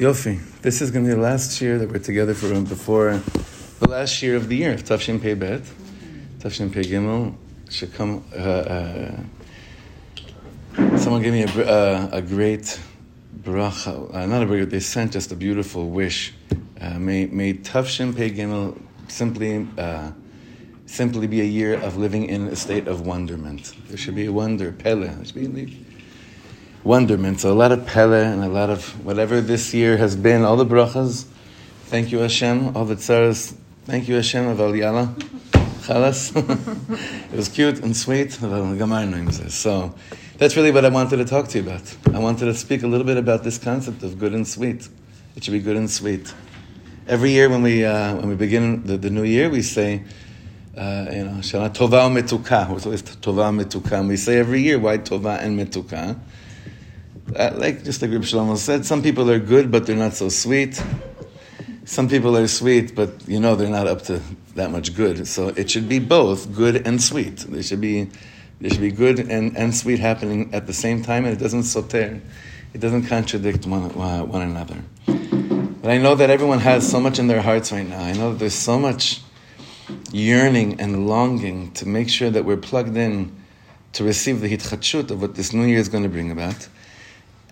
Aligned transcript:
Yofi, 0.00 0.40
this 0.62 0.80
is 0.80 0.90
going 0.90 1.04
to 1.04 1.10
be 1.10 1.14
the 1.14 1.20
last 1.20 1.60
year 1.60 1.78
that 1.78 1.92
we're 1.92 1.98
together 1.98 2.32
for 2.32 2.58
before 2.62 3.20
the 3.80 3.86
last 3.86 4.22
year 4.22 4.34
of 4.34 4.48
the 4.48 4.56
year, 4.56 4.76
Tafshin 4.76 5.20
Pei 5.20 5.34
Bet, 5.34 5.60
Tafshin 6.38 6.72
Pei 6.72 6.80
Gimel, 6.80 7.34
should 7.68 7.92
come. 7.92 8.24
Uh, 8.34 8.38
uh, 8.38 9.20
someone 10.96 11.20
gave 11.20 11.34
me 11.34 11.42
a, 11.42 11.70
uh, 11.70 12.08
a 12.12 12.22
great 12.22 12.80
bracha, 13.42 14.14
uh, 14.14 14.24
not 14.24 14.42
a 14.42 14.46
bracha, 14.46 14.70
they 14.70 14.80
sent 14.80 15.12
just 15.12 15.32
a 15.32 15.36
beautiful 15.36 15.90
wish. 15.90 16.32
Uh, 16.80 16.98
may, 16.98 17.26
may 17.26 17.52
Tafshin 17.52 18.16
Pei 18.16 18.30
Gimel 18.30 18.80
simply, 19.08 19.68
uh, 19.76 20.12
simply 20.86 21.26
be 21.26 21.42
a 21.42 21.44
year 21.44 21.74
of 21.74 21.98
living 21.98 22.24
in 22.24 22.46
a 22.46 22.56
state 22.56 22.88
of 22.88 23.06
wonderment. 23.06 23.74
There 23.88 23.98
should 23.98 24.14
be 24.14 24.24
a 24.24 24.32
wonder, 24.32 24.72
pele. 24.72 25.08
There 25.08 25.24
should 25.26 25.34
be 25.34 25.76
wonderment. 26.84 27.40
So 27.40 27.52
a 27.52 27.54
lot 27.54 27.72
of 27.72 27.86
pele 27.86 28.24
and 28.24 28.42
a 28.42 28.48
lot 28.48 28.70
of 28.70 29.04
whatever 29.04 29.40
this 29.40 29.74
year 29.74 29.96
has 29.96 30.16
been, 30.16 30.44
all 30.44 30.56
the 30.56 30.66
brachas. 30.66 31.26
Thank 31.84 32.12
you, 32.12 32.18
Hashem. 32.18 32.76
All 32.76 32.84
the 32.84 32.96
tzaras. 32.96 33.54
Thank 33.84 34.08
you, 34.08 34.14
Hashem, 34.14 34.46
of 34.46 34.58
Aliyala. 34.58 35.14
Chalas. 35.82 36.36
it 37.32 37.36
was 37.36 37.48
cute 37.48 37.80
and 37.80 37.96
sweet. 37.96 38.32
So 39.50 39.94
that's 40.38 40.56
really 40.56 40.70
what 40.70 40.84
I 40.84 40.88
wanted 40.88 41.16
to 41.16 41.24
talk 41.24 41.48
to 41.48 41.58
you 41.58 41.64
about. 41.64 41.96
I 42.14 42.18
wanted 42.18 42.46
to 42.46 42.54
speak 42.54 42.82
a 42.82 42.86
little 42.86 43.06
bit 43.06 43.16
about 43.16 43.42
this 43.42 43.58
concept 43.58 44.02
of 44.02 44.18
good 44.18 44.32
and 44.32 44.46
sweet. 44.46 44.88
It 45.36 45.44
should 45.44 45.52
be 45.52 45.60
good 45.60 45.76
and 45.76 45.90
sweet. 45.90 46.32
Every 47.08 47.30
year 47.30 47.48
when 47.48 47.62
we, 47.62 47.84
uh, 47.84 48.14
when 48.16 48.28
we 48.28 48.36
begin 48.36 48.84
the, 48.86 48.96
the 48.96 49.10
new 49.10 49.24
year, 49.24 49.50
we 49.50 49.62
say, 49.62 50.04
uh, 50.76 51.06
you 51.10 51.24
know, 51.24 51.38
Shana 51.40 51.70
Tova 51.74 52.08
Metuka. 52.08 52.70
It's 52.76 54.06
we 54.06 54.16
say 54.16 54.38
every 54.38 54.62
year, 54.62 54.78
why 54.78 54.98
Tova 54.98 55.40
and 55.40 55.58
Metuka? 55.58 56.16
Uh, 57.36 57.52
like 57.54 57.84
just 57.84 58.02
like 58.02 58.10
Reb 58.10 58.22
Shlomo 58.22 58.56
said, 58.56 58.84
some 58.84 59.02
people 59.02 59.30
are 59.30 59.38
good, 59.38 59.70
but 59.70 59.86
they're 59.86 59.96
not 59.96 60.14
so 60.14 60.28
sweet. 60.28 60.82
Some 61.84 62.08
people 62.08 62.36
are 62.36 62.46
sweet, 62.48 62.94
but 62.94 63.28
you 63.28 63.38
know 63.38 63.54
they're 63.54 63.68
not 63.70 63.86
up 63.86 64.02
to 64.02 64.20
that 64.56 64.70
much 64.70 64.94
good. 64.94 65.26
So 65.26 65.48
it 65.48 65.70
should 65.70 65.88
be 65.88 65.98
both 65.98 66.54
good 66.54 66.86
and 66.86 67.00
sweet. 67.00 67.38
There 67.38 67.62
should 67.62 67.80
be 67.80 68.08
there 68.60 68.70
should 68.70 68.80
be 68.80 68.90
good 68.90 69.18
and, 69.20 69.56
and 69.56 69.74
sweet 69.74 70.00
happening 70.00 70.50
at 70.52 70.66
the 70.66 70.72
same 70.72 71.02
time, 71.02 71.24
and 71.24 71.32
it 71.34 71.40
doesn't 71.40 71.62
soter, 71.62 72.20
it 72.74 72.80
doesn't 72.80 73.04
contradict 73.04 73.64
one, 73.64 73.84
uh, 73.84 74.24
one 74.24 74.42
another. 74.42 74.76
But 75.06 75.90
I 75.90 75.98
know 75.98 76.14
that 76.16 76.28
everyone 76.30 76.58
has 76.58 76.88
so 76.88 77.00
much 77.00 77.18
in 77.18 77.26
their 77.26 77.40
hearts 77.40 77.72
right 77.72 77.88
now. 77.88 78.02
I 78.02 78.12
know 78.12 78.32
that 78.32 78.38
there's 78.38 78.54
so 78.54 78.78
much 78.78 79.22
yearning 80.12 80.80
and 80.80 81.08
longing 81.08 81.72
to 81.72 81.86
make 81.86 82.10
sure 82.10 82.28
that 82.28 82.44
we're 82.44 82.58
plugged 82.58 82.96
in 82.96 83.34
to 83.94 84.04
receive 84.04 84.40
the 84.40 84.48
hitchachut 84.48 85.10
of 85.10 85.22
what 85.22 85.36
this 85.36 85.52
new 85.52 85.64
year 85.64 85.78
is 85.78 85.88
going 85.88 86.02
to 86.02 86.10
bring 86.10 86.30
about 86.30 86.68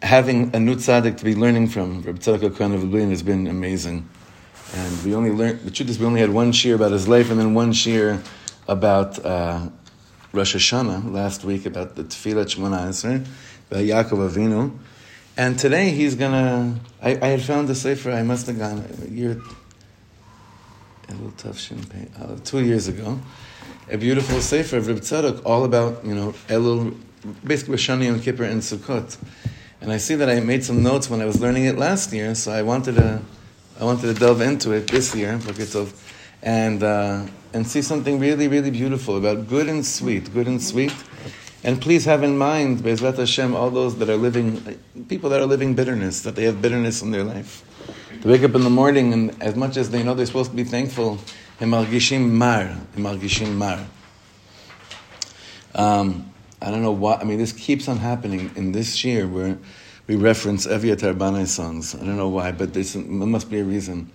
having 0.02 0.54
a 0.54 0.60
new 0.60 0.76
tzaddik 0.76 1.16
to 1.18 1.24
be 1.24 1.34
learning 1.34 1.68
from, 1.68 2.02
Rabbi 2.02 2.18
Tzadok 2.18 2.56
Kohen 2.56 2.74
of 2.74 2.82
Lublin, 2.82 3.10
has 3.10 3.22
been 3.22 3.46
amazing. 3.46 4.08
And 4.74 5.04
we 5.04 5.14
only 5.14 5.30
learned, 5.30 5.60
the 5.60 5.70
truth 5.70 5.88
is, 5.88 5.98
we 5.98 6.06
only 6.06 6.20
had 6.20 6.30
one 6.30 6.52
shiur 6.52 6.74
about 6.74 6.92
his 6.92 7.08
life 7.08 7.30
and 7.30 7.40
then 7.40 7.54
one 7.54 7.72
shiur 7.72 8.22
about 8.66 9.24
uh, 9.24 9.68
Rosh 10.32 10.54
Hashanah 10.54 11.10
last 11.10 11.44
week, 11.44 11.66
about 11.66 11.96
the 11.96 12.04
Tefillah 12.04 12.44
Shemona 12.44 12.88
Esrei, 12.88 13.26
about 13.70 13.84
Yaakov 13.84 14.30
Avinu. 14.30 14.76
And 15.36 15.58
today 15.58 15.90
he's 15.90 16.14
gonna, 16.14 16.78
I, 17.00 17.18
I 17.22 17.28
had 17.28 17.42
found 17.42 17.68
the 17.68 17.74
Sefer, 17.74 18.10
I 18.10 18.22
must 18.22 18.46
have 18.46 18.58
gone 18.58 18.84
a 19.02 19.10
year, 19.10 19.40
a 21.08 21.12
little 21.12 21.30
tough 21.32 21.72
uh, 22.20 22.36
two 22.44 22.62
years 22.62 22.88
ago, 22.88 23.18
a 23.90 23.96
beautiful 23.96 24.40
Sefer 24.40 24.76
of 24.76 24.86
Rabbi 24.86 25.00
Tzadok, 25.00 25.42
all 25.46 25.64
about, 25.64 26.04
you 26.04 26.14
know, 26.14 26.32
Elul, 26.48 26.96
basically 27.42 27.78
Shani 27.78 28.12
and 28.12 28.22
Kippur 28.22 28.44
and 28.44 28.60
Sukkot. 28.60 29.16
And 29.80 29.92
I 29.92 29.96
see 29.98 30.16
that 30.16 30.28
I 30.28 30.40
made 30.40 30.64
some 30.64 30.82
notes 30.82 31.08
when 31.08 31.20
I 31.20 31.24
was 31.24 31.40
learning 31.40 31.66
it 31.66 31.78
last 31.78 32.12
year, 32.12 32.34
so 32.34 32.52
I 32.52 32.62
wanted 32.62 32.96
to, 32.96 33.20
I 33.80 33.84
wanted 33.84 34.12
to 34.12 34.14
delve 34.14 34.40
into 34.40 34.72
it 34.72 34.88
this 34.88 35.14
year, 35.14 35.38
and 36.42 36.82
uh, 36.82 37.26
and 37.52 37.66
see 37.66 37.82
something 37.82 38.18
really, 38.18 38.48
really 38.48 38.70
beautiful 38.70 39.16
about 39.16 39.48
good 39.48 39.68
and 39.68 39.84
sweet, 39.84 40.32
good 40.34 40.46
and 40.46 40.62
sweet. 40.62 40.92
And 41.64 41.80
please 41.80 42.04
have 42.04 42.22
in 42.22 42.38
mind, 42.38 42.78
Bezrat 42.78 43.16
Hashem, 43.16 43.54
all 43.54 43.70
those 43.70 43.96
that 43.98 44.08
are 44.08 44.16
living, 44.16 44.78
people 45.08 45.30
that 45.30 45.40
are 45.40 45.46
living 45.46 45.74
bitterness, 45.74 46.22
that 46.22 46.36
they 46.36 46.44
have 46.44 46.62
bitterness 46.62 47.02
in 47.02 47.10
their 47.10 47.24
life. 47.24 47.64
To 48.22 48.28
wake 48.28 48.42
up 48.42 48.54
in 48.54 48.62
the 48.62 48.70
morning 48.70 49.12
and 49.12 49.42
as 49.42 49.56
much 49.56 49.76
as 49.76 49.90
they 49.90 50.02
know 50.02 50.14
they're 50.14 50.26
supposed 50.26 50.50
to 50.50 50.56
be 50.56 50.64
thankful, 50.64 51.18
Himalgishim 51.60 52.30
mar, 52.30 52.76
Himalgishim 52.96 53.54
mar. 53.54 53.84
Um, 55.74 56.32
I 56.60 56.70
don't 56.70 56.82
know 56.82 56.92
why. 56.92 57.16
I 57.16 57.24
mean, 57.24 57.38
this 57.38 57.52
keeps 57.52 57.88
on 57.88 57.98
happening 57.98 58.50
in 58.56 58.72
this 58.72 59.04
year 59.04 59.26
where 59.26 59.58
we 60.06 60.16
reference 60.16 60.66
Evyatar 60.66 61.16
Banai 61.16 61.46
songs. 61.46 61.94
I 61.94 61.98
don't 61.98 62.16
know 62.16 62.28
why, 62.28 62.52
but 62.52 62.74
there 62.74 62.84
must 63.04 63.50
be 63.50 63.60
a 63.60 63.64
reason. 63.64 64.10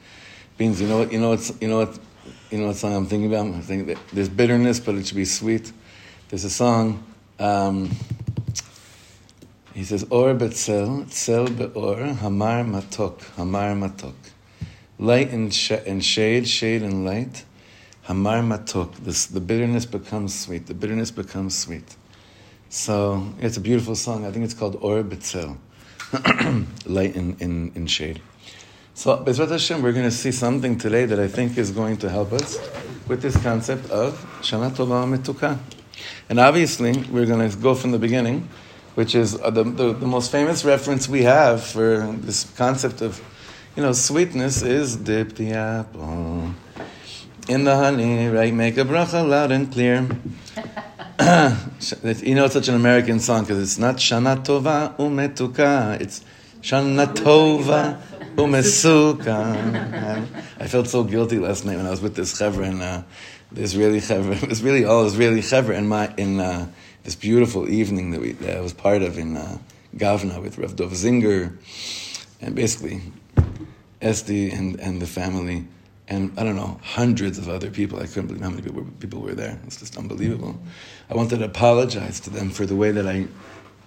Means 0.59 0.81
you 0.81 0.87
know 0.87 0.99
what 0.99 1.11
you 1.11 1.19
know 1.19 1.29
what 1.29 1.51
you 1.61 1.67
know 1.67 1.79
what 1.79 1.99
you 2.51 2.57
know 2.59 2.67
what 2.67 2.75
song 2.75 2.95
I'm 2.95 3.05
thinking 3.05 3.33
about. 3.33 3.45
I'm 3.45 3.61
thinking 3.61 3.97
there's 4.11 4.29
bitterness, 4.29 4.79
but 4.79 4.95
it 4.95 5.07
should 5.07 5.17
be 5.17 5.25
sweet. 5.25 5.71
There's 6.29 6.43
a 6.43 6.49
song. 6.49 7.03
Um, 7.39 7.89
he 9.73 9.83
says, 9.83 10.05
Or 10.09 10.35
betzel, 10.35 11.09
tzel 11.09 11.47
beor, 11.47 12.13
hamar 12.19 12.63
matok, 12.63 13.23
hamar 13.35 13.73
matok. 13.73 14.13
Light 14.99 15.31
and, 15.31 15.53
sh- 15.53 15.71
and 15.71 16.05
shade, 16.05 16.47
shade 16.47 16.83
and 16.83 17.03
light. 17.03 17.43
Hamar 18.03 18.41
matok. 18.41 18.95
This, 18.97 19.25
the 19.25 19.39
bitterness 19.39 19.85
becomes 19.85 20.39
sweet. 20.39 20.67
The 20.67 20.75
bitterness 20.75 21.09
becomes 21.09 21.57
sweet. 21.57 21.95
So 22.73 23.31
it's 23.39 23.55
a 23.55 23.61
beautiful 23.61 23.95
song. 23.95 24.25
I 24.25 24.31
think 24.31 24.45
it's 24.45 24.55
called 24.55 24.79
Or 24.81 25.03
light 26.87 27.15
in, 27.15 27.37
in, 27.39 27.71
in 27.75 27.85
shade. 27.85 28.19
So 28.95 29.15
Bezrat 29.23 29.51
Hashem, 29.51 29.83
we're 29.83 29.91
going 29.91 30.09
to 30.09 30.11
see 30.11 30.31
something 30.31 30.79
today 30.79 31.05
that 31.05 31.19
I 31.19 31.27
think 31.27 31.55
is 31.59 31.69
going 31.69 31.97
to 31.97 32.09
help 32.09 32.33
us 32.33 32.57
with 33.07 33.21
this 33.21 33.37
concept 33.43 33.91
of 33.91 34.17
Shana 34.41 34.71
Tova 34.71 35.05
Metuka. 35.05 35.59
And 36.29 36.39
obviously, 36.39 36.93
we're 37.11 37.27
going 37.27 37.47
to 37.47 37.55
go 37.55 37.75
from 37.75 37.91
the 37.91 37.99
beginning, 37.99 38.49
which 38.95 39.13
is 39.13 39.39
uh, 39.39 39.51
the, 39.51 39.65
the, 39.65 39.93
the, 39.93 40.07
most 40.07 40.31
famous 40.31 40.65
reference 40.65 41.07
we 41.07 41.21
have 41.21 41.63
for 41.63 42.11
this 42.21 42.45
concept 42.57 43.01
of, 43.01 43.21
you 43.75 43.83
know, 43.83 43.91
sweetness 43.91 44.63
is 44.63 44.95
dip 44.95 45.35
the 45.35 45.51
apple 45.51 46.55
in 47.47 47.65
the 47.65 47.75
honey, 47.75 48.29
right? 48.29 48.51
Make 48.51 48.77
a 48.77 48.83
bracha 48.83 49.29
loud 49.29 49.51
and 49.51 49.71
clear. 49.71 50.09
you 51.19 52.33
know, 52.33 52.45
it's 52.45 52.55
such 52.55 52.69
an 52.69 52.73
American 52.73 53.19
song 53.19 53.43
because 53.43 53.61
it's 53.61 53.77
not 53.77 53.97
Shana 53.97 54.43
Tova 54.43 54.97
Umetuka. 54.97 56.01
It's 56.01 56.25
Shana 56.63 57.05
Tova 57.13 58.01
Umesuka. 58.35 60.27
I 60.59 60.67
felt 60.67 60.87
so 60.87 61.03
guilty 61.03 61.37
last 61.37 61.65
night 61.65 61.77
when 61.77 61.85
I 61.85 61.91
was 61.91 62.01
with 62.01 62.15
this 62.15 62.33
chevra 62.33 62.67
and 62.67 62.81
uh, 62.81 63.03
Israeli 63.55 63.99
chevra. 63.99 64.41
It 64.41 64.49
was 64.49 64.63
really 64.67 64.85
all 64.85 65.05
Israeli 65.05 65.41
chevra 65.41 65.77
in 65.77 65.87
my 65.87 66.11
in 66.17 66.39
uh, 66.39 66.67
this 67.03 67.15
beautiful 67.15 67.69
evening 67.69 68.09
that 68.09 68.19
we 68.19 68.31
that 68.31 68.57
I 68.57 68.61
was 68.61 68.73
part 68.73 69.03
of 69.03 69.19
in 69.19 69.37
uh, 69.37 69.59
Gavna 69.95 70.41
with 70.41 70.57
Rav 70.57 70.75
Dov 70.75 70.93
Zinger 70.93 71.55
and 72.41 72.55
basically 72.55 73.03
Esti 74.01 74.49
and 74.49 74.79
and 74.79 74.99
the 74.99 75.05
family 75.05 75.67
and 76.07 76.37
I 76.37 76.43
don't 76.43 76.55
know, 76.55 76.79
hundreds 76.83 77.37
of 77.37 77.47
other 77.49 77.69
people. 77.69 77.99
I 77.99 78.07
couldn't 78.07 78.27
believe 78.27 78.41
how 78.41 78.49
many 78.49 78.61
people 78.61 78.81
were, 78.81 78.91
people 78.99 79.21
were 79.21 79.33
there. 79.33 79.59
It's 79.65 79.77
just 79.77 79.97
unbelievable. 79.97 80.59
I 81.09 81.15
wanted 81.15 81.39
to 81.39 81.45
apologize 81.45 82.19
to 82.21 82.29
them 82.29 82.49
for 82.49 82.65
the 82.65 82.75
way 82.75 82.91
that 82.91 83.07
I, 83.07 83.27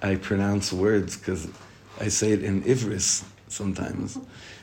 I 0.03 0.17
pronounce 0.17 0.73
words 0.73 1.17
because 1.17 1.49
I 2.01 2.09
say 2.09 2.33
it 2.33 2.43
in 2.43 2.63
Ivris 2.63 3.25
sometimes. 3.49 4.19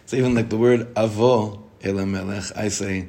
So 0.05 0.17
even 0.17 0.35
like 0.35 0.49
the 0.49 0.57
word 0.57 0.93
avo 0.95 1.61
el 1.83 2.05
melech, 2.05 2.45
I 2.55 2.69
say 2.69 3.07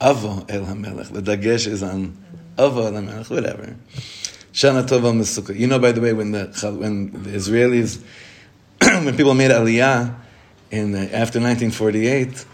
avo 0.00 0.44
el 0.50 0.74
melech. 0.74 1.08
The 1.08 1.22
dagesh 1.22 1.66
is 1.66 1.82
on 1.82 2.16
avo 2.56 2.92
el 2.92 3.24
whatever. 3.24 3.74
Shana 4.52 4.86
tova 4.86 5.12
mesuka. 5.12 5.58
You 5.58 5.66
know, 5.66 5.78
by 5.78 5.92
the 5.92 6.00
way, 6.00 6.12
when 6.12 6.32
the 6.32 6.46
when 6.78 7.12
the 7.22 7.30
Israelis, 7.30 8.02
when 9.04 9.16
people 9.16 9.34
made 9.34 9.50
Aliyah 9.50 10.14
in 10.70 10.92
the, 10.92 11.00
after 11.00 11.40
1948 11.40 12.44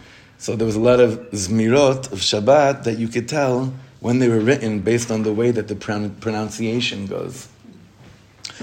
so 0.45 0.55
there 0.55 0.67
was 0.67 0.77
a 0.77 0.81
lot 0.81 1.01
of 1.01 1.13
zmirot 1.31 2.13
of 2.13 2.19
Shabbat 2.19 2.85
that 2.85 2.99
you 2.99 3.09
could 3.09 3.27
tell 3.27 3.73
when 4.01 4.19
they 4.19 4.29
were 4.29 4.41
written 4.41 4.81
based 4.81 5.11
on 5.11 5.23
the 5.23 5.33
way 5.33 5.51
that 5.51 5.69
the 5.69 5.75
pronunciation 5.75 7.07
goes. 7.07 7.49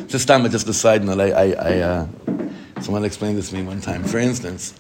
Just 0.06 0.28
time, 0.28 0.48
just 0.51 0.68
a 0.68 0.74
side 0.75 1.04
note. 1.04 1.19
I, 1.19 1.31
I, 1.31 1.45
I 1.54 1.80
uh, 1.80 2.07
someone 2.81 3.04
explained 3.04 3.39
this 3.39 3.50
to 3.50 3.56
me 3.56 3.63
one 3.63 3.81
time. 3.81 4.04
For 4.04 4.19
instance, 4.19 4.75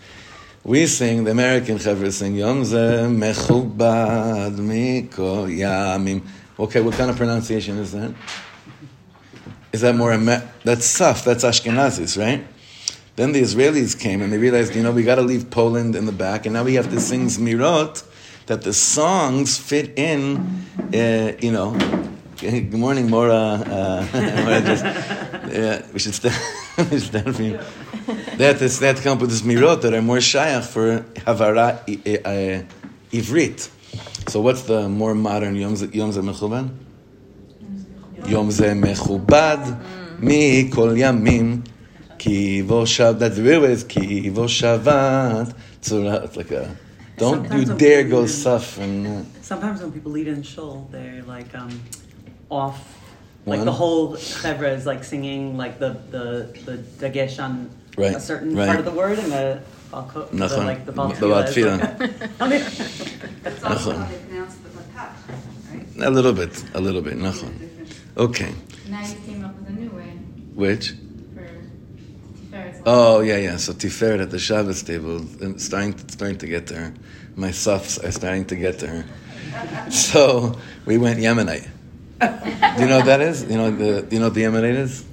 we 0.63 0.85
sing 0.85 1.23
the 1.23 1.31
American 1.31 1.79
Chavra 1.79 2.11
sing 2.11 2.35
Yom 2.35 2.61
Mechubad 2.61 4.59
Miko 4.59 5.47
Yamim. 5.47 6.21
Okay, 6.59 6.81
what 6.81 6.93
kind 6.93 7.09
of 7.09 7.17
pronunciation 7.17 7.79
is 7.79 7.93
that? 7.93 8.13
Is 9.73 9.81
that 9.81 9.95
more? 9.95 10.15
That's 10.63 10.99
Saf. 10.99 11.23
That's 11.23 11.43
Ashkenazis, 11.43 12.15
right? 12.15 12.45
Then 13.15 13.33
the 13.33 13.41
Israelis 13.41 13.99
came 13.99 14.21
and 14.21 14.31
they 14.31 14.37
realized, 14.37 14.75
you 14.75 14.83
know, 14.83 14.91
we 14.91 15.03
got 15.03 15.15
to 15.15 15.21
leave 15.21 15.49
Poland 15.49 15.95
in 15.95 16.05
the 16.05 16.11
back, 16.13 16.45
and 16.45 16.53
now 16.53 16.63
we 16.63 16.75
have 16.75 16.89
to 16.91 16.99
sing 16.99 17.27
Zmirot 17.27 18.03
that 18.45 18.61
the 18.61 18.73
songs 18.73 19.57
fit 19.57 19.97
in, 19.97 20.65
uh, 20.93 21.33
you 21.39 21.51
know. 21.51 21.77
Good 22.37 22.73
morning, 22.73 23.09
Mora. 23.09 23.33
Uh, 23.33 24.05
just, 24.61 24.83
yeah, 25.53 25.85
we 25.93 25.99
should 25.99 26.15
stand, 26.15 26.35
we 26.77 26.99
should 26.99 27.01
stand 27.01 27.35
for 27.35 27.43
you. 27.43 27.59
They 28.37 28.45
had, 28.45 28.59
to, 28.59 28.67
they 28.67 28.87
had 28.87 28.97
to 28.97 29.03
come 29.03 29.17
up 29.17 29.21
with 29.21 29.29
this 29.29 29.41
mirot 29.41 29.81
that 29.81 29.93
are 29.93 30.01
more 30.01 30.17
shayach 30.17 30.65
for 30.65 31.01
havara 31.21 31.81
uh, 31.81 32.63
ivrit. 33.11 33.69
So 34.29 34.41
what's 34.41 34.63
the 34.63 34.87
more 34.89 35.13
modern 35.13 35.55
Yom 35.55 35.75
Ze 35.75 35.87
Mechuban? 35.87 36.69
Yom 38.25 38.49
Ze 38.51 38.67
Mechubad 38.67 40.19
mikol 40.19 40.95
yamim 40.97 41.63
ki 42.21 42.61
vo 42.61 42.83
shav. 42.83 43.17
That's 43.19 43.37
the 43.37 43.43
real 43.43 43.61
way 43.61 43.71
is 43.71 43.83
ki 43.83 44.29
vo 44.29 44.45
shavat. 44.45 45.53
It's 45.77 45.91
like 46.37 46.51
a 46.51 46.77
don't 47.17 47.47
Sometimes 47.47 47.69
you 47.69 47.77
dare 47.77 48.03
go 48.03 48.25
suf 48.25 48.77
and. 48.77 49.07
Uh, 49.07 49.23
Sometimes 49.41 49.81
when 49.81 49.91
people 49.91 50.11
lead 50.11 50.27
in 50.27 50.43
shul, 50.43 50.87
they're 50.91 51.23
like 51.23 51.53
um, 51.55 51.81
off. 52.49 52.79
Like 53.45 53.57
One? 53.57 53.65
the 53.65 53.71
whole 53.71 54.13
chevra 54.15 54.71
is 54.75 54.85
like 54.85 55.03
singing 55.03 55.57
like 55.57 55.79
the 55.79 55.89
the 56.11 56.25
the 56.65 56.77
dagesh 57.01 57.43
on 57.43 57.69
right. 57.97 58.15
a 58.15 58.19
certain 58.19 58.55
right. 58.55 58.67
part 58.67 58.79
of 58.79 58.85
the 58.85 58.91
word 58.91 59.17
and 59.17 59.31
the 59.31 59.61
the, 59.91 60.63
like 60.71 60.85
the 60.85 60.93
baltfila. 60.93 61.41
That's 63.43 63.63
also 63.63 63.97
how 63.97 64.07
they 64.09 64.17
pronounce 64.19 64.55
the 64.55 64.69
bakat, 64.69 65.11
right? 65.73 66.07
A 66.07 66.11
little 66.11 66.33
bit, 66.33 66.63
a 66.73 66.81
little 66.81 67.01
bit. 67.01 67.17
Nachon. 67.17 67.53
Okay. 68.15 68.53
Now 68.89 69.01
you 69.01 69.15
came 69.25 69.43
up 69.43 69.57
with 69.57 69.69
a 69.69 69.73
new 69.73 69.89
way. 69.89 70.11
Which? 70.53 70.93
Oh 72.85 73.19
yeah, 73.21 73.37
yeah. 73.37 73.57
So 73.57 73.73
Tiferet 73.73 74.21
at 74.21 74.31
the 74.31 74.39
Shabbos 74.39 74.81
table, 74.83 75.25
starting 75.57 75.97
starting 76.07 76.37
to 76.39 76.47
get 76.47 76.67
there. 76.67 76.93
My 77.35 77.51
sufs 77.51 77.97
are 77.99 78.11
starting 78.11 78.45
to 78.45 78.55
get 78.55 78.79
there. 78.79 79.05
So 79.89 80.57
we 80.85 80.97
went 80.97 81.19
Yemenite. 81.19 81.67
Do 82.21 82.81
you 82.81 82.87
know 82.87 82.97
what 82.97 83.05
that 83.05 83.19
is? 83.19 83.43
You 83.43 83.57
know 83.57 83.69
the 83.69 84.07
you 84.09 84.19
know 84.19 84.27
what 84.27 84.33
the 84.33 84.43
Yemenite 84.43 84.77
is? 84.77 85.03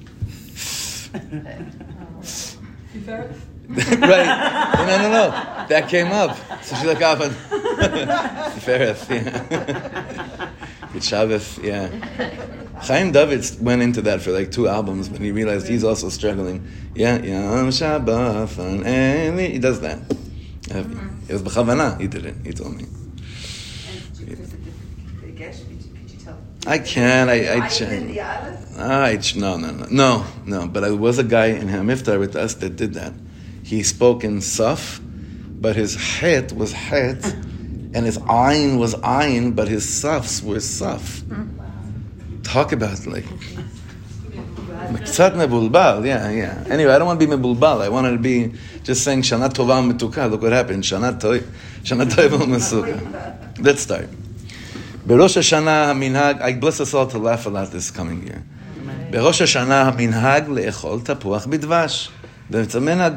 Tiferet. 2.95 3.35
right. 3.69 4.77
No, 4.87 4.97
no, 5.03 5.11
no. 5.11 5.31
That 5.69 5.89
came 5.89 6.13
up. 6.13 6.37
So 6.63 6.87
like, 6.87 7.03
off 7.03 7.21
on 7.21 7.31
Tiferet. 7.31 9.11
Yeah. 9.11 10.51
Good 10.93 11.05
Shabbos. 11.05 11.59
Yeah. 11.59 12.55
Chaim 12.81 13.13
David 13.13 13.45
went 13.61 13.83
into 13.83 14.03
that 14.03 14.23
for 14.23 14.31
like 14.31 14.53
two 14.53 14.69
albums, 14.69 15.09
but 15.09 15.21
he 15.21 15.33
realized 15.33 15.67
he's 15.69 15.85
also 15.85 16.09
struggling. 16.09 16.67
Yeah, 16.95 17.17
Yom 17.17 17.69
Shabbat 17.69 18.85
and 18.87 19.41
He 19.41 19.59
does 19.59 19.81
that. 19.81 19.99
Uh, 20.73 20.85
it 21.29 21.33
was 21.33 21.43
b'chavana. 21.43 22.01
He 22.01 22.07
did 22.07 22.25
it. 22.25 22.37
He 22.45 22.53
told 22.53 22.77
me. 22.77 22.87
I 26.67 26.79
can. 26.79 27.31
I. 27.31 27.47
I, 27.47 27.59
ah, 28.77 29.05
I, 29.05 29.11
I 29.13 29.21
no, 29.37 29.57
no, 29.57 29.71
no, 29.71 29.87
no, 29.91 30.27
no. 30.45 30.69
But 30.69 30.85
I 30.85 30.91
was 30.91 31.19
a 31.19 31.25
guy 31.25 31.47
in 31.47 31.69
Hamivtar 31.69 32.19
with 32.19 32.37
us 32.37 32.55
that 32.55 32.77
did 32.77 32.95
that. 32.95 33.15
He 33.63 33.83
spoke 33.83 34.23
in 34.23 34.39
Saf, 34.39 35.01
but 35.61 35.77
his 35.77 35.95
het 35.95 36.53
was 36.53 36.73
het, 36.73 37.25
and 37.25 38.05
his 38.05 38.19
ayin 38.19 38.79
was 38.79 38.95
ayin, 38.97 39.57
but 39.57 39.69
his 39.69 39.89
safs 39.89 40.43
were 40.43 40.57
saf 40.57 41.23
Talk 42.48 42.72
about 42.72 43.08
like. 43.08 43.26
קצת 45.04 45.34
מבולבל, 45.36 46.02
yeah, 46.04 46.30
yeah. 46.30 46.72
Anyway, 46.72 46.94
I 46.94 47.00
don't 47.00 47.08
want 47.08 47.20
to 47.20 47.26
be 47.26 47.36
מבולבל. 47.36 47.82
I 47.82 47.90
wanted 47.90 48.18
to 48.18 48.24
be 48.24 48.58
just 48.84 49.04
saying 49.04 49.24
שנה 49.24 49.50
טובה 49.50 49.76
ומתוקה. 49.76 50.28
Look 50.28 50.42
what 50.42 50.52
happened. 50.52 50.84
שנה 51.84 52.06
טובה 52.06 52.44
ומסוכה. 52.44 52.88
Let's 53.58 53.88
start. 53.88 54.24
בראש 55.06 55.38
השנה 55.38 55.90
המנהג, 55.90 56.42
I 56.42 56.64
bless 56.64 56.80
us 56.80 56.94
all 56.94 57.14
to 57.14 57.18
laugh 57.18 57.46
a 57.46 57.50
lot 57.50 57.72
this 57.72 57.92
coming 57.92 58.30
year. 58.30 58.40
בראש 59.12 59.42
השנה 59.42 59.82
המנהג 59.82 60.50
לאכול 60.50 61.00
תפוח 61.04 61.46
בדבש. 61.46 62.10
That's 62.52 62.76
a 62.76 62.80
מנהג. 62.80 63.14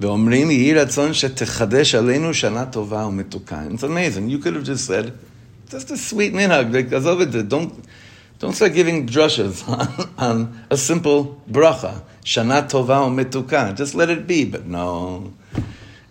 ואומרים, 0.00 0.50
יהי 0.50 0.74
רצון 0.74 1.14
שתחדש 1.14 1.94
עלינו 1.94 2.34
שנה 2.34 2.66
טובה 2.66 3.06
ומתוקה. 3.06 3.62
It's 3.70 3.82
amazing. 3.82 4.30
You 4.30 4.38
could 4.44 4.54
have 4.54 4.64
just 4.64 4.86
said, 4.86 5.12
just 5.70 5.90
a 5.90 5.96
sweet 5.96 6.32
minhag. 6.32 6.72
Like, 6.72 6.94
עזוב 6.94 7.20
את 7.20 7.32
זה. 7.32 7.42
Don't, 7.50 7.72
don't 8.39 8.53
start 8.53 8.73
giving 8.73 9.07
drushes 9.07 9.67
on, 10.17 10.17
on 10.17 10.65
a 10.69 10.77
simple 10.77 11.41
bracha. 11.49 12.01
Shana 12.23 12.69
tova 12.69 13.07
umetuka. 13.07 13.75
Just 13.75 13.95
let 13.95 14.09
it 14.09 14.27
be. 14.27 14.45
But 14.45 14.65
no. 14.65 15.33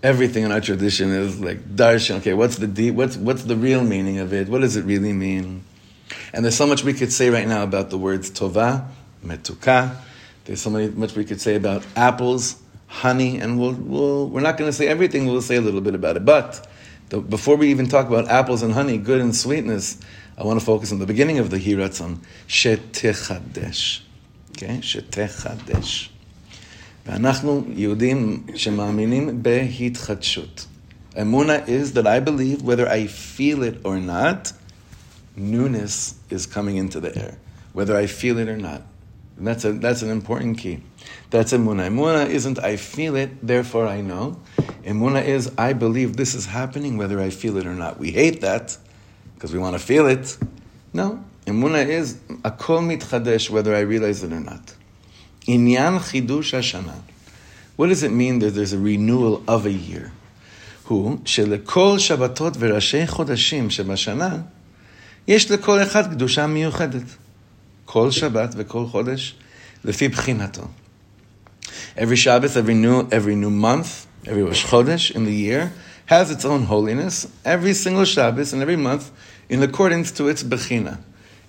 Everything 0.02 0.42
in 0.44 0.50
our 0.50 0.60
tradition 0.60 1.10
is 1.10 1.38
like 1.40 1.76
darshan. 1.76 2.16
Okay, 2.16 2.34
what's 2.34 2.56
the 2.56 2.66
deep, 2.66 2.94
what's 2.94 3.16
what's 3.16 3.44
the 3.44 3.54
real 3.54 3.84
meaning 3.84 4.18
of 4.18 4.32
it? 4.32 4.48
What 4.48 4.62
does 4.62 4.76
it 4.76 4.84
really 4.84 5.12
mean? 5.12 5.62
And 6.32 6.44
there's 6.44 6.56
so 6.56 6.66
much 6.66 6.82
we 6.82 6.92
could 6.92 7.12
say 7.12 7.30
right 7.30 7.46
now 7.46 7.62
about 7.62 7.90
the 7.90 7.98
words 7.98 8.30
tova, 8.30 8.88
metuka. 9.24 9.96
There's 10.44 10.60
so 10.60 10.70
much 10.70 11.14
we 11.14 11.24
could 11.24 11.40
say 11.40 11.54
about 11.54 11.86
apples, 11.94 12.60
honey, 12.88 13.38
and 13.38 13.60
we'll, 13.60 13.74
we'll 13.74 14.28
we're 14.28 14.40
not 14.40 14.56
going 14.56 14.68
to 14.68 14.76
say 14.76 14.88
everything. 14.88 15.26
We'll 15.26 15.40
say 15.40 15.56
a 15.56 15.60
little 15.60 15.80
bit 15.80 15.94
about 15.94 16.16
it. 16.16 16.24
But 16.24 16.66
the, 17.10 17.20
before 17.20 17.56
we 17.56 17.70
even 17.70 17.88
talk 17.88 18.08
about 18.08 18.28
apples 18.28 18.62
and 18.62 18.72
honey, 18.72 18.98
good 18.98 19.20
and 19.20 19.36
sweetness, 19.36 19.98
I 20.37 20.43
want 20.43 20.59
to 20.59 20.65
focus 20.65 20.91
on 20.91 20.99
the 20.99 21.05
beginning 21.05 21.39
of 21.39 21.49
the 21.49 21.57
Hiratzon. 21.57 22.19
Shetechadesh. 22.47 24.01
Okay? 24.51 24.77
Shetechadesh. 24.81 26.09
ואנחנו 27.07 27.63
יהודים 27.75 28.43
שמאמינים 28.55 29.43
בהתחדשות. 29.43 30.65
Emuna 31.15 31.67
is 31.67 31.93
that 31.93 32.05
I 32.05 32.19
believe, 32.19 32.61
whether 32.61 32.87
I 32.87 33.07
feel 33.07 33.63
it 33.63 33.79
or 33.83 33.97
not, 33.97 34.53
newness 35.35 36.13
is 36.29 36.45
coming 36.45 36.77
into 36.77 36.99
the 36.99 37.17
air, 37.17 37.37
whether 37.73 37.97
I 37.97 38.05
feel 38.05 38.37
it 38.37 38.47
or 38.47 38.57
not. 38.57 38.83
And 39.37 39.47
that's, 39.47 39.65
a, 39.65 39.73
that's 39.73 40.03
an 40.03 40.11
important 40.11 40.59
key. 40.59 40.83
That's 41.31 41.53
emuna. 41.53 41.87
Emuna 41.87 42.27
isn't 42.27 42.59
I 42.59 42.75
feel 42.75 43.15
it, 43.15 43.45
therefore 43.45 43.87
I 43.87 44.01
know. 44.01 44.39
Emuna 44.83 45.23
is 45.23 45.51
I 45.57 45.73
believe 45.73 46.17
this 46.17 46.35
is 46.35 46.45
happening, 46.45 46.97
whether 46.97 47.19
I 47.19 47.29
feel 47.29 47.57
it 47.57 47.65
or 47.65 47.73
not. 47.73 47.99
We 47.99 48.11
hate 48.11 48.41
that, 48.41 48.77
because 49.41 49.53
we 49.53 49.59
want 49.59 49.75
to 49.75 49.79
feel 49.79 50.07
it. 50.07 50.37
No. 50.93 51.23
Emuna 51.45 51.87
is 51.87 52.19
a 52.43 52.51
kol 52.51 52.81
mitchadesh, 52.81 53.49
whether 53.49 53.75
I 53.75 53.81
realize 53.81 54.23
it 54.23 54.33
or 54.33 54.39
not. 54.39 54.73
Inyan 55.47 55.99
chidush 55.99 56.53
hashana. 56.53 56.95
What 57.75 57.87
does 57.87 58.03
it 58.03 58.11
mean 58.11 58.39
that 58.39 58.51
there's 58.51 58.73
a 58.73 58.79
renewal 58.79 59.43
of 59.47 59.65
a 59.65 59.71
year? 59.71 60.11
הוא 60.87 61.17
שלכל 61.25 61.99
שבתות 61.99 62.53
וראשי 62.59 63.07
חודשים 63.07 63.69
שבשנה 63.69 64.37
יש 65.27 65.51
לכל 65.51 65.83
אחד 65.83 66.11
קדושה 66.11 66.47
מיוחדת. 66.47 67.03
כל 67.85 68.11
שבת 68.11 68.53
וכל 68.57 68.85
חודש 68.85 69.35
לפי 69.85 70.07
בחינתו. 70.07 70.67
Every 71.97 72.15
Shabbat, 72.15 72.55
every 72.55 72.75
new, 72.75 73.07
every 73.11 73.35
new 73.35 73.49
month, 73.49 74.05
every 74.25 74.43
Rosh 74.43 74.65
Chodesh 74.65 75.11
in 75.15 75.25
the 75.25 75.33
year 75.33 75.71
has 76.12 76.30
its 76.30 76.44
own 76.44 76.64
holiness. 76.64 77.26
Every 77.42 77.72
single 77.72 78.04
Shabbos 78.04 78.52
and 78.52 78.60
every 78.60 78.76
month 78.76 79.10
in 79.48 79.62
accordance 79.62 80.12
to 80.12 80.28
its 80.28 80.42
Bechina. 80.42 80.98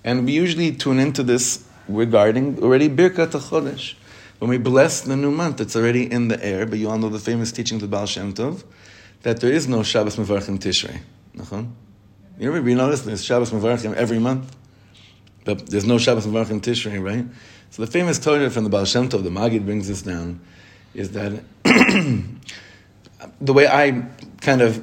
And 0.02 0.24
we 0.24 0.32
usually 0.32 0.72
tune 0.72 0.98
into 0.98 1.22
this 1.22 1.66
regarding 1.86 2.62
already 2.62 2.88
Birkat 2.88 3.32
HaChodesh. 3.32 3.94
When 4.38 4.48
we 4.48 4.56
bless 4.56 5.02
the 5.02 5.16
new 5.16 5.30
month, 5.30 5.60
it's 5.60 5.76
already 5.76 6.10
in 6.10 6.28
the 6.28 6.42
air, 6.42 6.64
but 6.64 6.78
you 6.78 6.88
all 6.88 6.96
know 6.96 7.10
the 7.10 7.18
famous 7.18 7.52
teaching 7.52 7.82
of 7.82 7.90
Baal 7.90 8.06
Shem 8.06 8.32
Tov, 8.32 8.64
that 9.20 9.40
there 9.40 9.52
is 9.52 9.68
no 9.68 9.82
Shabbos 9.82 10.16
Mevarchim 10.16 10.58
Tishrei. 10.58 10.98
You 12.38 12.54
ever 12.54 12.66
you 12.66 12.74
notice 12.74 13.02
there's 13.02 13.22
Shabbos 13.22 13.50
Mevarchim 13.50 13.92
every 13.94 14.18
month, 14.18 14.56
but 15.44 15.66
there's 15.68 15.84
no 15.84 15.98
Shabbos 15.98 16.26
Mevarchim 16.26 16.62
Tishrei, 16.62 17.02
right? 17.02 17.26
So 17.70 17.84
the 17.84 17.90
famous 17.90 18.18
Torah 18.18 18.48
from 18.48 18.64
the 18.64 18.70
Baal 18.70 18.86
Shem 18.86 19.10
Tov, 19.10 19.24
the 19.24 19.28
Magid 19.28 19.66
brings 19.66 19.88
this 19.88 20.00
down, 20.00 20.40
is 20.94 21.10
that 21.10 21.44
the 23.40 23.52
way 23.52 23.66
I 23.66 24.08
kind 24.44 24.60
of 24.60 24.82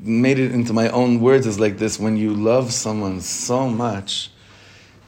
made 0.00 0.38
it 0.38 0.52
into 0.52 0.72
my 0.72 0.88
own 0.88 1.20
words 1.20 1.46
is 1.46 1.58
like 1.58 1.78
this 1.78 1.98
when 1.98 2.16
you 2.16 2.32
love 2.32 2.72
someone 2.72 3.20
so 3.20 3.68
much, 3.68 4.30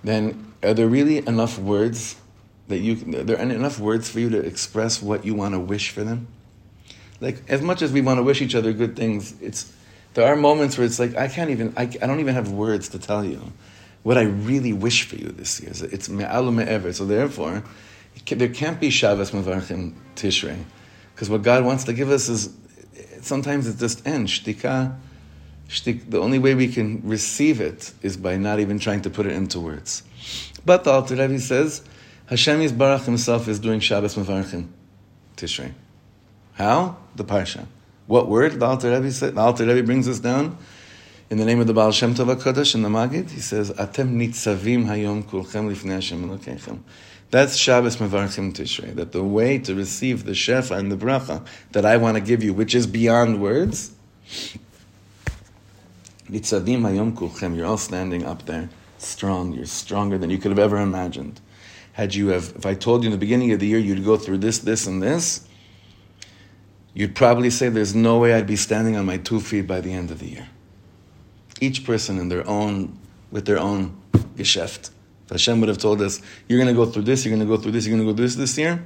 then 0.03 0.53
are 0.63 0.75
there 0.75 0.89
really 0.89 1.19
enough 1.19 1.59
words 1.59 2.17
that 2.69 2.79
you 2.79 2.97
there 2.97 3.39
are 3.39 3.43
enough 3.43 3.79
words 3.79 4.11
for 4.11 4.21
you 4.21 4.31
to 4.31 4.39
express 4.39 5.01
what 5.01 5.25
you 5.25 5.35
want 5.35 5.55
to 5.55 5.61
wish 5.61 5.91
for 5.91 6.03
them? 6.03 6.27
Like 7.21 7.43
as 7.49 7.63
much 7.63 7.83
as 7.83 7.93
we 7.93 8.01
want 8.01 8.19
to 8.19 8.23
wish 8.23 8.43
each 8.43 8.55
other 8.55 8.73
good 8.73 8.97
things, 8.97 9.35
it's 9.41 9.73
there 10.15 10.27
are 10.27 10.37
moments 10.37 10.77
where 10.77 10.87
it's 10.87 10.99
like 10.99 11.17
I 11.17 11.29
can't 11.29 11.51
even 11.51 11.73
I, 11.77 11.83
I 11.83 12.07
don't 12.07 12.21
even 12.21 12.35
have 12.35 12.51
words 12.51 12.89
to 12.91 12.99
tell 12.99 13.25
you 13.25 13.53
what 14.03 14.19
I 14.19 14.23
really 14.23 14.73
wish 14.73 15.07
for 15.09 15.17
you 15.17 15.29
this 15.29 15.61
year. 15.61 15.73
It's 15.91 16.09
me'al 16.09 16.51
me'ever. 16.51 16.93
So 16.93 17.07
therefore, 17.07 17.63
there 18.27 18.49
can't 18.49 18.79
be 18.81 18.91
Shabbos 18.91 19.31
Mevarchim 19.31 19.95
Tishrei. 20.15 20.63
Because 21.15 21.31
what 21.31 21.43
God 21.43 21.65
wants 21.65 21.85
to 21.85 21.93
give 21.93 22.11
us 22.11 22.29
is 22.29 22.53
sometimes 23.25 23.67
it's 23.67 23.81
just 23.81 24.07
en, 24.07 24.27
shtika. 24.27 24.97
Shtik, 25.69 26.11
the 26.11 26.21
only 26.21 26.39
way 26.39 26.55
we 26.55 26.69
can 26.69 27.01
receive 27.05 27.61
it 27.61 27.93
is 28.03 28.17
by 28.17 28.37
not 28.37 28.61
even 28.61 28.79
trying 28.79 29.03
to 29.03 29.11
put 29.11 29.27
it 29.27 29.33
into 29.33 29.61
words. 29.61 30.03
But 30.65 30.85
the 30.85 30.91
Alter 30.91 31.17
Rebbe 31.17 31.39
says, 31.39 31.83
Hashem 32.27 32.61
Yisbarach 32.61 33.05
himself 33.05 33.49
is 33.49 33.59
doing 33.59 33.81
Shabbos 33.81 34.15
Mevarchim 34.15 34.69
Tishrei. 35.37 35.73
How? 36.55 36.97
The 37.17 37.25
Parsha. 37.25 37.67
What 38.07 38.29
word? 38.29 38.61
The 38.61 38.67
Alter 38.67 38.91
Rebbe, 38.91 39.11
said, 39.11 39.35
the 39.35 39.41
Alter 39.41 39.67
Rebbe 39.67 39.83
brings 39.85 40.09
us 40.09 40.21
down 40.21 40.57
in 41.31 41.39
the 41.39 41.45
name 41.45 41.61
of 41.61 41.67
the 41.67 41.75
Baal 41.75 41.93
Shem 41.93 42.15
Tov 42.15 42.35
HaKadosh 42.35 42.75
in 42.75 42.83
the 42.83 42.89
Magid. 42.89 43.31
He 43.31 43.41
says, 43.41 43.71
Atem 43.73 44.17
nitzavim 44.17 44.87
hayom 44.87 45.25
kulchem 45.25 45.71
lifnei 45.71 45.95
Hashem 45.95 46.29
elokechem. 46.29 46.81
That's 47.35 47.57
Shabbos 47.57 47.97
Mevarchim 47.97 48.53
Tishrei. 48.53 48.95
That 48.95 49.11
the 49.11 49.25
way 49.25 49.59
to 49.59 49.75
receive 49.75 50.25
the 50.25 50.35
shefa 50.35 50.79
and 50.79 50.93
the 50.93 50.97
bracha 50.97 51.45
that 51.73 51.85
I 51.85 51.97
want 51.97 52.17
to 52.17 52.21
give 52.21 52.45
you, 52.45 52.55
which 52.55 52.77
is 52.77 52.87
beyond 52.87 53.43
words, 53.43 53.91
you're 56.29 57.67
all 57.67 57.77
standing 57.77 58.25
up 58.25 58.47
there, 58.47 58.69
strong. 58.99 59.53
You're 59.53 59.67
stronger 59.67 60.17
than 60.17 60.31
you 60.31 60.39
could 60.39 60.53
have 60.53 60.61
ever 60.61 60.77
imagined. 60.77 61.41
Had 61.95 62.15
you 62.15 62.29
have, 62.29 62.55
if 62.55 62.65
I 62.67 62.75
told 62.75 63.03
you 63.03 63.09
in 63.09 63.11
the 63.13 63.19
beginning 63.19 63.51
of 63.51 63.59
the 63.59 63.67
year 63.67 63.81
you'd 63.81 64.05
go 64.05 64.17
through 64.17 64.39
this, 64.39 64.61
this, 64.61 64.87
and 64.87 65.03
this, 65.03 65.45
you'd 66.95 67.17
probably 67.17 67.51
say 67.51 67.69
there's 67.69 67.97
no 67.97 68.21
way 68.21 68.35
I'd 68.35 68.47
be 68.47 68.55
standing 68.55 68.95
on 68.95 69.07
my 69.07 69.17
two 69.17 69.41
feet 69.41 69.67
by 69.67 69.81
the 69.81 69.93
end 69.93 70.13
of 70.13 70.21
the 70.21 70.29
year. 70.29 70.47
Each 71.61 71.85
person 71.85 72.17
in 72.21 72.29
their 72.29 72.49
own, 72.49 72.97
with 73.33 73.45
their 73.45 73.59
own 73.59 74.01
geschäft. 74.37 74.91
Hashem 75.31 75.61
would 75.61 75.69
have 75.69 75.79
told 75.79 76.03
us, 76.03 76.21
you're 76.49 76.59
going 76.59 76.75
to 76.75 76.75
go 76.75 76.87
through 76.91 77.03
this, 77.03 77.25
you're 77.25 77.35
going 77.35 77.47
to 77.47 77.57
go 77.57 77.61
through 77.61 77.73
this, 77.73 77.87
you're 77.87 77.97
going 77.97 78.07
to 78.07 78.13
go 78.13 78.17
through 78.17 78.27
this 78.27 78.37
this 78.37 78.59
year, 78.59 78.85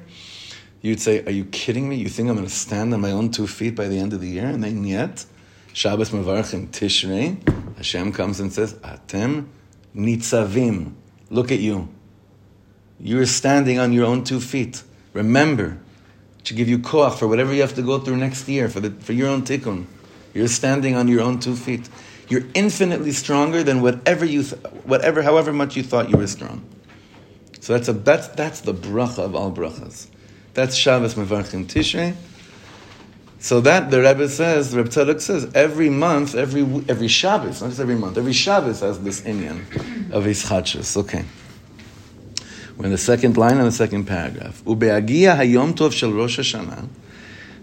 you'd 0.83 1.01
say, 1.01 1.25
are 1.25 1.33
you 1.33 1.45
kidding 1.47 1.89
me? 1.89 1.97
You 1.97 2.09
think 2.09 2.29
I'm 2.29 2.37
going 2.37 2.47
to 2.47 2.53
stand 2.53 2.95
on 2.95 3.01
my 3.01 3.11
own 3.11 3.31
two 3.31 3.47
feet 3.47 3.75
by 3.75 3.89
the 3.89 3.99
end 3.99 4.13
of 4.13 4.21
the 4.21 4.29
year? 4.29 4.47
And 4.47 4.63
then 4.63 4.85
yet, 4.85 5.25
Shabbos 5.73 6.11
Mevarchim 6.11 6.69
Tishrei, 6.69 7.77
Hashem 7.77 8.13
comes 8.13 8.41
and 8.41 8.53
says, 8.53 8.75
Atem 8.75 9.47
nitzavim. 9.95 10.95
Look 11.31 11.53
at 11.53 11.59
you. 11.59 11.89
You're 13.01 13.27
standing 13.27 13.79
on 13.79 13.93
your 13.93 14.07
own 14.07 14.25
two 14.25 14.41
feet. 14.41 14.83
Remember, 15.13 15.79
to 16.45 16.55
give 16.55 16.69
you 16.69 16.79
koach 16.79 17.19
for 17.19 17.29
whatever 17.29 17.53
you 17.53 17.61
have 17.61 17.75
to 17.75 17.83
go 17.83 17.99
through 17.99 18.17
next 18.17 18.49
year, 18.49 18.69
for, 18.69 18.81
the, 18.81 18.91
for 18.91 19.13
your 19.13 19.29
own 19.29 19.43
tikkun. 19.43 19.87
You're 20.35 20.49
standing 20.49 20.95
on 20.95 21.09
your 21.09 21.21
own 21.21 21.41
two 21.41 21.55
feet. 21.55 21.89
You're 22.29 22.45
infinitely 22.55 23.13
stronger 23.13 23.63
than 23.63 23.81
whatever 23.81 24.25
you, 24.25 24.43
th- 24.43 24.61
whatever, 24.85 25.23
however 25.23 25.53
much 25.53 25.77
you 25.77 25.83
thought 25.83 26.11
you 26.11 26.19
were 26.19 26.27
strong. 26.27 26.65
So 27.61 27.73
that's 27.75 27.89
a 27.89 27.93
that's 27.93 28.29
that's 28.29 28.61
the 28.61 28.75
bracha 28.75 29.19
of 29.19 29.35
all 29.35 29.53
brachas. 29.53 30.09
That's 30.55 30.75
Shabbos 30.75 31.15
Mevarchim 31.15 31.67
Tishrei. 31.67 32.15
So 33.41 33.61
that 33.61 33.91
the 33.91 34.01
Rebbe 34.01 34.29
says, 34.29 34.73
the 34.73 34.79
Rebbe 34.79 34.89
Tzadok 34.89 35.21
says, 35.21 35.51
every 35.55 35.89
month, 35.89 36.35
every 36.35 36.63
every 36.89 37.09
Shabbos, 37.09 37.61
not 37.63 37.69
just 37.69 37.81
every 37.81 37.95
month, 37.95 38.19
every 38.19 38.33
Shabbos 38.33 38.81
has 38.81 39.01
this 39.01 39.21
inyan 39.21 39.61
of 40.11 40.25
Ischachus. 40.25 40.97
Okay. 40.97 41.25
We're 42.77 42.87
in 42.87 42.91
the 42.91 42.99
second 42.99 43.37
line 43.37 43.59
of 43.59 43.65
the 43.65 43.73
second 43.73 44.05
paragraph. 44.05 44.63
Ubeagia 44.65 45.37
hayom 45.37 45.75
tov 45.75 45.93
shel 45.93 46.13
Rosh 46.13 46.39
Hashanah. 46.39 46.89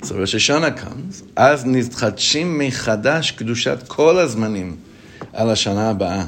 So 0.04 0.16
Rosh 0.16 0.34
Hashanah 0.34 0.78
comes, 0.78 1.22
אז 1.36 1.66
נתחדשים 1.66 2.58
מחדש 2.58 3.30
קדושת 3.30 3.78
כל 3.88 4.18
הזמנים 4.18 4.76
על 5.32 5.50
השנה 5.50 5.90
הבאה. 5.90 6.24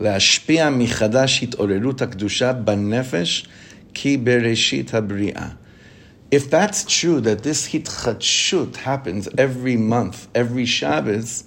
להשפיע 0.00 0.70
מחדש 0.70 1.42
התעוררות 1.42 2.02
הקדושה 2.02 2.52
בנפש 2.52 3.46
כי 3.94 4.16
בראשית 4.16 4.94
הבריאה. 4.94 5.48
If 6.32 6.48
that's 6.50 6.84
true, 6.84 7.20
that 7.20 7.42
this 7.42 7.66
hitchadshut 7.66 8.76
happens 8.76 9.28
every 9.36 9.76
month, 9.76 10.28
every 10.34 10.64
Shabbos, 10.64 11.44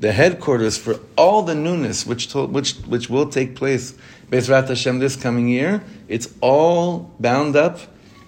the 0.00 0.12
headquarters 0.12 0.76
for 0.76 1.00
all 1.16 1.42
the 1.42 1.54
newness 1.54 2.06
which, 2.06 2.30
told, 2.30 2.52
which, 2.52 2.74
which 2.86 3.08
will 3.08 3.26
take 3.26 3.56
place 3.56 3.94
Bezrat 4.30 4.68
Hashem 4.68 4.98
this 4.98 5.16
coming 5.16 5.48
year, 5.48 5.82
it's 6.08 6.28
all 6.42 7.10
bound 7.18 7.56
up 7.56 7.78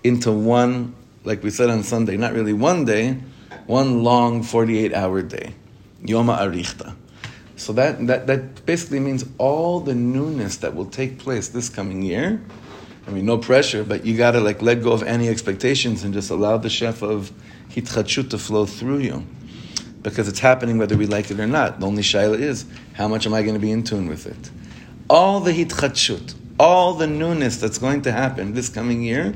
into 0.02 0.32
one, 0.32 0.94
like 1.25 1.43
we 1.43 1.49
said 1.49 1.69
on 1.69 1.83
Sunday, 1.83 2.17
not 2.17 2.33
really 2.33 2.53
one 2.53 2.85
day, 2.85 3.17
one 3.65 4.03
long 4.03 4.43
48 4.43 4.93
hour 4.93 5.21
day. 5.21 5.53
Yoma 6.03 6.37
Arichta. 6.39 6.95
So 7.57 7.73
that, 7.73 8.05
that, 8.07 8.27
that 8.27 8.65
basically 8.65 8.99
means 8.99 9.25
all 9.37 9.79
the 9.79 9.95
newness 9.95 10.57
that 10.57 10.75
will 10.75 10.85
take 10.85 11.19
place 11.19 11.49
this 11.49 11.69
coming 11.69 12.01
year. 12.01 12.41
I 13.07 13.11
mean, 13.11 13.25
no 13.25 13.37
pressure, 13.37 13.83
but 13.83 14.05
you 14.05 14.17
gotta 14.17 14.39
like 14.39 14.61
let 14.61 14.83
go 14.83 14.91
of 14.91 15.03
any 15.03 15.29
expectations 15.29 16.03
and 16.03 16.13
just 16.13 16.29
allow 16.29 16.57
the 16.57 16.69
chef 16.69 17.01
of 17.01 17.31
hitchachut 17.69 18.29
to 18.31 18.37
flow 18.37 18.65
through 18.65 18.99
you. 18.99 19.25
Because 20.01 20.27
it's 20.27 20.39
happening 20.39 20.77
whether 20.77 20.95
we 20.95 21.07
like 21.07 21.31
it 21.31 21.39
or 21.39 21.47
not. 21.47 21.79
The 21.79 21.87
only 21.87 22.03
shaila 22.03 22.39
is, 22.39 22.65
how 22.93 23.07
much 23.07 23.25
am 23.25 23.33
I 23.33 23.41
to 23.41 23.57
be 23.57 23.71
in 23.71 23.83
tune 23.83 24.07
with 24.07 24.27
it? 24.27 24.51
all 25.09 25.39
the 25.39 25.51
hitchachut, 25.51 26.33
all 26.59 26.93
the 26.93 27.07
newness 27.07 27.57
that's 27.57 27.77
going 27.77 28.01
to 28.03 28.11
happen 28.11 28.53
this 28.53 28.69
coming 28.69 29.03
year, 29.03 29.35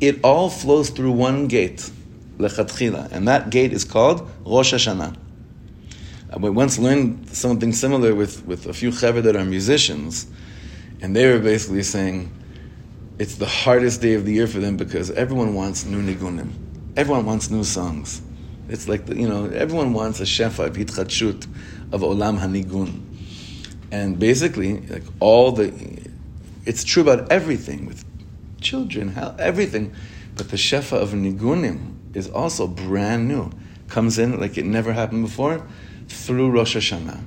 it 0.00 0.18
all 0.24 0.48
flows 0.48 0.90
through 0.90 1.12
one 1.12 1.46
gate, 1.46 1.90
lechatchila, 2.38 3.12
and 3.12 3.28
that 3.28 3.50
gate 3.50 3.72
is 3.72 3.84
called 3.84 4.28
Rosh 4.46 4.72
Hashanah. 4.72 5.16
Uh, 6.32 6.38
we 6.38 6.48
once 6.48 6.78
learned 6.78 7.28
something 7.28 7.72
similar 7.72 8.14
with, 8.14 8.44
with 8.46 8.66
a 8.66 8.72
few 8.72 8.90
chaver 8.90 9.22
that 9.22 9.36
are 9.36 9.44
musicians, 9.44 10.26
and 11.02 11.14
they 11.14 11.30
were 11.30 11.38
basically 11.38 11.82
saying 11.82 12.32
it's 13.18 13.34
the 13.34 13.46
hardest 13.46 14.00
day 14.00 14.14
of 14.14 14.24
the 14.24 14.32
year 14.32 14.46
for 14.46 14.60
them 14.60 14.76
because 14.76 15.10
everyone 15.10 15.54
wants 15.54 15.84
new 15.84 16.02
nigunim. 16.02 16.52
Everyone 16.96 17.26
wants 17.26 17.50
new 17.50 17.64
songs. 17.64 18.22
It's 18.68 18.88
like, 18.88 19.06
the, 19.06 19.16
you 19.16 19.28
know, 19.28 19.46
everyone 19.46 19.92
wants 19.92 20.20
a 20.20 20.24
shefa 20.24 20.66
of 20.66 20.76
hitchachut, 20.76 21.46
of 21.92 22.00
olam 22.00 22.38
hanigun. 22.38 23.02
And 23.92 24.18
basically, 24.18 24.80
like 24.80 25.02
all 25.18 25.52
the, 25.52 25.72
it's 26.64 26.84
true 26.84 27.02
about 27.02 27.30
everything 27.30 27.86
with 27.86 28.04
children, 28.60 29.14
everything. 29.38 29.94
But 30.36 30.50
the 30.50 30.56
shefa 30.56 30.92
of 30.92 31.10
nigunim 31.10 32.16
is 32.16 32.28
also 32.28 32.66
brand 32.66 33.28
new. 33.28 33.50
Comes 33.88 34.18
in 34.18 34.38
like 34.40 34.56
it 34.56 34.64
never 34.64 34.92
happened 34.92 35.24
before 35.24 35.66
through 36.08 36.50
Rosh 36.50 36.76
Hashanah. 36.76 37.22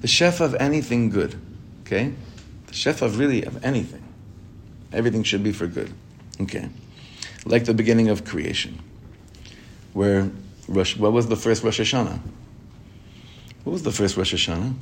The 0.00 0.08
shefa 0.08 0.40
of 0.40 0.54
anything 0.56 1.10
good, 1.10 1.40
okay? 1.82 2.14
The 2.66 2.72
shefa 2.72 3.02
of 3.02 3.18
really 3.18 3.44
of 3.44 3.64
anything. 3.64 4.02
Everything 4.92 5.22
should 5.22 5.42
be 5.42 5.52
for 5.52 5.66
good, 5.66 5.92
okay? 6.40 6.68
Like 7.44 7.64
the 7.64 7.74
beginning 7.74 8.08
of 8.08 8.24
creation, 8.24 8.80
where 9.92 10.30
Rosh, 10.66 10.96
what 10.96 11.12
was 11.12 11.28
the 11.28 11.36
first 11.36 11.62
Rosh 11.62 11.80
Hashanah? 11.80 12.20
What 13.64 13.72
was 13.72 13.82
the 13.82 13.92
first 13.92 14.16
Rosh 14.16 14.34
Hashanah? 14.34 14.74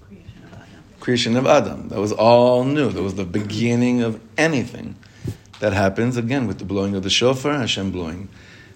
Creation 0.00 0.26
of 0.44 0.52
Adam. 0.52 0.84
Creation 1.00 1.36
of 1.36 1.46
Adam. 1.46 1.88
That 1.88 1.98
was 1.98 2.12
all 2.12 2.64
new. 2.64 2.90
That 2.90 3.02
was 3.02 3.14
the 3.14 3.24
beginning 3.24 4.02
of 4.02 4.20
anything 4.38 4.96
that 5.64 5.72
happens 5.72 6.18
again 6.18 6.46
with 6.46 6.58
the 6.58 6.64
blowing 6.66 6.94
of 6.94 7.02
the 7.02 7.08
shofar, 7.08 7.54
Hashem 7.54 7.90
blowing 7.90 8.28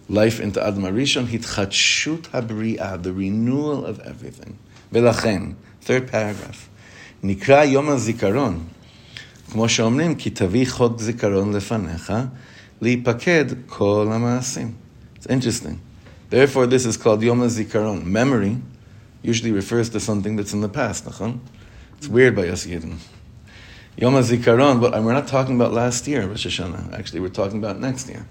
life 0.09 0.41
into 0.41 0.59
Adam 0.67 0.85
HaRishon, 0.85 1.27
Hitchatshut 1.27 2.23
Habri'ah, 2.31 3.03
the 3.03 3.13
renewal 3.13 3.85
of 3.85 4.01
everything. 4.01 4.59
Velachen, 4.91 5.57
third 5.83 6.09
paragraph. 6.09 6.71
Nikra 7.23 7.71
Yom 7.71 7.89
Zikaron. 7.99 8.61
כמו 9.51 9.69
שאומרים, 9.69 10.15
כי 10.15 10.31
תביא 10.31 10.67
חוק 10.67 11.01
זיכרון 11.01 11.53
לפניך, 11.53 12.13
להיפקד 12.81 13.45
כל 13.67 14.09
המעשים. 14.13 14.73
It's 15.17 15.27
interesting. 15.27 15.81
Therefore, 16.31 16.67
this 16.67 16.87
is 16.87 16.97
called 16.97 17.23
Yom 17.23 17.41
Zikaron. 17.43 18.05
Memory 18.05 18.57
usually 19.23 19.53
refers 19.53 19.91
to 19.91 20.01
something 20.01 20.37
that's 20.37 20.55
in 20.55 20.63
the 20.63 20.71
past, 20.71 21.05
נכון? 21.05 21.41
It's 21.99 22.09
weird 22.09 22.35
by 22.35 22.49
us 22.49 22.65
Yidden. 22.65 22.97
Yom 24.01 24.15
HaZikaron, 24.15 24.81
but 24.81 24.93
we're 25.03 25.13
not 25.13 25.27
talking 25.27 25.57
about 25.57 25.73
last 25.73 26.07
year, 26.07 26.25
Rosh 26.25 26.47
Hashanah. 26.47 26.97
Actually, 26.97 27.19
we're 27.19 27.31
talking 27.31 27.59
about 27.59 27.81
next 27.81 28.09
year. 28.09 28.29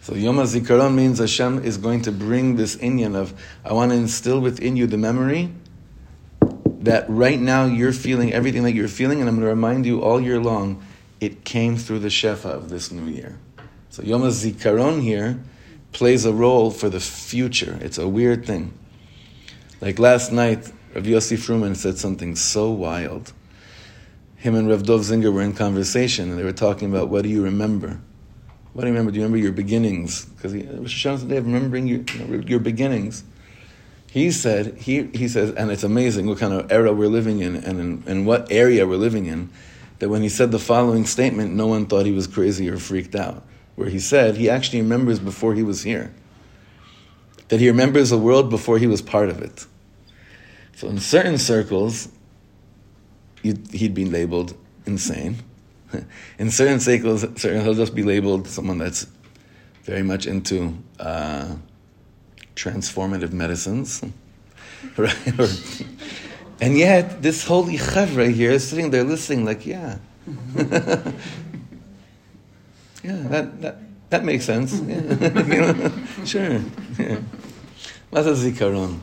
So 0.00 0.14
Yom 0.14 0.36
HaZikaron 0.36 0.94
means 0.94 1.18
Hashem 1.18 1.64
is 1.64 1.76
going 1.76 2.02
to 2.02 2.12
bring 2.12 2.54
this 2.54 2.76
inyan 2.76 3.16
of, 3.16 3.34
I 3.64 3.72
want 3.72 3.90
to 3.90 3.96
instill 3.96 4.40
within 4.40 4.76
you 4.76 4.86
the 4.86 4.96
memory 4.96 5.52
that 6.82 7.04
right 7.08 7.40
now 7.40 7.64
you're 7.64 7.92
feeling 7.92 8.32
everything 8.32 8.62
that 8.62 8.74
you're 8.74 8.86
feeling, 8.86 9.18
and 9.18 9.28
I'm 9.28 9.34
going 9.34 9.42
to 9.44 9.48
remind 9.48 9.86
you 9.86 10.04
all 10.04 10.20
year 10.20 10.38
long, 10.38 10.80
it 11.20 11.44
came 11.44 11.76
through 11.76 11.98
the 11.98 12.08
Shefa 12.08 12.44
of 12.44 12.68
this 12.68 12.92
new 12.92 13.10
year. 13.10 13.40
So 13.90 14.04
Yom 14.04 14.22
HaZikaron 14.22 15.02
here 15.02 15.40
plays 15.90 16.24
a 16.24 16.32
role 16.32 16.70
for 16.70 16.88
the 16.88 17.00
future. 17.00 17.76
It's 17.80 17.98
a 17.98 18.06
weird 18.06 18.46
thing. 18.46 18.72
Like 19.80 19.98
last 19.98 20.30
night, 20.30 20.70
Rav 20.94 21.02
Yossi 21.02 21.36
Froman 21.36 21.74
said 21.74 21.98
something 21.98 22.36
so 22.36 22.70
wild. 22.70 23.32
Him 24.46 24.54
and 24.54 24.68
Rav 24.68 24.84
Dov 24.84 25.00
Zinger 25.00 25.32
were 25.32 25.42
in 25.42 25.54
conversation, 25.54 26.30
and 26.30 26.38
they 26.38 26.44
were 26.44 26.52
talking 26.52 26.88
about 26.88 27.08
what 27.08 27.24
do 27.24 27.28
you 27.28 27.42
remember? 27.42 27.98
What 28.74 28.82
do 28.82 28.86
you 28.86 28.92
remember? 28.92 29.10
Do 29.10 29.16
you 29.16 29.24
remember 29.24 29.42
your 29.42 29.50
beginnings? 29.50 30.24
Because 30.26 30.54
Rosh 30.54 31.04
Hashanah 31.04 31.14
is 31.14 31.24
day 31.24 31.38
of 31.38 31.46
remembering 31.46 31.88
your, 31.88 32.04
you 32.12 32.18
know, 32.24 32.46
your 32.46 32.60
beginnings. 32.60 33.24
He 34.08 34.30
said, 34.30 34.76
he, 34.78 35.08
he 35.14 35.26
says, 35.26 35.50
and 35.50 35.72
it's 35.72 35.82
amazing 35.82 36.28
what 36.28 36.38
kind 36.38 36.52
of 36.52 36.70
era 36.70 36.92
we're 36.92 37.08
living 37.08 37.40
in 37.40 37.56
and 37.56 37.80
in, 37.80 38.02
in 38.06 38.24
what 38.24 38.52
area 38.52 38.86
we're 38.86 38.96
living 38.96 39.26
in, 39.26 39.50
that 39.98 40.10
when 40.10 40.22
he 40.22 40.28
said 40.28 40.52
the 40.52 40.60
following 40.60 41.06
statement, 41.06 41.52
no 41.52 41.66
one 41.66 41.86
thought 41.86 42.06
he 42.06 42.12
was 42.12 42.28
crazy 42.28 42.70
or 42.70 42.78
freaked 42.78 43.16
out. 43.16 43.42
Where 43.74 43.88
he 43.88 43.98
said 43.98 44.36
he 44.36 44.48
actually 44.48 44.80
remembers 44.80 45.18
before 45.18 45.54
he 45.54 45.64
was 45.64 45.82
here. 45.82 46.14
That 47.48 47.58
he 47.58 47.66
remembers 47.68 48.12
a 48.12 48.18
world 48.18 48.48
before 48.48 48.78
he 48.78 48.86
was 48.86 49.02
part 49.02 49.28
of 49.28 49.42
it. 49.42 49.66
So 50.76 50.86
in 50.86 50.98
certain 51.00 51.38
circles, 51.38 52.10
he'd 53.72 53.94
be 53.94 54.04
labeled 54.04 54.54
insane. 54.86 55.36
In 56.38 56.50
certain 56.50 56.80
circles, 56.80 57.22
certain, 57.40 57.62
he'll 57.62 57.74
just 57.74 57.94
be 57.94 58.02
labeled 58.02 58.48
someone 58.48 58.78
that's 58.78 59.06
very 59.82 60.02
much 60.02 60.26
into 60.26 60.76
uh, 60.98 61.54
transformative 62.56 63.32
medicines. 63.32 64.02
right? 64.96 65.84
and 66.60 66.76
yet, 66.76 67.22
this 67.22 67.44
holy 67.44 67.76
chevra 67.76 68.32
here 68.32 68.50
is 68.50 68.68
sitting 68.68 68.90
there 68.90 69.04
listening, 69.04 69.44
like, 69.44 69.64
yeah. 69.64 69.98
Yeah, 73.06 73.22
that, 73.28 73.62
that, 73.62 73.76
that 74.10 74.24
makes 74.24 74.44
sense. 74.44 74.80
Yeah. 74.80 76.24
sure. 76.24 76.60
Yeah. 76.98 77.20
What's 78.10 78.26
a 78.26 78.32
zikaron? 78.32 78.98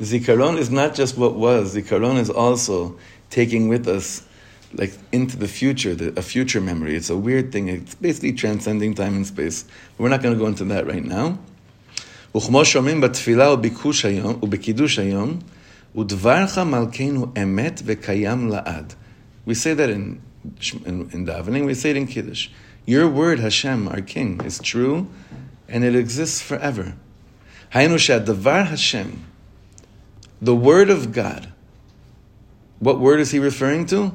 Zikaron 0.00 0.58
is 0.58 0.70
not 0.70 0.94
just 0.94 1.16
what 1.16 1.36
was. 1.36 1.74
Zikaron 1.74 2.18
is 2.18 2.28
also 2.28 2.98
taking 3.29 3.67
with 3.67 3.87
us 3.87 4.23
like 4.73 4.93
into 5.11 5.37
the 5.37 5.47
future, 5.47 5.93
the, 5.95 6.17
a 6.17 6.21
future 6.21 6.61
memory. 6.61 6.95
It's 6.95 7.09
a 7.09 7.17
weird 7.17 7.51
thing. 7.51 7.67
It's 7.67 7.95
basically 7.95 8.33
transcending 8.33 8.95
time 8.95 9.15
and 9.15 9.27
space. 9.27 9.65
We're 9.97 10.09
not 10.09 10.21
going 10.21 10.33
to 10.33 10.39
go 10.39 10.47
into 10.47 10.65
that 10.65 10.87
right 10.87 11.03
now. 11.03 11.37
וכמו 12.35 12.65
שאומרים 12.65 13.01
בתפילה 13.01 13.53
וביקוש 13.53 14.05
היום, 14.05 14.39
ובקידוש 14.43 14.99
היום, 14.99 15.39
ודברך 15.95 16.57
מלכנו 16.57 17.27
אמת 17.43 17.81
וקיים 17.85 18.47
לעד. 18.47 18.93
We 19.45 19.53
say 19.53 19.73
that 19.73 19.89
in, 19.89 20.21
in, 20.85 21.09
in 21.11 21.25
davening, 21.25 21.65
we 21.65 21.73
say 21.73 21.91
it 21.91 21.97
in 21.97 22.07
Kiddush. 22.07 22.47
Your 22.85 23.07
word, 23.07 23.39
Hashem, 23.39 23.87
our 23.87 24.01
King, 24.01 24.39
is 24.45 24.59
true, 24.59 25.07
and 25.67 25.83
it 25.83 25.95
exists 25.95 26.41
forever. 26.41 26.93
היינו 27.73 27.99
שהדבר 27.99 28.65
Hashem, 28.67 29.25
the 30.41 30.55
word 30.55 30.89
of 30.89 31.11
God, 31.11 31.51
what 32.78 33.00
word 33.00 33.20
is 33.20 33.30
he 33.30 33.38
referring 33.38 33.86
to? 33.86 34.14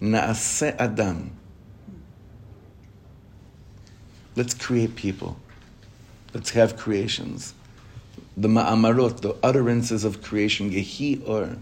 Naase 0.00 0.74
Adam. 0.78 1.30
Let's 4.36 4.54
create 4.54 4.96
people. 4.96 5.36
Let's 6.32 6.50
have 6.50 6.76
creations. 6.76 7.54
The 8.36 8.48
ma'amarot, 8.48 9.20
the 9.20 9.36
utterances 9.42 10.04
of 10.04 10.22
creation, 10.22 10.70
yehi 10.70 11.26
or, 11.26 11.56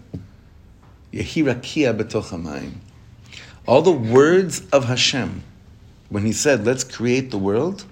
yehi 1.13 1.43
rakia 1.43 1.95
betochamayim. 1.95 2.73
All 3.67 3.83
the 3.83 3.91
words 3.91 4.63
of 4.71 4.85
Hashem, 4.85 5.43
when 6.09 6.25
he 6.25 6.33
said, 6.33 6.65
let's 6.65 6.83
create 6.83 7.29
the 7.29 7.37
world, 7.37 7.85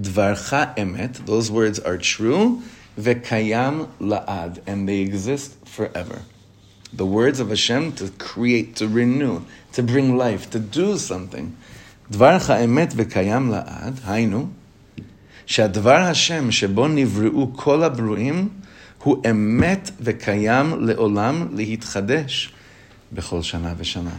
dvarcha 0.00 0.74
emet, 0.76 1.26
those 1.26 1.50
words 1.50 1.78
are 1.78 1.98
true, 1.98 2.62
vekayam 2.98 3.88
la'ad, 4.00 4.62
and 4.66 4.88
they 4.88 5.00
exist 5.00 5.56
forever 5.68 6.22
The 6.93 7.05
words 7.05 7.39
of 7.39 7.49
Hashem 7.49 7.93
to 7.93 8.09
create, 8.17 8.75
to 8.77 8.87
renew, 8.87 9.41
to 9.73 9.83
bring 9.83 10.17
life, 10.17 10.49
to 10.51 10.59
do 10.59 10.97
something. 10.97 11.55
דברך 12.11 12.49
אמת 12.49 12.93
וקיים 12.95 13.51
לעד, 13.51 13.99
היינו, 14.05 14.47
שהדבר 15.45 15.95
השם 15.95 16.51
שבו 16.51 16.87
נבראו 16.87 17.51
כל 17.55 17.83
הברואים 17.83 18.49
הוא 19.03 19.21
אמת 19.29 19.91
וקיים 20.01 20.85
לעולם 20.85 21.47
להתחדש 21.55 22.53
בכל 23.13 23.41
שנה 23.41 23.73
ושנה. 23.77 24.17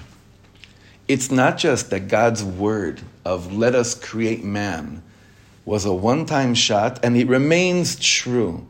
It's 1.09 1.31
not 1.31 1.59
just 1.59 1.91
that 1.91 2.09
God's 2.09 2.43
word 2.43 3.01
of 3.25 3.53
let 3.53 3.75
us 3.75 3.95
create 3.95 4.43
man 4.43 5.03
was 5.65 5.85
a 5.85 5.93
one-time 5.93 6.55
shot 6.55 6.99
and 7.05 7.17
it 7.17 7.29
remains 7.29 7.97
true. 7.97 8.67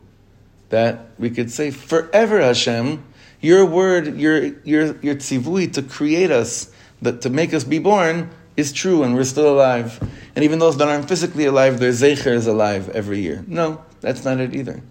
That 0.69 0.93
we 1.17 1.29
could 1.29 1.49
say 1.49 1.71
forever 1.71 2.41
Hashem, 2.41 3.03
your 3.42 3.66
word, 3.66 4.16
your 4.18 4.44
your 4.64 4.96
your 5.02 5.16
tzivui 5.16 5.72
to 5.74 5.82
create 5.82 6.30
us, 6.30 6.72
that 7.02 7.20
to 7.22 7.30
make 7.30 7.52
us 7.52 7.64
be 7.64 7.78
born, 7.78 8.30
is 8.56 8.72
true 8.72 9.02
and 9.02 9.14
we're 9.14 9.24
still 9.24 9.52
alive. 9.52 10.00
And 10.34 10.44
even 10.44 10.58
those 10.58 10.76
that 10.78 10.88
aren't 10.88 11.08
physically 11.08 11.46
alive, 11.46 11.78
their 11.78 11.90
zecher 11.90 12.32
is 12.32 12.46
alive 12.46 12.88
every 12.90 13.20
year. 13.20 13.44
No, 13.46 13.84
that's 14.00 14.24
not 14.24 14.40
it 14.40 14.54
either. 14.54 14.82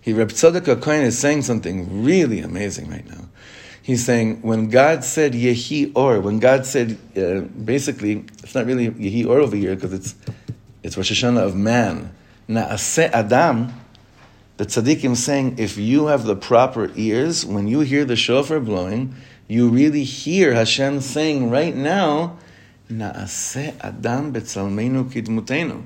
He, 0.00 0.12
Reb 0.12 0.30
Tzadok 0.30 0.82
Kohen 0.82 1.02
is 1.02 1.18
saying 1.18 1.42
something 1.42 2.04
really 2.04 2.40
amazing 2.40 2.90
right 2.90 3.08
now. 3.08 3.28
He's 3.82 4.04
saying 4.04 4.40
when 4.42 4.70
God 4.70 5.04
said 5.04 5.32
Yehi 5.32 5.92
Or, 5.94 6.20
when 6.20 6.38
God 6.38 6.66
said 6.66 6.98
uh, 7.16 7.40
basically 7.40 8.24
it's 8.42 8.54
not 8.54 8.66
really 8.66 8.90
Yehi 8.90 9.26
Or 9.26 9.40
over 9.40 9.56
here 9.56 9.74
because 9.74 9.92
it's 9.92 10.14
it's 10.82 10.96
Rosh 10.96 11.12
Hashanah 11.12 11.42
of 11.42 11.54
man. 11.54 12.14
Naaseh 12.48 13.10
Adam. 13.10 13.72
The 14.56 14.66
tzaddikim 14.66 15.16
saying 15.16 15.56
if 15.58 15.76
you 15.76 16.06
have 16.06 16.24
the 16.24 16.36
proper 16.36 16.90
ears, 16.94 17.44
when 17.44 17.66
you 17.66 17.80
hear 17.80 18.04
the 18.04 18.14
shofar 18.14 18.60
blowing, 18.60 19.14
you 19.48 19.68
really 19.68 20.04
hear 20.04 20.54
Hashem 20.54 21.00
saying 21.00 21.50
right 21.50 21.74
now 21.74 22.38
Naase 22.90 23.74
Adam 23.80 24.32
betzalmeinu 24.32 25.10
kidmutenu. 25.10 25.82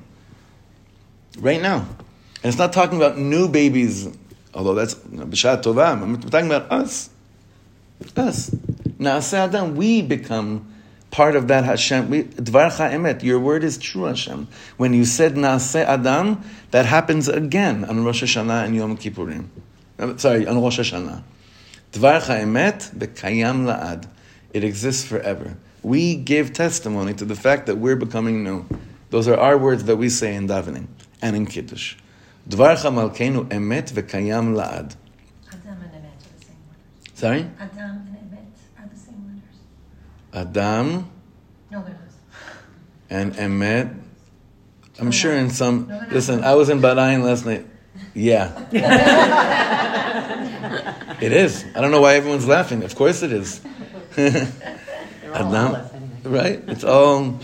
Right 1.39 1.63
now. 1.63 1.87
And 2.43 2.45
it's 2.45 2.59
not 2.59 2.73
talking 2.73 2.99
about 2.99 3.19
new 3.19 3.49
babies, 3.49 4.09
although 4.55 4.75
that's 4.75 4.95
b'shat 4.95 5.63
tovah. 5.63 6.03
I'm 6.03 6.21
talking 6.21 6.47
about 6.47 6.71
us. 6.71 7.11
Us. 8.17 8.51
Naase 8.99 9.33
Adam, 9.33 9.77
we 9.77 10.03
become 10.03 10.75
part 11.11 11.37
of 11.37 11.49
that 11.49 11.65
Hashem. 11.65 12.09
Dvarcha 12.09 12.93
emet, 12.93 13.23
your 13.23 13.39
word 13.39 13.65
is 13.65 13.79
true, 13.79 14.05
Hashem. 14.05 14.49
When 14.77 14.93
you 14.93 15.05
said 15.05 15.35
Naase 15.35 15.85
Adam, 15.85 16.43
that 16.71 16.87
happens 16.87 17.29
again 17.29 17.85
on 17.85 18.05
Rosh 18.05 18.23
Hashanah 18.23 18.65
and 18.65 18.77
Yom 18.77 18.97
Kippurim. 18.97 19.49
Uh, 19.99 20.17
sorry, 20.17 20.47
on 20.47 20.61
Rosh 20.61 20.79
Hashanah. 20.79 21.23
Dvarcha 21.93 22.43
emet 22.43 22.91
bekayam 22.95 23.65
la'ad. 23.65 24.09
It 24.53 24.65
exists 24.65 25.05
forever. 25.05 25.57
We 25.83 26.17
give 26.17 26.53
testimony 26.53 27.15
to 27.15 27.25
the 27.25 27.35
fact 27.35 27.67
that 27.67 27.77
we're 27.79 27.97
becoming 27.97 28.45
new. 28.45 28.67
Those 29.11 29.29
are 29.29 29.37
our 29.39 29.57
words 29.57 29.85
that 29.85 29.97
we 29.97 30.09
say 30.09 30.35
in 30.35 30.49
davening 30.49 30.89
and 31.23 31.35
in 31.35 31.47
Kiddush. 31.47 31.97
Dvarcha 32.49 32.93
malkeinu 32.93 33.49
emet 33.49 33.93
v'kayam 33.93 34.55
la'ad. 34.55 34.97
Adam 35.51 35.79
and 35.83 35.93
emet 35.93 36.05
are 36.05 36.29
the 36.37 36.45
same 36.45 36.57
letters. 36.69 37.15
Sorry? 37.15 37.51
Adam 37.59 38.07
and 38.07 38.17
emet 38.17 38.53
are 38.79 38.89
the 38.89 38.97
same 38.99 39.25
letters. 39.27 39.59
Adam. 40.39 41.11
No, 41.71 41.83
they're. 41.83 41.99
And 43.11 43.35
emet. 43.35 43.95
I'm 45.01 45.11
sure 45.11 45.33
in 45.33 45.51
some. 45.51 45.93
Listen, 46.11 46.45
I 46.45 46.55
was 46.55 46.69
in 46.69 46.81
Bahrain 46.81 47.23
last 47.23 47.47
night. 47.47 47.67
Yeah. 48.15 48.67
it 51.21 51.33
is. 51.33 51.65
I 51.75 51.81
don't 51.81 51.91
know 51.91 52.01
why 52.01 52.15
everyone's 52.15 52.47
laughing. 52.47 52.83
Of 52.83 52.95
course 52.95 53.23
it 53.23 53.33
is. 53.33 53.61
Adam, 54.19 55.77
right? 56.25 56.63
It's 56.67 56.85
all 56.85 57.39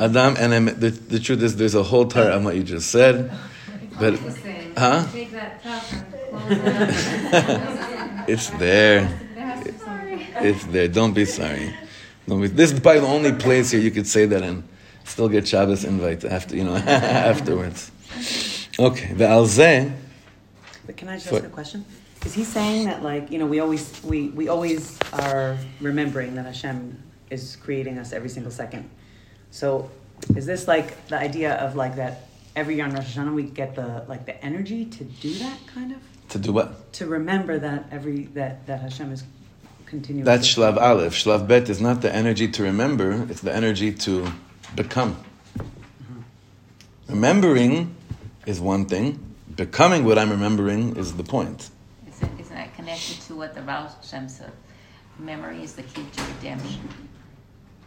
Adam 0.00 0.36
and 0.38 0.52
Emet. 0.52 0.80
The, 0.80 0.90
the 0.90 1.20
truth 1.20 1.42
is, 1.42 1.56
there's 1.56 1.74
a 1.74 1.82
whole 1.82 2.06
Torah 2.06 2.36
on 2.36 2.44
what 2.44 2.56
you 2.56 2.62
just 2.62 2.90
said, 2.90 3.30
but 4.00 4.18
huh? 4.76 5.06
it's 8.28 8.50
there. 8.50 9.20
It's 10.38 10.64
there. 10.66 10.88
Don't 10.88 11.14
be 11.14 11.24
sorry. 11.24 11.74
Don't 12.26 12.40
this 12.56 12.72
is 12.72 12.80
probably 12.80 13.00
the 13.00 13.06
only 13.06 13.32
place 13.32 13.70
here 13.70 13.80
you 13.80 13.90
could 13.90 14.06
say 14.06 14.26
that 14.26 14.42
and 14.42 14.64
still 15.04 15.28
get 15.28 15.46
Shabbos 15.46 15.84
invite 15.84 16.24
after 16.24 16.56
you 16.56 16.64
know 16.64 16.76
afterwards. 16.76 17.90
Okay, 18.78 19.12
the. 19.14 19.92
But 20.86 20.96
can 20.96 21.08
I 21.08 21.16
just 21.16 21.32
ask 21.32 21.44
a 21.44 21.48
question? 21.48 21.84
Is 22.24 22.34
he 22.34 22.44
saying 22.44 22.86
that 22.86 23.02
like 23.02 23.30
you 23.30 23.38
know 23.38 23.46
we 23.46 23.60
always 23.60 24.02
we 24.02 24.28
we 24.30 24.48
always 24.48 24.98
are 25.12 25.56
remembering 25.80 26.34
that 26.34 26.46
Hashem 26.46 27.02
is 27.30 27.56
creating 27.56 27.98
us 27.98 28.12
every 28.12 28.28
single 28.28 28.52
second. 28.52 28.90
So 29.50 29.90
is 30.34 30.46
this 30.46 30.66
like 30.66 31.06
the 31.08 31.18
idea 31.18 31.54
of 31.54 31.76
like 31.76 31.96
that 31.96 32.28
every 32.54 32.76
year 32.76 32.84
on 32.84 32.92
Rosh 32.92 33.16
Hashanah 33.16 33.34
we 33.34 33.44
get 33.44 33.74
the 33.74 34.04
like 34.08 34.26
the 34.26 34.42
energy 34.44 34.84
to 34.84 35.04
do 35.04 35.34
that 35.34 35.58
kind 35.66 35.92
of? 35.92 35.98
To 36.30 36.38
do 36.38 36.52
what? 36.52 36.92
To 36.94 37.06
remember 37.06 37.58
that 37.58 37.86
every 37.90 38.24
that 38.34 38.66
that 38.66 38.80
Hashem 38.80 39.12
is 39.12 39.22
continuing. 39.86 40.24
That's 40.24 40.46
Shlav 40.46 40.76
Aleph. 40.76 41.14
Shlav 41.14 41.48
Bet 41.48 41.68
is 41.68 41.80
not 41.80 42.02
the 42.02 42.14
energy 42.14 42.48
to 42.48 42.62
remember; 42.62 43.26
it's 43.30 43.40
the 43.40 43.54
energy 43.54 43.92
to 43.92 44.30
become. 44.74 45.16
Mm-hmm. 45.58 46.20
Remembering 47.08 47.94
is 48.46 48.60
one 48.60 48.86
thing. 48.86 49.22
Becoming 49.54 50.04
what 50.04 50.18
I'm 50.18 50.30
remembering 50.30 50.96
is 50.96 51.16
the 51.16 51.24
point. 51.24 51.70
Isn't, 52.08 52.40
isn't 52.40 52.54
that 52.54 52.74
connected 52.74 53.20
to 53.22 53.34
what 53.34 53.54
the 53.54 53.62
Baal 53.62 53.90
Shem 54.02 54.28
said? 54.28 54.52
Memory 55.18 55.62
is 55.62 55.72
the 55.74 55.82
key 55.82 56.04
to 56.12 56.22
redemption. 56.24 56.88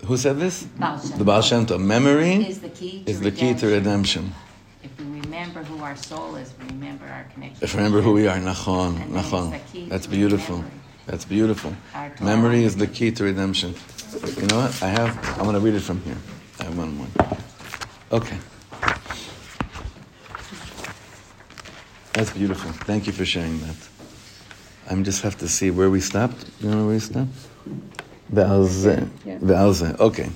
Who 0.06 0.18
said 0.18 0.40
this? 0.40 0.64
Baal 0.64 0.98
The 0.98 1.24
Baal 1.24 1.42
Shem 1.42 1.66
Tov. 1.66 1.80
Memory 1.80 2.36
is 2.48 2.60
the 2.60 2.70
key 2.70 3.04
to 3.04 3.12
is 3.12 3.20
the 3.20 3.32
key 3.32 3.54
to 3.54 3.68
redemption. 3.68 4.34
If 4.82 4.98
we 4.98 5.06
remember 5.20 5.62
who 5.64 5.84
our 5.84 5.96
soul 5.96 6.36
is, 6.38 6.54
we 6.60 6.68
remember 6.68 7.06
our 7.06 7.26
connection. 7.34 7.64
If 7.64 7.74
we 7.74 7.78
remember 7.78 8.02
who 8.02 8.14
we 8.14 8.28
are, 8.28 8.38
nachon, 8.38 8.96
nachon. 9.10 9.90
That's 9.90 10.08
beautiful. 10.08 10.64
That's 11.09 11.25
beautiful. 11.25 11.75
Memory 12.20 12.64
is 12.64 12.77
the 12.77 12.87
key 12.87 13.11
to 13.12 13.25
redemption. 13.25 13.75
You 14.37 14.47
know 14.47 14.61
what? 14.61 14.83
I 14.83 14.88
have. 14.88 15.38
I'm 15.38 15.44
going 15.44 15.55
to 15.55 15.61
read 15.61 15.75
it 15.75 15.81
from 15.81 16.01
here. 16.03 16.16
I 16.61 16.64
have 16.64 16.79
one 16.79 16.97
more. 16.97 17.07
Okay. 18.12 18.38
That's 22.14 22.31
beautiful. 22.31 22.70
Thank 22.73 23.07
you 23.07 23.12
for 23.12 23.25
sharing 23.25 23.61
that. 23.61 23.77
I 24.90 24.94
just 25.03 25.23
have 25.23 25.37
to 25.38 25.49
see 25.49 25.70
where 25.70 25.90
we 25.90 26.01
stopped. 26.01 26.44
You 26.61 26.70
know 26.70 26.87
where 26.87 26.94
we 26.94 27.01
stopped? 27.01 27.35
ועל 28.31 28.66
זה, 28.66 28.97
ועל 29.42 29.73
זה, 29.73 29.90
אוקיי. 29.99 30.29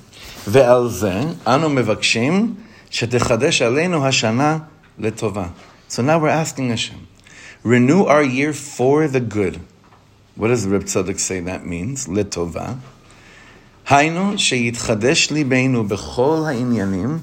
ועל 0.46 0.88
זה 0.88 1.20
אנו 1.46 1.68
מבקשים 1.68 2.54
שתחדש 2.90 3.62
עלינו 3.62 4.06
השנה 4.06 4.58
לטובה. 4.98 5.46
So 5.90 6.02
now 6.02 6.18
we're 6.18 6.28
asking 6.28 6.68
Hashem, 6.70 7.06
renew 7.64 8.04
our 8.04 8.22
year 8.22 8.52
for 8.52 9.08
the 9.08 9.20
good. 9.20 9.60
What 10.35 10.47
does 10.47 10.65
Reb 10.65 10.85
Tzadok 10.85 11.19
say 11.19 11.41
that 11.41 11.63
means? 11.63 12.07
Letova. 12.07 12.79
Haino 13.85 14.33
sheyitchadesh 14.33 15.29
libeinu 15.29 15.87
bechol 15.87 16.45
ha'inyanim 16.45 17.21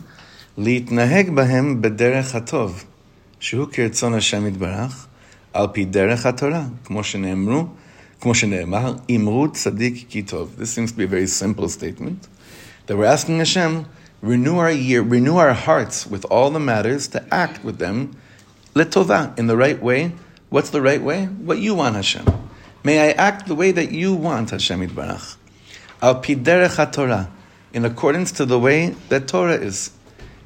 leitnaheg 0.56 1.34
bahem 1.34 1.82
bederech 1.82 2.30
hatov. 2.32 2.84
Shehu 3.40 3.66
kiretzon 3.66 4.12
Hashem 4.12 4.52
itbarach 4.52 5.08
al 5.52 5.68
pi 5.70 5.86
derech 5.86 6.22
ha'torah. 6.22 6.70
Kmo 6.84 7.00
sheneemru, 7.00 7.74
kmo 8.20 8.32
sheneemar, 8.32 9.04
imru 9.08 9.48
tzedek 9.48 10.06
kitov. 10.06 10.54
This 10.54 10.70
seems 10.70 10.92
to 10.92 10.98
be 10.98 11.02
a 11.02 11.08
very 11.08 11.26
simple 11.26 11.68
statement. 11.68 12.28
That 12.86 12.96
we're 12.96 13.06
asking 13.06 13.38
Hashem, 13.38 13.86
renew 14.22 14.58
our 14.58 14.70
year, 14.70 15.02
renew 15.02 15.36
our 15.36 15.54
hearts 15.54 16.06
with 16.06 16.24
all 16.26 16.50
the 16.50 16.60
matters 16.60 17.08
to 17.08 17.34
act 17.34 17.64
with 17.64 17.78
them 17.78 18.16
letova, 18.74 19.36
in 19.36 19.48
the 19.48 19.56
right 19.56 19.82
way. 19.82 20.12
What's 20.48 20.70
the 20.70 20.80
right 20.80 21.02
way? 21.02 21.24
What 21.24 21.58
you 21.58 21.74
want, 21.74 21.96
Hashem. 21.96 22.49
May 22.82 23.10
I 23.10 23.12
act 23.12 23.46
the 23.46 23.54
way 23.54 23.72
that 23.72 23.92
you 23.92 24.14
want, 24.14 24.50
Hashem 24.50 24.86
Yitbarach. 24.86 25.36
Al 26.00 26.22
piderech 26.22 26.92
Torah, 26.92 27.30
in 27.72 27.84
accordance 27.84 28.32
to 28.32 28.46
the 28.46 28.58
way 28.58 28.90
that 29.10 29.28
Torah 29.28 29.54
is. 29.54 29.90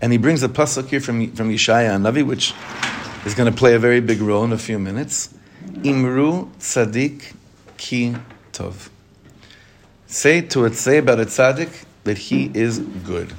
And 0.00 0.10
he 0.10 0.18
brings 0.18 0.42
a 0.42 0.48
pasuk 0.48 0.88
here 0.88 1.00
from, 1.00 1.30
from 1.32 1.50
Yeshaya 1.50 2.00
Navi, 2.00 2.26
which 2.26 2.52
is 3.24 3.34
going 3.34 3.50
to 3.50 3.56
play 3.56 3.74
a 3.74 3.78
very 3.78 4.00
big 4.00 4.20
role 4.20 4.44
in 4.44 4.52
a 4.52 4.58
few 4.58 4.78
minutes. 4.78 5.32
Imru 5.64 6.50
tzadik 6.56 7.34
ki 7.76 8.16
tov. 8.52 8.88
Say 10.06 10.40
to 10.42 10.64
it, 10.64 10.74
say 10.74 10.98
about 10.98 11.20
a 11.20 11.26
tzaddik 11.26 11.84
that 12.02 12.18
he 12.18 12.50
is 12.52 12.80
good. 12.80 13.32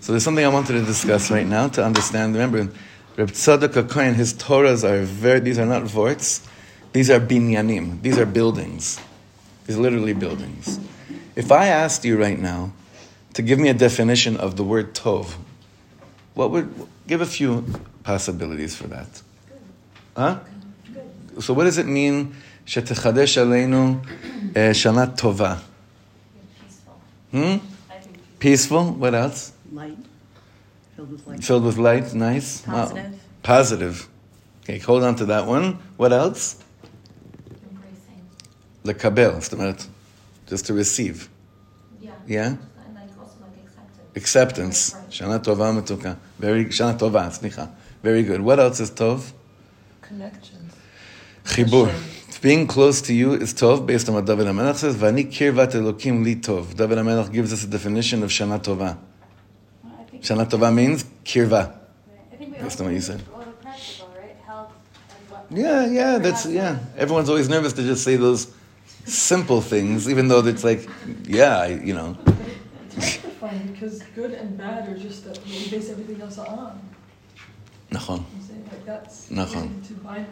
So 0.00 0.12
there's 0.12 0.24
something 0.24 0.44
I 0.44 0.48
wanted 0.48 0.74
to 0.74 0.84
discuss 0.84 1.30
right 1.30 1.46
now 1.46 1.68
to 1.68 1.84
understand. 1.84 2.34
Remember, 2.34 2.72
Reb 3.16 3.30
Tzadok 3.30 3.82
HaKohen, 3.82 4.14
his 4.14 4.32
Torahs 4.32 4.88
are 4.88 5.02
very, 5.02 5.40
these 5.40 5.58
are 5.58 5.66
not 5.66 5.82
vorts, 5.82 6.46
these 6.91 7.09
are 7.09 7.19
binyanim, 7.19 8.01
these 8.01 8.17
are 8.17 8.25
buildings. 8.25 8.99
These 9.65 9.77
are 9.77 9.81
literally 9.81 10.13
buildings. 10.13 10.79
If 11.35 11.51
I 11.51 11.67
asked 11.67 12.05
you 12.05 12.19
right 12.19 12.37
now 12.37 12.73
to 13.33 13.41
give 13.41 13.59
me 13.59 13.69
a 13.69 13.73
definition 13.73 14.37
of 14.37 14.57
the 14.57 14.63
word 14.63 14.93
tov, 14.93 15.35
what 16.33 16.51
would, 16.51 16.87
give 17.07 17.21
a 17.21 17.25
few 17.25 17.65
possibilities 18.03 18.75
for 18.75 18.87
that. 18.87 19.21
Huh? 20.15 20.39
So 21.39 21.53
what 21.53 21.63
does 21.63 21.77
it 21.77 21.87
mean, 21.87 22.35
שתחדש 22.65 23.37
עלינו 23.37 24.01
shana 24.53 25.17
tova? 25.17 25.59
Hmm? 27.31 27.57
Peaceful. 28.39 28.91
What 28.91 29.15
else? 29.15 29.53
Light. 29.71 29.97
Filled 30.95 31.11
with 31.11 31.25
light. 31.25 31.43
Filled 31.43 31.63
with 31.63 31.77
light. 31.77 32.13
Nice. 32.13 32.61
Positive. 32.61 33.11
Wow. 33.11 33.19
Positive. 33.41 34.09
Okay, 34.63 34.79
hold 34.79 35.03
on 35.03 35.15
to 35.15 35.25
that 35.25 35.47
one. 35.47 35.79
What 35.97 36.13
else? 36.13 36.61
Embracing. 38.85 38.89
לקבל, 38.89 39.41
זאת 39.41 39.53
אומרת, 39.53 39.83
just 40.47 40.51
to 40.51 40.73
receive. 40.73 41.27
Yeah. 42.01 42.09
Yeah? 42.27 42.37
And 42.37 42.57
like 42.95 43.09
also 43.19 43.35
like 43.41 43.57
acceptance. 44.15 44.93
Acceptance. 44.93 44.95
שנה 45.09 45.39
טובה 45.39 45.71
מתוקה. 45.71 46.13
Very, 46.41 46.71
שנה 46.71 46.93
טובה, 46.93 47.29
סליחה. 47.31 47.65
Very 48.03 48.23
good. 48.23 48.41
What 48.41 48.59
else 48.59 48.79
is 48.79 48.99
tov? 48.99 49.31
Connections. 50.09 50.73
חיבור. 51.45 51.87
Being 52.41 52.67
close 52.67 53.01
to 53.01 53.13
you 53.13 53.33
is 53.33 53.53
tov, 53.53 53.85
based 53.85 54.09
on 54.09 54.15
what 54.15 54.25
David 54.25 54.47
HaMelech 54.47 54.75
says, 54.75 54.95
ואני 54.97 55.23
קרבת 55.23 55.75
אלוקים 55.75 56.23
לי 56.23 56.41
tov. 56.45 56.75
David 56.75 56.97
HaMelech 56.97 57.31
gives 57.31 57.53
us 57.53 57.63
a 57.63 57.67
definition 57.67 58.21
of 58.21 58.29
shana 58.29 58.59
tova. 58.59 58.97
Shana 60.21 60.45
tova 60.45 60.73
means 60.73 61.05
kirva. 61.23 61.71
Based 62.61 62.81
on 62.81 62.87
what 62.87 62.93
you 62.93 63.01
said. 63.01 63.21
Yeah, 65.49 65.85
yeah, 65.85 66.17
that's, 66.17 66.45
yeah. 66.45 66.79
Everyone's 66.97 67.29
always 67.29 67.47
nervous 67.47 67.73
to 67.73 67.83
just 67.83 68.03
say 68.03 68.15
those 68.15 68.47
simple 69.05 69.61
things, 69.61 70.09
even 70.09 70.27
though 70.27 70.45
it's 70.45 70.63
like, 70.63 70.87
yeah, 71.25 71.57
I, 71.57 71.67
you 71.67 71.93
know. 71.93 72.17
It's 72.95 73.17
funny 73.39 73.59
because 73.71 74.01
good 74.15 74.31
and 74.31 74.57
bad 74.57 74.87
are 74.87 74.97
just 74.97 75.25
that 75.25 75.43
we 75.45 75.69
base 75.69 75.89
everything 75.89 76.21
else 76.21 76.37
on. 76.37 76.79
נכון. 77.91 78.25
I'm 78.33 78.41
saying 78.41 78.69
like 78.71 78.85
that's 78.85 79.29
נכון. 79.29 79.79
easy 79.83 79.93
to 79.93 80.01
binary. 80.01 80.27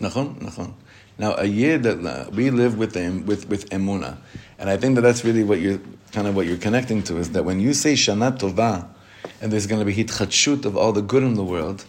Nachon, 0.00 0.40
nachon. 0.40 0.72
Now, 1.18 1.34
a 1.34 1.44
year 1.44 1.76
that 1.78 2.04
uh, 2.04 2.30
we 2.32 2.50
live 2.50 2.78
with 2.78 2.94
them 2.94 3.26
with 3.26 3.48
with 3.48 3.68
emuna, 3.70 4.16
and 4.58 4.70
I 4.70 4.76
think 4.76 4.94
that 4.94 5.02
that's 5.02 5.24
really 5.24 5.44
what 5.44 5.60
you're 5.60 5.80
kind 6.12 6.26
of 6.26 6.34
what 6.34 6.46
you're 6.46 6.56
connecting 6.56 7.02
to 7.04 7.18
is 7.18 7.30
that 7.32 7.44
when 7.44 7.60
you 7.60 7.74
say 7.74 7.92
Shana 7.92 8.36
Tova, 8.36 8.88
and 9.40 9.52
there's 9.52 9.66
going 9.66 9.80
to 9.80 9.84
be 9.84 9.94
hitchachut 9.94 10.64
of 10.64 10.76
all 10.76 10.92
the 10.92 11.02
good 11.02 11.22
in 11.22 11.34
the 11.34 11.44
world. 11.44 11.84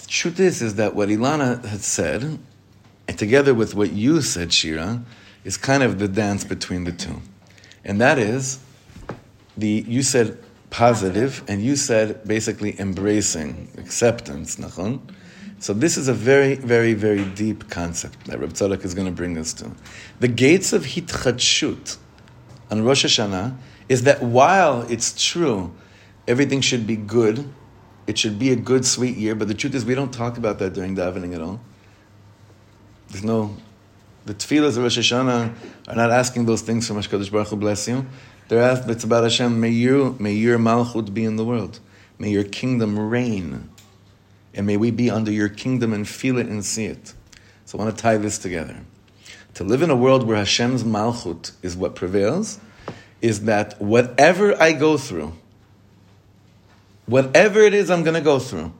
The 0.00 0.06
truth 0.06 0.40
is, 0.40 0.62
is 0.62 0.76
that 0.76 0.94
what 0.94 1.08
Ilana 1.08 1.64
had 1.64 1.80
said, 1.80 2.38
and 3.13 3.19
together 3.19 3.53
with 3.53 3.75
what 3.75 3.91
you 3.91 4.23
said, 4.23 4.51
Shira, 4.51 5.03
is 5.43 5.55
kind 5.55 5.83
of 5.83 5.99
the 5.99 6.07
dance 6.07 6.43
between 6.43 6.83
the 6.83 6.91
two, 6.91 7.21
and 7.85 8.01
that 8.01 8.17
is 8.17 8.57
the 9.55 9.85
you 9.87 10.01
said 10.01 10.39
positive, 10.71 11.43
and 11.47 11.61
you 11.61 11.75
said 11.75 12.27
basically 12.27 12.75
embracing, 12.79 13.69
acceptance, 13.77 14.55
nachon. 14.55 14.99
So 15.59 15.73
this 15.73 15.95
is 15.95 16.07
a 16.07 16.13
very, 16.15 16.55
very, 16.55 16.95
very 16.95 17.23
deep 17.23 17.69
concept 17.69 18.25
that 18.25 18.39
Reb 18.39 18.53
Tzadok 18.53 18.83
is 18.83 18.95
going 18.95 19.05
to 19.05 19.13
bring 19.13 19.37
us 19.37 19.53
to. 19.53 19.69
The 20.19 20.27
gates 20.27 20.73
of 20.73 20.81
hitchachut 20.81 21.97
on 22.71 22.83
Rosh 22.83 23.05
Hashanah 23.05 23.55
is 23.89 24.01
that 24.05 24.23
while 24.23 24.91
it's 24.91 25.23
true, 25.23 25.71
everything 26.27 26.61
should 26.61 26.87
be 26.87 26.95
good, 26.95 27.47
it 28.07 28.17
should 28.17 28.39
be 28.39 28.51
a 28.51 28.55
good, 28.55 28.87
sweet 28.87 29.17
year, 29.17 29.35
but 29.35 29.49
the 29.49 29.53
truth 29.53 29.75
is 29.75 29.85
we 29.85 29.93
don't 29.93 30.11
talk 30.11 30.39
about 30.39 30.57
that 30.57 30.73
during 30.73 30.95
davening 30.95 31.35
at 31.35 31.41
all. 31.41 31.61
There's 33.13 33.23
no, 33.23 33.55
the 34.25 34.33
tefillahs 34.33 34.75
of 34.75 34.77
Rosh 34.77 34.97
Hashanah 34.97 35.53
are 35.87 35.95
not 35.95 36.09
asking 36.09 36.47
those 36.47 36.63
things 36.63 36.87
from 36.87 36.97
HaKadosh 36.97 37.31
Baruch 37.31 37.49
Hu 37.49 37.57
bless 37.57 37.87
you. 37.87 38.07
They're 38.47 38.63
asking, 38.63 38.89
it's 38.89 39.03
about 39.03 39.21
Hashem, 39.21 39.59
may, 39.59 39.69
you, 39.69 40.15
may 40.19 40.33
your 40.33 40.57
malchut 40.57 41.13
be 41.13 41.23
in 41.23 41.35
the 41.35 41.45
world. 41.45 41.79
May 42.17 42.31
your 42.31 42.43
kingdom 42.43 42.97
reign. 42.97 43.69
And 44.55 44.65
may 44.65 44.77
we 44.77 44.89
be 44.89 45.11
under 45.11 45.31
your 45.31 45.47
kingdom 45.47 45.93
and 45.93 46.07
feel 46.07 46.39
it 46.39 46.47
and 46.47 46.65
see 46.65 46.85
it. 46.85 47.13
So 47.65 47.77
I 47.77 47.83
want 47.83 47.95
to 47.95 48.01
tie 48.01 48.17
this 48.17 48.39
together. 48.39 48.77
To 49.53 49.63
live 49.63 49.83
in 49.83 49.91
a 49.91 49.95
world 49.95 50.25
where 50.25 50.37
Hashem's 50.37 50.83
malchut 50.83 51.51
is 51.61 51.77
what 51.77 51.93
prevails, 51.93 52.59
is 53.21 53.45
that 53.45 53.79
whatever 53.79 54.59
I 54.59 54.71
go 54.71 54.97
through, 54.97 55.33
whatever 57.05 57.59
it 57.59 57.75
is 57.75 57.91
I'm 57.91 58.01
going 58.01 58.15
to 58.15 58.21
go 58.21 58.39
through, 58.39 58.73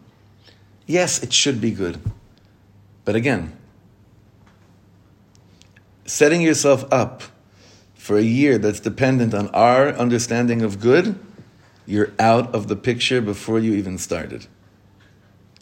yes, 0.88 1.22
it 1.22 1.32
should 1.32 1.62
be 1.62 1.70
good. 1.70 2.02
But 3.06 3.16
again, 3.16 3.58
setting 6.06 6.42
yourself 6.42 6.86
up 6.92 7.24
for 7.96 8.18
a 8.18 8.24
year 8.24 8.58
that's 8.58 8.80
dependent 8.80 9.34
on 9.34 9.48
our 9.50 9.90
understanding 9.90 10.62
of 10.62 10.80
good, 10.80 11.18
you're 11.86 12.12
out 12.20 12.54
of 12.54 12.68
the 12.68 12.76
picture 12.76 13.22
before 13.22 13.60
you 13.60 13.74
even 13.74 13.98
started. 13.98 14.48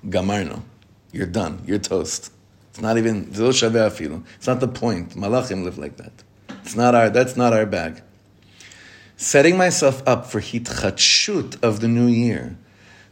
Gamarno. 0.05 0.63
You're 1.11 1.27
done. 1.27 1.61
You're 1.65 1.79
toast. 1.79 2.31
It's 2.69 2.81
not 2.81 2.97
even 2.97 3.27
It's 3.31 4.47
not 4.47 4.59
the 4.59 4.67
point. 4.67 5.15
Malachim 5.15 5.63
live 5.63 5.77
like 5.77 5.97
that. 5.97 6.23
It's 6.63 6.75
not 6.75 6.95
our 6.95 7.09
that's 7.09 7.35
not 7.35 7.53
our 7.53 7.65
bag. 7.65 8.01
Setting 9.17 9.57
myself 9.57 10.01
up 10.07 10.25
for 10.25 10.39
hitchachut 10.39 11.61
of 11.61 11.79
the 11.79 11.87
new 11.87 12.07
year 12.07 12.57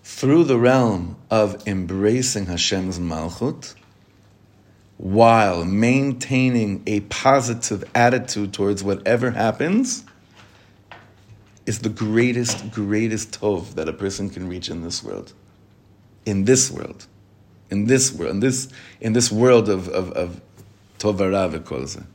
through 0.04 0.46
the 0.46 0.58
realm 0.58 1.18
of 1.30 1.68
embracing 1.68 2.46
Hashem's 2.46 3.00
malchut 3.00 3.76
while 5.00 5.66
maintaining 5.66 6.84
a 6.86 7.00
positive 7.00 7.84
attitude 7.96 8.54
towards 8.54 8.84
whatever 8.84 9.32
happens 9.32 10.04
is 11.66 11.80
the 11.80 11.90
greatest, 11.90 12.70
greatest 12.72 13.40
tov 13.40 13.74
that 13.74 13.90
a 13.90 13.94
person 13.94 14.30
can 14.30 14.48
reach 14.48 14.70
in 14.70 14.84
this 14.84 15.04
world 15.04 15.34
in 16.30 16.46
this 16.46 16.70
world, 16.70 17.08
in 17.70 17.86
this 17.86 18.14
world, 18.14 18.32
in 18.32 18.40
this 18.40 18.70
in 19.02 19.14
this 19.14 19.32
world 19.32 19.70
of 19.70 19.88
of, 19.90 20.12
of 20.12 20.42
tovara 21.00 22.06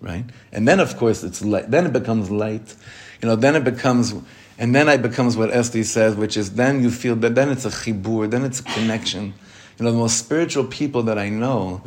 right? 0.00 0.24
And 0.52 0.68
then 0.68 0.80
of 0.80 0.96
course 0.96 1.24
it's 1.24 1.42
light. 1.44 1.70
Then 1.70 1.86
it 1.86 1.92
becomes 1.92 2.30
light, 2.30 2.74
you 3.20 3.28
know. 3.28 3.36
Then 3.36 3.56
it 3.56 3.64
becomes, 3.64 4.14
and 4.58 4.74
then 4.74 4.88
it 4.88 5.02
becomes 5.02 5.36
what 5.36 5.50
Esther 5.50 5.82
says, 5.84 6.14
which 6.14 6.36
is 6.36 6.54
then 6.54 6.82
you 6.82 6.90
feel 6.90 7.16
that 7.16 7.34
then 7.34 7.48
it's 7.48 7.64
a 7.64 7.70
chibur, 7.70 8.30
then 8.30 8.44
it's 8.44 8.60
a 8.60 8.64
connection. 8.64 9.34
You 9.78 9.84
know, 9.84 9.92
the 9.92 9.98
most 9.98 10.18
spiritual 10.18 10.64
people 10.64 11.04
that 11.04 11.18
I 11.18 11.28
know, 11.28 11.82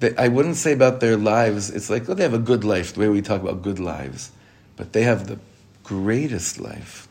that 0.00 0.18
I 0.18 0.28
wouldn't 0.28 0.56
say 0.56 0.72
about 0.72 1.00
their 1.00 1.16
lives. 1.16 1.70
It's 1.70 1.90
like 1.90 2.08
oh, 2.08 2.14
they 2.14 2.22
have 2.22 2.34
a 2.34 2.38
good 2.38 2.64
life, 2.64 2.94
the 2.94 3.00
way 3.00 3.08
we 3.08 3.22
talk 3.22 3.42
about 3.42 3.62
good 3.62 3.78
lives, 3.78 4.30
but 4.76 4.92
they 4.92 5.02
have 5.02 5.26
the 5.26 5.38
greatest 5.82 6.60
life 6.60 7.06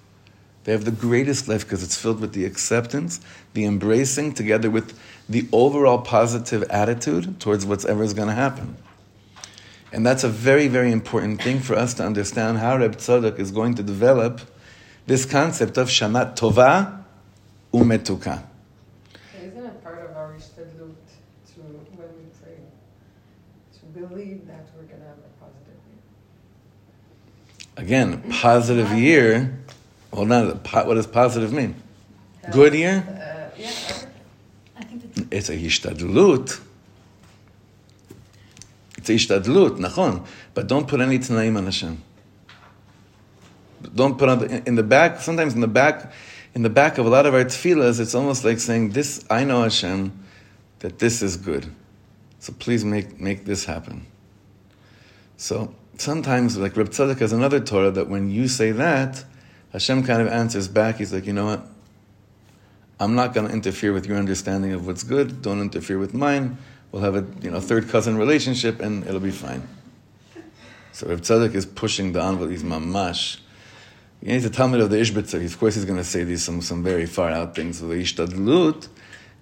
they 0.65 0.71
have 0.71 0.83
the 0.83 0.91
greatest 0.91 1.47
life 1.47 1.63
because 1.63 1.83
it's 1.83 1.95
filled 1.95 2.19
with 2.19 2.33
the 2.33 2.43
acceptance, 2.43 3.21
the 3.53 3.65
embracing, 3.65 4.33
together 4.33 4.71
with 4.71 4.97
the 5.29 5.47
overall 5.51 5.99
positive 5.99 6.63
attitude 6.71 7.39
towards 7.39 7.67
whatever 7.67 8.03
is 8.03 8.15
going 8.15 8.29
to 8.29 8.33
happen. 8.33 8.75
And 9.93 10.03
that's 10.03 10.23
a 10.23 10.29
very, 10.29 10.67
very 10.67 10.91
important 10.91 11.41
thing 11.41 11.59
for 11.59 11.75
us 11.75 11.93
to 11.95 12.03
understand 12.03 12.57
how 12.57 12.77
Reb 12.77 12.97
Tzadok 12.97 13.37
is 13.37 13.51
going 13.51 13.75
to 13.75 13.83
develop 13.83 14.41
this 15.05 15.23
concept 15.23 15.77
of 15.77 15.87
Shanat 15.87 16.35
Tova 16.35 17.03
Umetuka. 17.71 18.43
Isn't 19.39 19.65
it 19.65 19.83
part 19.83 20.09
of 20.09 20.17
our 20.17 20.33
istedlut 20.33 20.95
to, 21.53 21.61
when 21.61 22.09
we 22.17 22.25
pray, 22.43 22.57
to 23.79 23.85
believe 23.85 24.47
that 24.47 24.65
we're 24.75 24.87
going 24.87 24.99
to 24.99 25.07
have 25.07 25.19
a 25.19 25.29
positive 25.39 25.77
year? 25.87 26.01
Again, 27.77 28.23
positive 28.31 28.91
year 28.91 29.65
well, 30.15 30.25
now, 30.25 30.45
what 30.53 30.93
does 30.93 31.07
positive 31.07 31.51
mean? 31.51 31.75
Good 32.49 32.73
year? 32.73 33.03
Uh, 33.05 33.59
yeah. 33.59 33.69
I 34.77 34.83
think 34.85 35.27
it's 35.29 35.49
a 35.49 35.57
hishtadlut. 35.57 36.61
It's 38.97 39.09
a 39.09 39.13
hishtadlut, 39.13 39.77
nachon. 39.77 40.25
But 40.53 40.67
don't 40.67 40.87
put 40.87 41.01
any 41.01 41.19
tanaim 41.19 41.57
on 41.57 41.65
Hashem. 41.65 42.01
Don't 43.93 44.17
put 44.17 44.29
on 44.29 44.39
the, 44.39 44.65
in 44.65 44.75
the 44.75 44.83
back. 44.83 45.19
Sometimes 45.19 45.53
in 45.53 45.59
the 45.59 45.67
back, 45.67 46.13
in 46.53 46.61
the 46.61 46.69
back 46.69 46.97
of 46.97 47.05
a 47.05 47.09
lot 47.09 47.25
of 47.25 47.33
our 47.33 47.43
tefillahs, 47.43 47.99
it's 47.99 48.15
almost 48.15 48.45
like 48.45 48.59
saying, 48.59 48.91
"This 48.91 49.25
I 49.29 49.43
know 49.43 49.63
Hashem, 49.63 50.17
that 50.79 50.99
this 50.99 51.21
is 51.21 51.35
good. 51.35 51.65
So 52.39 52.53
please 52.57 52.85
make 52.85 53.19
make 53.19 53.43
this 53.43 53.65
happen." 53.65 54.07
So 55.35 55.75
sometimes, 55.97 56.57
like 56.57 56.75
Reb 56.77 56.89
Tzadok 56.89 57.19
has 57.19 57.33
another 57.33 57.59
Torah 57.59 57.91
that 57.91 58.09
when 58.09 58.29
you 58.29 58.47
say 58.47 58.71
that, 58.71 59.23
Hashem 59.71 60.03
kind 60.03 60.21
of 60.21 60.27
answers 60.27 60.67
back. 60.67 60.97
He's 60.97 61.13
like, 61.13 61.25
"You 61.25 61.33
know 61.33 61.45
what? 61.45 61.67
I'm 62.99 63.15
not 63.15 63.33
going 63.33 63.47
to 63.47 63.53
interfere 63.53 63.91
with 63.91 64.05
your 64.05 64.17
understanding 64.17 64.71
of 64.71 64.87
what's 64.87 65.03
good. 65.03 65.41
Don't 65.41 65.61
interfere 65.61 65.97
with 65.97 66.13
mine. 66.13 66.57
We'll 66.91 67.01
have 67.01 67.15
a 67.15 67.25
you 67.41 67.51
know 67.51 67.59
third 67.59 67.89
cousin 67.89 68.17
relationship, 68.17 68.79
and 68.79 69.05
it'll 69.05 69.19
be 69.19 69.31
fine." 69.31 69.67
So 70.91 71.07
Reb 71.07 71.21
Tzadok 71.21 71.53
is 71.55 71.65
pushing 71.65 72.13
the 72.13 72.23
envelope. 72.23 72.51
He's 72.51 72.63
mamash. 72.63 73.39
He's 74.21 74.45
a 74.45 74.49
Talmud 74.49 74.79
of 74.79 74.89
the 74.89 74.95
Ishbitzer. 74.95 75.43
Of 75.45 75.59
course, 75.59 75.75
he's 75.75 75.85
going 75.85 75.97
to 75.97 76.03
say 76.03 76.23
these 76.23 76.43
some, 76.43 76.61
some 76.61 76.83
very 76.83 77.05
far 77.05 77.29
out 77.29 77.53
things. 77.53 77.79
So 77.79 77.87
the 77.87 77.95
Ishtadlut, 77.95 78.87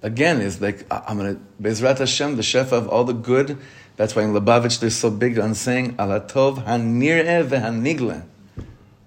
again, 0.02 0.42
is 0.42 0.62
like, 0.62 0.86
I'm 0.92 1.18
going 1.18 1.36
to, 1.36 1.42
Bezrat 1.62 2.00
Hashem, 2.00 2.36
the 2.36 2.42
Shefa 2.42 2.74
of 2.74 2.90
all 2.90 3.04
the 3.04 3.14
good. 3.14 3.58
That's 3.96 4.16
why 4.16 4.24
in 4.24 4.34
Lubavitch 4.34 4.80
they're 4.80 4.90
so 4.90 5.10
big 5.10 5.38
on 5.38 5.54
saying, 5.54 5.96
Alatov 5.98 6.66
hanir'e 6.66 7.48
ve'hanigle. 7.48 8.24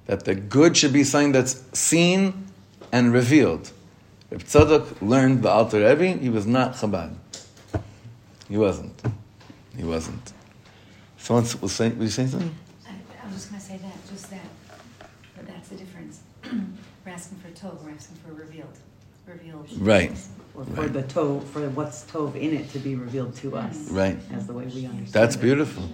That 0.06 0.24
the 0.24 0.34
good 0.34 0.76
should 0.76 0.92
be 0.92 1.02
something 1.02 1.32
that's 1.32 1.62
seen 1.76 2.46
and 2.92 3.12
revealed. 3.12 3.72
Reb 4.30 4.42
Tzadok 4.42 5.02
learned 5.02 5.42
the 5.42 5.48
Alter 5.48 5.80
Rebbe, 5.80 6.18
he 6.18 6.28
was 6.28 6.46
not 6.46 6.74
Chabad. 6.74 7.14
He 8.48 8.56
wasn't. 8.56 9.02
He 9.76 9.84
wasn't. 9.84 10.32
Someone 11.18 11.44
was 11.60 11.72
saying, 11.72 11.98
were 11.98 12.04
you 12.04 12.10
saying 12.10 12.28
something? 12.28 12.54
I, 12.86 12.90
I 12.90 13.26
was 13.26 13.34
just 13.34 13.50
going 13.50 13.60
to 13.60 13.66
say 13.66 13.76
that, 13.78 14.08
just 14.08 14.30
that. 14.30 14.46
But 15.36 15.48
that's 15.48 15.68
the 15.68 15.76
difference. 15.76 16.20
we're 16.44 17.12
asking 17.12 17.38
for 17.38 17.48
Tov, 17.48 17.82
we're 17.82 17.90
asking 17.90 18.16
for 18.18 18.32
revealed. 18.32 18.78
Revealed. 19.26 19.68
Right. 19.78 20.12
Or 20.56 20.64
for 20.64 20.88
the 20.88 21.02
Tov, 21.02 21.44
for 21.44 21.68
what's 21.70 22.04
Tov 22.04 22.34
in 22.34 22.54
it 22.54 22.70
to 22.72 22.78
be 22.78 22.94
revealed 22.94 23.36
to 23.36 23.56
us. 23.56 23.76
Right. 23.90 24.18
As 24.32 24.46
the 24.46 24.54
way 24.54 24.64
we 24.64 24.86
understand 24.86 25.08
That's 25.12 25.36
it. 25.36 25.42
beautiful. 25.42 25.88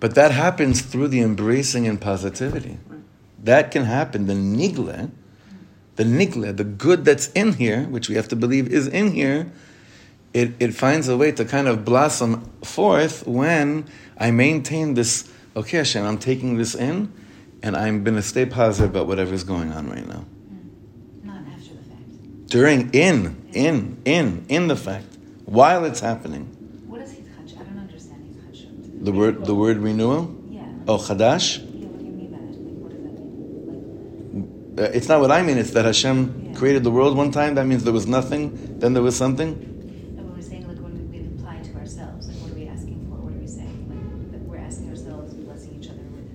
But 0.00 0.14
that 0.14 0.30
happens 0.30 0.80
through 0.80 1.08
the 1.08 1.20
embracing 1.20 1.86
and 1.86 2.00
positivity. 2.00 2.78
Right. 2.88 3.00
That 3.44 3.70
can 3.70 3.84
happen. 3.84 4.26
The 4.26 4.34
nigle, 4.34 5.10
the 5.96 6.04
nigle, 6.04 6.56
the 6.56 6.64
good 6.64 7.04
that's 7.04 7.28
in 7.32 7.52
here, 7.54 7.84
which 7.84 8.08
we 8.08 8.14
have 8.14 8.28
to 8.28 8.36
believe 8.36 8.68
is 8.68 8.86
in 8.88 9.12
here, 9.12 9.52
it, 10.32 10.52
it 10.60 10.74
finds 10.74 11.08
a 11.08 11.16
way 11.16 11.32
to 11.32 11.44
kind 11.44 11.68
of 11.68 11.84
blossom 11.84 12.50
forth 12.62 13.26
when 13.26 13.86
I 14.18 14.30
maintain 14.30 14.94
this, 14.94 15.30
okay, 15.56 15.78
Hashem, 15.78 16.04
I'm 16.04 16.18
taking 16.18 16.58
this 16.58 16.74
in, 16.74 17.12
and 17.62 17.76
I'm 17.76 18.04
going 18.04 18.16
to 18.16 18.22
stay 18.22 18.46
positive 18.46 18.90
about 18.90 19.06
whatever's 19.06 19.44
going 19.44 19.72
on 19.72 19.88
right 19.90 20.06
now. 20.06 20.24
Mm. 20.52 21.24
Not 21.24 21.42
after 21.52 21.74
the 21.74 21.82
fact. 21.82 22.10
During, 22.48 22.90
in, 22.94 23.50
in, 23.52 24.00
in, 24.06 24.46
in 24.48 24.68
the 24.68 24.76
fact, 24.76 25.04
while 25.44 25.84
it's 25.84 26.00
happening. 26.00 26.46
What 26.86 27.02
is 27.02 27.12
hitchadshut? 27.12 27.60
I 27.60 27.64
don't 27.64 27.78
understand 27.78 28.24
hitchadshut. 28.24 29.04
The 29.04 29.12
word, 29.12 29.44
the 29.44 29.54
word 29.54 29.76
renewal? 29.76 30.34
Yeah. 30.48 30.62
Oh, 30.88 30.96
chadash? 30.96 31.58
Yeah, 31.58 31.86
what 31.88 31.98
do 31.98 32.04
you 32.06 32.12
mean 32.12 32.30
by 32.32 32.38
that? 32.38 32.48
Like, 32.48 32.80
what 32.80 32.90
does 32.90 33.02
that 33.02 33.20
mean? 34.32 34.76
Like, 34.76 34.88
uh, 34.88 34.96
it's 34.96 35.08
not 35.08 35.20
what 35.20 35.30
I 35.30 35.42
mean, 35.42 35.58
it's 35.58 35.72
that 35.72 35.84
Hashem 35.84 36.18
yeah. 36.52 36.58
created 36.58 36.84
the 36.84 36.90
world 36.90 37.18
one 37.18 37.30
time, 37.30 37.54
that 37.56 37.66
means 37.66 37.84
there 37.84 37.92
was 37.92 38.06
nothing, 38.06 38.78
then 38.78 38.94
there 38.94 39.02
was 39.02 39.14
something. 39.14 39.48
And 39.48 40.16
when 40.16 40.34
we're 40.34 40.40
saying 40.40 40.66
like 40.66 40.78
what 40.78 40.96
do 40.96 41.02
we 41.02 41.18
apply 41.26 41.60
to 41.60 41.74
ourselves, 41.76 42.28
like 42.28 42.36
what 42.38 42.52
are 42.52 42.54
we 42.54 42.66
asking 42.66 43.04
for? 43.10 43.16
What 43.16 43.34
are 43.34 43.36
we 43.36 43.46
saying? 43.46 44.30
Like 44.32 44.40
we're 44.42 44.56
asking 44.56 44.88
ourselves, 44.88 45.34
blessing 45.34 45.76
each 45.78 45.90
other 45.90 46.00
with 46.16 46.32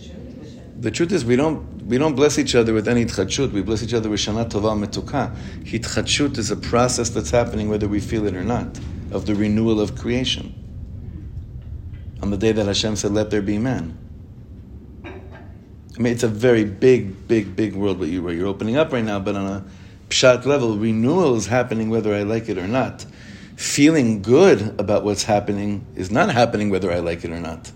hitchach. 0.00 0.80
The 0.80 0.90
truth 0.90 1.12
is, 1.12 1.26
we 1.26 1.36
don't 1.36 1.71
we 1.92 1.98
don't 1.98 2.14
bless 2.14 2.38
each 2.38 2.54
other 2.54 2.72
with 2.72 2.88
any 2.88 3.04
tchadshut. 3.04 3.52
We 3.52 3.60
bless 3.60 3.82
each 3.82 3.92
other 3.92 4.08
with 4.08 4.18
shana 4.18 4.48
tova 4.48 4.72
metuka. 4.82 5.36
Hitchadshut 5.62 6.38
is 6.38 6.50
a 6.50 6.56
process 6.56 7.10
that's 7.10 7.28
happening 7.30 7.68
whether 7.68 7.86
we 7.86 8.00
feel 8.00 8.26
it 8.26 8.34
or 8.34 8.42
not, 8.42 8.80
of 9.10 9.26
the 9.26 9.34
renewal 9.34 9.78
of 9.78 9.94
creation. 9.94 10.54
On 12.22 12.30
the 12.30 12.38
day 12.38 12.50
that 12.52 12.64
Hashem 12.64 12.96
said, 12.96 13.12
"Let 13.12 13.28
there 13.28 13.42
be 13.42 13.58
man." 13.58 13.98
I 15.04 15.98
mean, 15.98 16.14
it's 16.14 16.22
a 16.22 16.28
very 16.28 16.64
big, 16.64 17.28
big, 17.28 17.54
big 17.54 17.74
world 17.74 17.98
where, 17.98 18.08
you, 18.08 18.22
where 18.22 18.32
you're 18.32 18.46
opening 18.46 18.78
up 18.78 18.90
right 18.90 19.04
now. 19.04 19.20
But 19.20 19.36
on 19.36 19.46
a 19.46 19.64
pshat 20.08 20.46
level, 20.46 20.78
renewal 20.78 21.34
is 21.36 21.46
happening 21.46 21.90
whether 21.90 22.14
I 22.14 22.22
like 22.22 22.48
it 22.48 22.56
or 22.56 22.66
not. 22.66 23.04
Feeling 23.56 24.22
good 24.22 24.80
about 24.80 25.04
what's 25.04 25.24
happening 25.24 25.84
is 25.94 26.10
not 26.10 26.30
happening 26.30 26.70
whether 26.70 26.90
I 26.90 27.00
like 27.00 27.22
it 27.22 27.30
or 27.30 27.40
not. 27.40 27.70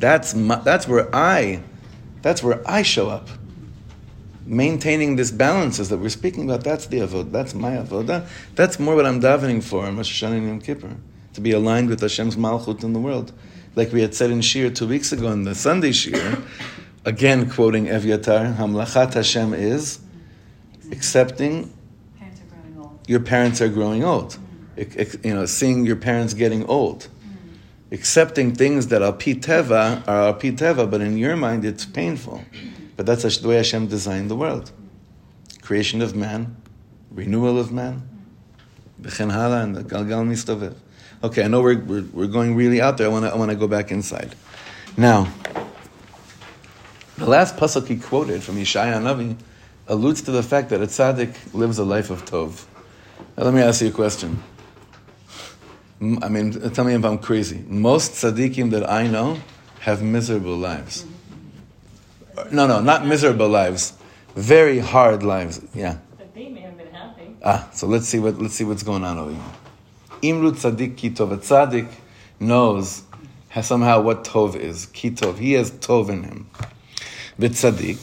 That's 0.00 0.34
my, 0.34 0.56
that's 0.56 0.88
where 0.88 1.14
I 1.14 1.62
that's 2.20 2.42
where 2.42 2.60
I 2.68 2.82
show 2.82 3.08
up. 3.08 3.28
Maintaining 4.50 5.14
this 5.14 5.30
balances 5.30 5.90
that 5.90 5.98
we're 5.98 6.08
speaking 6.08 6.42
about, 6.50 6.64
that's 6.64 6.86
the 6.86 6.98
avodah. 6.98 7.30
That's 7.30 7.54
my 7.54 7.76
avodah. 7.76 8.26
That's 8.56 8.80
more 8.80 8.96
what 8.96 9.06
I'm 9.06 9.20
davening 9.20 9.62
for 9.62 9.86
on 9.86 9.96
Rosh 9.96 10.22
Hashanah 10.22 10.38
and 10.38 10.48
Yom 10.48 10.60
Kippur. 10.60 10.96
To 11.34 11.40
be 11.40 11.52
aligned 11.52 11.88
with 11.88 12.00
Hashem's 12.00 12.34
malchut 12.34 12.82
in 12.82 12.92
the 12.92 12.98
world. 12.98 13.32
Like 13.76 13.92
we 13.92 14.00
had 14.00 14.12
said 14.12 14.32
in 14.32 14.40
Shiur 14.40 14.74
two 14.74 14.88
weeks 14.88 15.12
ago 15.12 15.30
in 15.30 15.44
the 15.44 15.54
Sunday 15.54 15.90
Shiur, 15.90 16.44
again 17.04 17.48
quoting 17.48 17.86
Evyatar, 17.86 18.56
Hamlachat 18.56 19.14
Hashem 19.14 19.54
is 19.54 20.00
accepting 20.90 21.72
parents 22.18 22.40
your 23.06 23.20
parents 23.20 23.60
are 23.60 23.68
growing 23.68 24.02
old. 24.02 24.36
You 24.76 25.34
know, 25.34 25.46
seeing 25.46 25.86
your 25.86 25.94
parents 25.94 26.34
getting 26.34 26.66
old 26.66 27.06
accepting 27.92 28.54
things 28.54 28.88
that 28.88 29.02
are 29.02 29.12
piteva 29.12 30.06
are 30.06 30.34
piteva, 30.34 30.90
but 30.90 31.00
in 31.00 31.16
your 31.16 31.36
mind 31.36 31.64
it's 31.64 31.84
painful. 31.84 32.44
But 33.00 33.06
that's 33.06 33.38
the 33.38 33.48
way 33.48 33.56
Hashem 33.56 33.86
designed 33.86 34.30
the 34.30 34.36
world: 34.36 34.72
creation 35.62 36.02
of 36.02 36.14
man, 36.14 36.54
renewal 37.10 37.58
of 37.58 37.72
man, 37.72 38.06
v'chen 39.00 39.32
hala, 39.32 39.62
and 39.62 39.74
the 39.74 39.82
galgal 39.82 40.28
mistavev. 40.28 40.74
Okay, 41.24 41.42
I 41.42 41.48
know 41.48 41.62
we're, 41.62 41.78
we're, 41.78 42.04
we're 42.12 42.26
going 42.26 42.54
really 42.56 42.78
out 42.78 42.98
there. 42.98 43.06
I 43.06 43.10
want 43.10 43.24
to 43.24 43.32
I 43.32 43.36
want 43.36 43.52
to 43.52 43.56
go 43.56 43.66
back 43.66 43.90
inside. 43.90 44.34
Now, 44.98 45.32
the 47.16 47.24
last 47.24 47.56
pasuk 47.56 47.86
he 47.86 47.96
quoted 47.96 48.42
from 48.42 48.56
Yeshaya 48.56 49.00
Navi 49.00 49.34
alludes 49.88 50.20
to 50.20 50.30
the 50.30 50.42
fact 50.42 50.68
that 50.68 50.82
a 50.82 50.86
tzaddik 50.86 51.54
lives 51.54 51.78
a 51.78 51.84
life 51.84 52.10
of 52.10 52.26
tov. 52.26 52.66
Now, 53.34 53.44
let 53.44 53.54
me 53.54 53.62
ask 53.62 53.80
you 53.80 53.88
a 53.88 53.92
question. 53.92 54.42
I 56.02 56.28
mean, 56.28 56.52
tell 56.72 56.84
me 56.84 56.92
if 56.92 57.02
I'm 57.02 57.16
crazy. 57.16 57.64
Most 57.66 58.12
tzaddikim 58.12 58.72
that 58.72 58.90
I 58.90 59.06
know 59.06 59.38
have 59.78 60.02
miserable 60.02 60.58
lives. 60.58 61.06
No, 62.51 62.67
no, 62.67 62.81
not 62.81 63.05
miserable 63.05 63.47
lives. 63.47 63.93
Very 64.35 64.79
hard 64.79 65.23
lives. 65.23 65.61
Yeah. 65.73 65.97
But 66.17 66.33
they 66.33 66.49
may 66.49 66.61
have 66.61 66.77
been 66.77 66.93
happy. 66.93 67.35
Ah, 67.43 67.69
so 67.73 67.87
let's 67.87 68.07
see 68.07 68.19
what 68.19 68.39
let's 68.39 68.53
see 68.53 68.63
what's 68.63 68.83
going 68.83 69.03
on 69.03 69.17
over 69.17 69.31
here. 69.31 70.33
Imru 70.33 70.51
tzaddik 70.51 70.95
kitov. 70.95 71.31
A 71.31 71.37
tzaddik 71.37 71.89
knows 72.39 73.03
has 73.49 73.67
somehow 73.67 74.01
what 74.01 74.23
tov 74.23 74.55
is. 74.55 74.87
Kitov. 74.87 75.37
He 75.37 75.53
has 75.53 75.71
tov 75.71 76.09
in 76.09 76.23
him. 76.23 76.49
וצדיק 77.39 77.97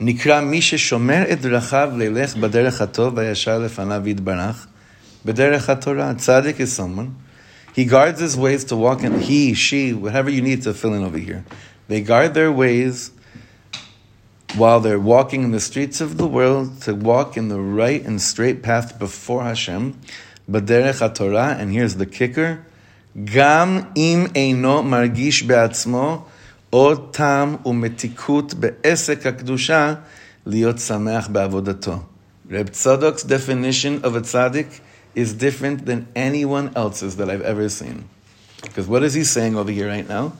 נקרא 0.00 0.40
מי 0.40 0.62
ששומר 0.62 1.22
את 1.32 1.40
דרכיו 1.40 1.90
ללך 1.96 2.36
בדרך 2.36 2.80
הטוב 2.80 3.16
והישר 3.16 3.58
לפניו 3.58 4.08
יתברך 4.08 4.66
B'derech 5.26 5.80
Torah, 5.80 6.14
tzaddik 6.14 6.60
is 6.60 6.72
someone. 6.72 7.16
He 7.74 7.84
guards 7.84 8.20
his 8.20 8.36
ways 8.36 8.64
to 8.66 8.76
walk 8.76 9.02
in. 9.02 9.20
He, 9.20 9.52
she, 9.52 9.92
whatever 9.92 10.30
you 10.30 10.40
need 10.40 10.62
to 10.62 10.72
fill 10.72 10.94
in 10.94 11.02
over 11.02 11.18
here. 11.18 11.44
They 11.87 12.01
guard 12.01 12.33
their 12.33 12.51
ways 12.51 13.11
while 14.55 14.79
they're 14.79 14.99
walking 14.99 15.43
in 15.43 15.51
the 15.51 15.59
streets 15.59 15.99
of 15.99 16.17
the 16.17 16.27
world 16.27 16.81
to 16.83 16.93
walk 16.93 17.37
in 17.37 17.49
the 17.49 17.59
right 17.59 18.03
and 18.03 18.21
straight 18.21 18.61
path 18.63 18.99
before 18.99 19.43
Hashem. 19.43 19.99
B'derech 20.49 21.15
Torah, 21.15 21.55
and 21.57 21.71
here's 21.71 21.95
the 21.95 22.05
kicker: 22.05 22.65
Gam 23.25 23.91
im 23.95 24.27
eino 24.27 24.83
margish 24.83 25.47
be'atzmo 25.47 26.23
od 26.71 27.13
tam 27.13 27.59
umetikut 27.59 28.59
be'esek 28.59 29.21
hakdusha 29.21 30.01
liot 30.45 30.75
sameach 30.75 31.31
be'avodato. 31.31 32.03
Reb 32.49 32.71
Tzadok's 32.71 33.23
definition 33.23 34.03
of 34.03 34.15
a 34.15 34.21
tzaddik 34.21 34.81
is 35.15 35.33
different 35.33 35.85
than 35.85 36.07
anyone 36.15 36.71
else's 36.75 37.15
that 37.17 37.29
I've 37.29 37.41
ever 37.41 37.69
seen. 37.69 38.09
Because 38.61 38.87
what 38.87 39.03
is 39.03 39.13
he 39.13 39.23
saying 39.23 39.55
over 39.55 39.71
here 39.71 39.87
right 39.87 40.07
now? 40.07 40.33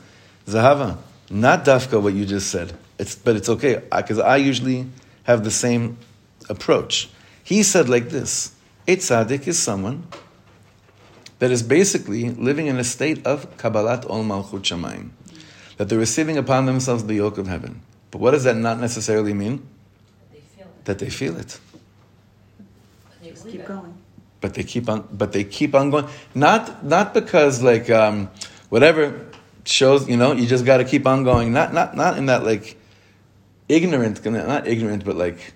Zahava, 0.45 0.97
not 1.29 1.65
dafka 1.65 2.01
what 2.01 2.13
you 2.13 2.25
just 2.25 2.49
said. 2.49 2.73
It's, 2.99 3.15
but 3.15 3.35
it's 3.35 3.49
okay, 3.49 3.81
because 3.95 4.19
I 4.19 4.37
usually 4.37 4.87
have 5.23 5.43
the 5.43 5.51
same 5.51 5.97
approach. 6.49 7.09
He 7.43 7.63
said 7.63 7.89
like 7.89 8.09
this, 8.09 8.53
a 8.87 8.95
tzaddik 8.95 9.47
is 9.47 9.57
someone 9.57 10.07
that 11.39 11.51
is 11.51 11.63
basically 11.63 12.29
living 12.29 12.67
in 12.67 12.77
a 12.77 12.83
state 12.83 13.25
of 13.25 13.57
Kabbalat 13.57 14.09
Ol 14.09 14.23
Malchut 14.23 14.61
Shamayim. 14.61 15.09
That 15.77 15.89
they're 15.89 15.99
receiving 15.99 16.37
upon 16.37 16.65
themselves 16.67 17.05
the 17.05 17.15
yoke 17.15 17.37
of 17.37 17.47
heaven. 17.47 17.81
But 18.11 18.21
what 18.21 18.31
does 18.31 18.43
that 18.43 18.55
not 18.55 18.79
necessarily 18.79 19.33
mean? 19.33 19.67
They 20.31 20.41
that 20.85 20.99
they 20.99 21.09
feel 21.09 21.35
it. 21.37 21.59
Just 23.23 23.47
keep 23.47 23.65
going. 23.65 23.97
But 24.39 24.53
they 24.53 24.63
keep 24.63 24.87
on, 24.87 25.07
but 25.11 25.31
they 25.31 25.43
keep 25.43 25.73
on 25.73 25.89
going. 25.89 26.07
Not, 26.35 26.85
not 26.85 27.13
because 27.13 27.63
like 27.63 27.89
um, 27.89 28.29
whatever 28.69 29.25
shows, 29.65 30.07
you 30.07 30.17
know, 30.17 30.33
you 30.33 30.47
just 30.47 30.65
got 30.65 30.77
to 30.77 30.85
keep 30.85 31.07
on 31.07 31.23
going. 31.23 31.53
Not, 31.53 31.73
not, 31.73 31.95
not 31.95 32.17
in 32.17 32.27
that 32.27 32.43
like 32.43 32.77
ignorant, 33.69 34.23
not 34.25 34.67
ignorant, 34.67 35.05
but 35.05 35.15
like 35.15 35.53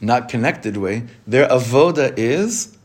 not 0.00 0.28
connected 0.28 0.76
way. 0.76 1.04
Their 1.26 1.48
avoda 1.48 2.16
is. 2.16 2.76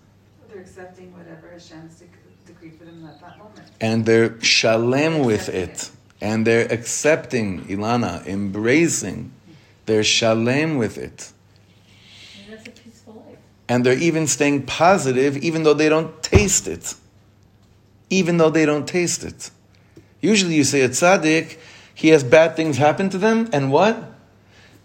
They're 0.50 0.62
accepting 0.62 1.14
whatever 1.14 1.50
Hashem's 1.50 2.02
decreed 2.46 2.76
for 2.78 2.86
them 2.86 3.06
at 3.06 3.20
that 3.22 3.38
moment. 3.38 3.60
And 3.80 4.06
they're 4.06 4.42
shalem 4.42 5.20
with 5.26 5.50
it. 5.50 5.56
it. 5.56 5.92
And 6.22 6.46
they're 6.46 6.72
accepting, 6.72 7.66
Ilana, 7.66 8.26
embracing. 8.28 9.32
They're 9.88 10.04
shalem 10.04 10.78
with 10.78 10.98
it. 10.98 11.32
And 12.38 12.54
that's 12.54 12.68
a 12.68 12.72
peaceful 12.72 13.26
life. 13.28 13.38
And 13.68 13.86
they're 13.86 13.98
even 13.98 14.28
staying 14.28 14.68
positive 14.68 15.38
even 15.38 15.64
though 15.64 15.74
they 15.74 15.90
don't 15.90 16.22
taste 16.22 16.68
it. 16.68 16.96
Even 18.10 18.38
though 18.38 18.50
they 18.50 18.66
don't 18.66 18.88
taste 18.88 19.24
it. 19.24 19.50
Usually 20.22 20.56
you 20.56 20.64
say 20.64 20.82
a 20.82 20.90
tzaddik, 20.90 21.58
he 21.96 22.10
has 22.10 22.24
bad 22.24 22.56
things 22.56 22.78
happen 22.78 23.10
to 23.10 23.18
them, 23.18 23.50
and 23.52 23.72
what? 23.72 24.12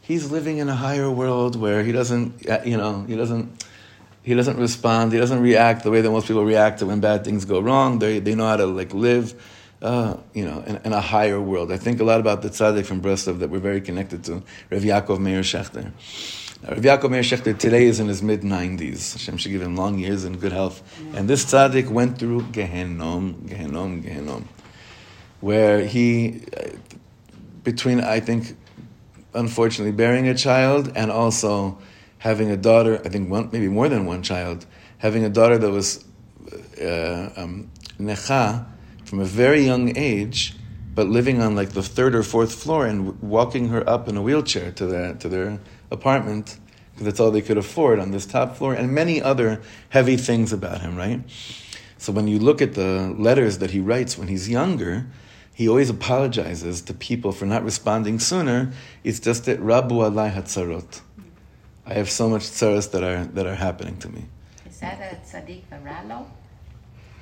He's 0.01 0.31
living 0.31 0.59
in 0.59 0.69
a 0.69 0.75
higher 0.75 1.11
world 1.11 1.57
where 1.57 1.83
he 1.83 1.93
doesn't, 1.93 2.49
uh, 2.49 2.61
you 2.65 2.77
know, 2.77 3.03
he 3.03 3.17
doesn't, 3.17 3.65
he 4.23 4.35
doesn't 4.35 4.57
respond, 4.57 5.13
he 5.13 5.19
doesn't 5.19 5.41
react 5.41 5.83
the 5.83 5.91
way 5.91 6.01
that 6.01 6.11
most 6.11 6.27
people 6.27 6.45
react 6.45 6.79
to 6.79 6.87
when 6.87 7.01
bad 7.01 7.25
things 7.25 7.45
go 7.45 7.61
wrong. 7.61 7.99
They, 7.99 8.19
they 8.19 8.35
know 8.35 8.47
how 8.47 8.57
to 8.57 8.67
like 8.67 8.95
live, 8.95 9.35
uh, 9.83 10.17
you 10.33 10.45
know, 10.45 10.63
in, 10.67 10.77
in, 10.85 10.93
a 10.93 11.01
higher 11.01 11.41
world. 11.41 11.71
I 11.71 11.77
think 11.77 12.01
a 12.01 12.05
lot 12.05 12.21
about 12.21 12.43
the 12.43 12.49
tzaddik 12.49 12.87
from 12.87 13.03
Breslov 13.03 13.41
that 13.41 13.51
we're 13.51 13.59
very 13.59 13.81
connected 13.81 14.25
to, 14.25 14.43
Rav 14.71 14.83
Yaakov 14.83 15.19
Meir 15.19 15.41
Shechter. 15.41 15.93
Rav 16.63 16.79
Yaakov 16.79 17.11
Meir 17.11 17.23
Shechter 17.23 17.59
today 17.59 17.85
is 17.87 18.01
in 18.01 18.09
his 18.09 18.23
mid 18.23 18.41
90s. 18.43 19.13
Hashem 19.13 19.37
should 19.37 19.53
give 19.53 19.63
him 19.63 19.77
long 19.77 19.99
years 19.99 20.25
and 20.25 20.41
good 20.41 20.53
health. 20.53 20.83
And 21.15 21.29
this 21.29 21.45
tzaddik 21.45 21.91
went 21.91 22.19
through 22.19 22.43
Gehenom, 22.53 23.49
Gehenom, 23.49 24.03
Gehenom 24.03 24.45
where 25.41 25.85
he, 25.85 26.43
between, 27.63 28.01
I 28.01 28.21
think, 28.21 28.57
unfortunately, 29.35 29.93
bearing 29.93 30.29
a 30.29 30.35
child 30.35 30.93
and 30.97 31.11
also 31.11 31.79
having 32.19 32.51
a 32.51 32.57
daughter, 32.57 33.01
I 33.05 33.09
think 33.09 33.31
one, 33.31 33.51
maybe 33.53 33.69
more 33.69 33.89
than 33.89 34.07
one 34.07 34.23
child, 34.23 34.67
having 34.99 35.25
a 35.25 35.29
daughter 35.29 35.59
that 35.59 35.71
was 35.71 36.05
uh, 36.81 37.31
um, 37.37 37.71
necha 37.99 38.67
from 39.05 39.21
a 39.21 39.25
very 39.25 39.65
young 39.65 39.97
age, 39.97 40.55
but 40.95 41.07
living 41.07 41.41
on 41.43 41.55
like 41.55 41.71
the 41.71 41.83
third 41.83 42.15
or 42.15 42.23
fourth 42.23 42.55
floor 42.55 42.87
and 42.87 43.21
walking 43.21 43.69
her 43.69 43.89
up 43.89 44.09
in 44.09 44.17
a 44.17 44.23
wheelchair 44.23 44.73
to 44.73 44.87
their, 44.87 45.15
to 45.15 45.29
their 45.29 45.61
apartment 45.91 46.59
because 46.97 47.05
that's 47.05 47.21
all 47.21 47.31
they 47.31 47.43
could 47.43 47.59
afford 47.59 47.99
on 47.99 48.11
this 48.11 48.25
top 48.25 48.57
floor, 48.57 48.73
and 48.73 48.91
many 48.91 49.21
other 49.21 49.61
heavy 49.91 50.17
things 50.17 50.51
about 50.51 50.81
him, 50.81 50.97
right? 50.97 51.21
So 51.99 52.11
when 52.11 52.27
you 52.27 52.39
look 52.39 52.63
at 52.63 52.73
the 52.73 53.15
letters 53.19 53.59
that 53.59 53.71
he 53.71 53.81
writes 53.81 54.17
when 54.17 54.29
he's 54.29 54.49
younger, 54.49 55.07
he 55.57 55.71
always 55.71 55.89
apologizes 55.89 56.83
to 56.83 56.93
people 56.93 57.33
for 57.33 57.47
not 57.47 57.65
responding 57.65 58.19
sooner. 58.19 58.73
It's 59.05 59.19
just 59.19 59.47
that 59.47 59.59
Rabu 59.59 60.05
alai 60.07 60.31
hatzarot. 60.31 61.01
I 61.87 61.95
have 61.95 62.11
so 62.11 62.29
much 62.29 62.43
tzaras 62.43 62.91
that 62.91 63.03
are 63.03 63.25
that 63.25 63.47
are 63.47 63.55
happening 63.55 63.97
to 64.01 64.11
me. 64.11 64.27
Is 64.67 64.81
that 64.81 65.01
a 65.01 65.17
tzaddik 65.27 65.63
varalo? 65.73 66.27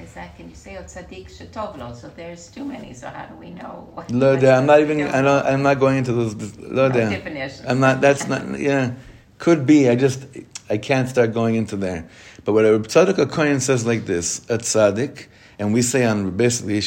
Is 0.01 0.15
that 0.15 0.37
can 0.37 0.49
you 0.49 0.57
say 0.57 0.75
a 0.75 0.83
tzaddik 0.83 1.31
shetovlo? 1.31 1.95
So 1.95 2.11
there's 2.17 2.49
too 2.49 2.65
many. 2.65 2.93
So 2.93 3.07
how 3.07 3.27
do 3.27 3.37
we 3.37 3.51
know? 3.51 3.89
What, 3.95 4.11
Lo 4.11 4.35
I'm 4.35 4.67
not 4.67 4.81
even. 4.81 5.03
I 5.03 5.23
don't, 5.23 5.47
I'm 5.47 5.63
not 5.63 5.79
going 5.79 5.99
into 5.99 6.13
those. 6.13 6.35
Lo 6.59 6.89
no 6.89 6.93
definitions. 6.93 7.65
I'm 7.69 7.79
not. 7.79 8.01
That's 8.01 8.27
not. 8.27 8.59
Yeah, 8.59 8.95
could 9.39 9.65
be. 9.65 9.89
I 9.89 9.95
just. 9.95 10.27
I 10.69 10.79
can't 10.79 11.09
start 11.09 11.35
going 11.35 11.55
into 11.55 11.77
there. 11.77 12.09
But 12.45 12.55
what 12.55 12.65
a 12.65 12.81
tzaddik 12.81 13.31
Kohen 13.31 13.61
says 13.61 13.87
like 13.87 14.07
this: 14.07 14.41
a 14.51 14.59
tzaddik 14.59 15.29
and 15.58 15.74
we 15.74 15.82
say 15.82 16.06
on 16.06 16.32
basically 16.32 16.82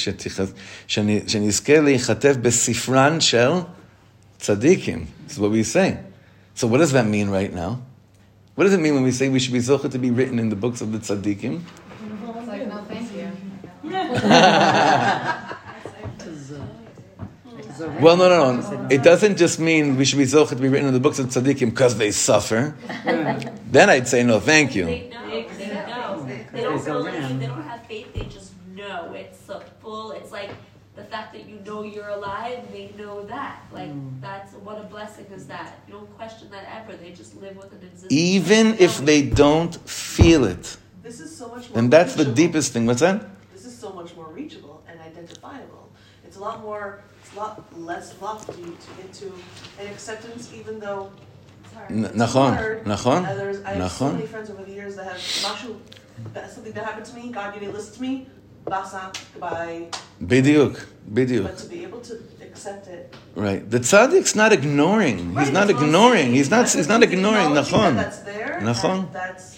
שנזכה 0.86 1.80
להיכתב 1.80 2.36
בספרן 2.42 3.20
של 3.20 3.50
tzaddikim. 4.40 5.06
This 5.26 5.32
is 5.32 5.38
what 5.38 5.50
we 5.50 5.62
say. 5.62 5.98
So 6.54 6.66
what 6.66 6.78
does 6.78 6.92
that 6.92 7.06
mean 7.06 7.30
right 7.30 7.52
now? 7.52 7.80
What 8.54 8.64
does 8.64 8.74
it 8.74 8.80
mean 8.80 8.94
when 8.94 9.02
we 9.02 9.12
say 9.12 9.28
we 9.28 9.38
should 9.38 9.52
be 9.52 9.60
zochah 9.60 9.90
to 9.90 9.98
be 9.98 10.10
written 10.10 10.38
in 10.38 10.50
the 10.50 10.56
books 10.56 10.80
of 10.80 10.92
the 10.92 10.98
tzaddikim? 10.98 11.62
It's 11.62 12.48
like, 12.48 12.66
no, 12.68 12.84
thank 12.84 13.10
you. 13.14 13.32
well, 18.00 18.16
no, 18.16 18.28
no, 18.28 18.56
no. 18.56 18.88
It 18.90 19.02
doesn't 19.02 19.38
just 19.38 19.58
mean 19.58 19.96
we 19.96 20.04
should 20.04 20.18
be 20.18 20.24
zochah 20.24 20.50
to 20.50 20.56
be 20.56 20.68
written 20.68 20.88
in 20.88 20.94
the 20.94 21.00
books 21.00 21.18
of 21.18 21.26
tzaddikim 21.28 21.70
because 21.70 21.96
they 21.96 22.10
suffer. 22.10 22.74
then 23.70 23.88
I'd 23.88 24.08
say 24.08 24.22
no, 24.22 24.40
thank 24.40 24.74
you. 24.74 24.84
They, 24.84 25.08
no, 25.08 25.30
they, 25.30 25.44
they, 25.44 25.66
know. 25.68 26.26
they 26.52 26.62
don't 26.62 26.84
believe, 26.84 27.38
they 27.38 27.46
don't 27.46 27.62
have 27.62 27.86
faith, 27.86 28.12
full. 29.87 30.11
It's 30.11 30.31
like 30.31 30.51
the 30.95 31.05
fact 31.13 31.31
that 31.33 31.47
you 31.49 31.57
know 31.65 31.81
you're 31.83 32.09
alive. 32.19 32.59
They 32.71 32.91
know 32.97 33.15
that. 33.35 33.63
Like 33.71 33.91
mm. 33.91 34.21
that's 34.27 34.51
what 34.65 34.77
a 34.83 34.85
blessing 34.95 35.27
is 35.37 35.47
that. 35.47 35.69
You 35.87 35.93
don't 35.93 36.11
question 36.17 36.49
that 36.55 36.65
ever. 36.77 36.97
They 36.97 37.11
just 37.11 37.33
live 37.43 37.55
with 37.55 37.71
an 37.71 37.83
existence. 37.83 38.11
Even 38.11 38.65
if 38.79 38.93
they 39.09 39.21
don't 39.21 39.73
feel 39.89 40.43
it. 40.43 40.65
This 41.03 41.19
is 41.25 41.31
so 41.41 41.47
much 41.55 41.69
more. 41.69 41.79
And 41.79 41.85
that's 41.93 42.13
reachable. 42.13 42.35
the 42.35 42.41
deepest 42.41 42.73
thing. 42.73 42.85
What's 42.85 42.99
that? 43.07 43.17
This 43.53 43.65
is 43.65 43.75
so 43.85 43.89
much 43.99 44.13
more 44.17 44.29
reachable 44.39 44.83
and 44.89 44.99
identifiable. 44.99 45.85
It's 46.25 46.37
a 46.37 46.41
lot 46.47 46.61
more. 46.61 47.01
It's 47.21 47.33
a 47.35 47.39
lot 47.39 47.53
less 47.91 48.07
lofty 48.21 48.63
to 48.85 48.89
get 48.97 49.13
to 49.21 49.27
an 49.79 49.87
acceptance, 49.93 50.53
even 50.53 50.79
though. 50.79 51.11
Nachon, 51.89 52.83
nachon, 52.85 53.21
I 53.65 53.73
have 53.73 53.91
so 53.91 54.11
many 54.11 54.25
friends 54.25 54.49
over 54.49 54.63
the 54.63 54.71
years 54.71 54.95
that 54.95 55.05
have 55.11 55.17
mashu, 55.45 55.77
something 56.49 56.73
that 56.73 56.83
happened 56.83 57.05
to 57.05 57.15
me. 57.15 57.29
God 57.29 57.53
didn't 57.53 57.73
listen 57.73 57.93
to 57.95 58.01
me 58.01 58.27
goodbye. 58.67 59.87
Bidiuk, 60.21 60.85
bidiuk. 61.11 61.43
But 61.43 61.57
to 61.57 61.67
be 61.67 61.83
able 61.83 62.01
to 62.01 62.21
accept 62.41 62.87
it. 62.87 63.15
Right. 63.35 63.69
The 63.69 63.79
tzaddik's 63.79 64.35
not 64.35 64.51
ignoring. 64.53 65.33
Right, 65.33 65.45
he's 65.45 65.53
not 65.53 65.69
ignoring. 65.69 66.33
He's 66.33 66.49
not. 66.49 66.69
He's 66.69 66.87
not 66.87 67.03
ignoring. 67.03 67.49
Nachon. 67.49 67.95
That's 67.95 68.19
there. 68.19 68.59
Nachon. 68.61 69.11
that's. 69.13 69.57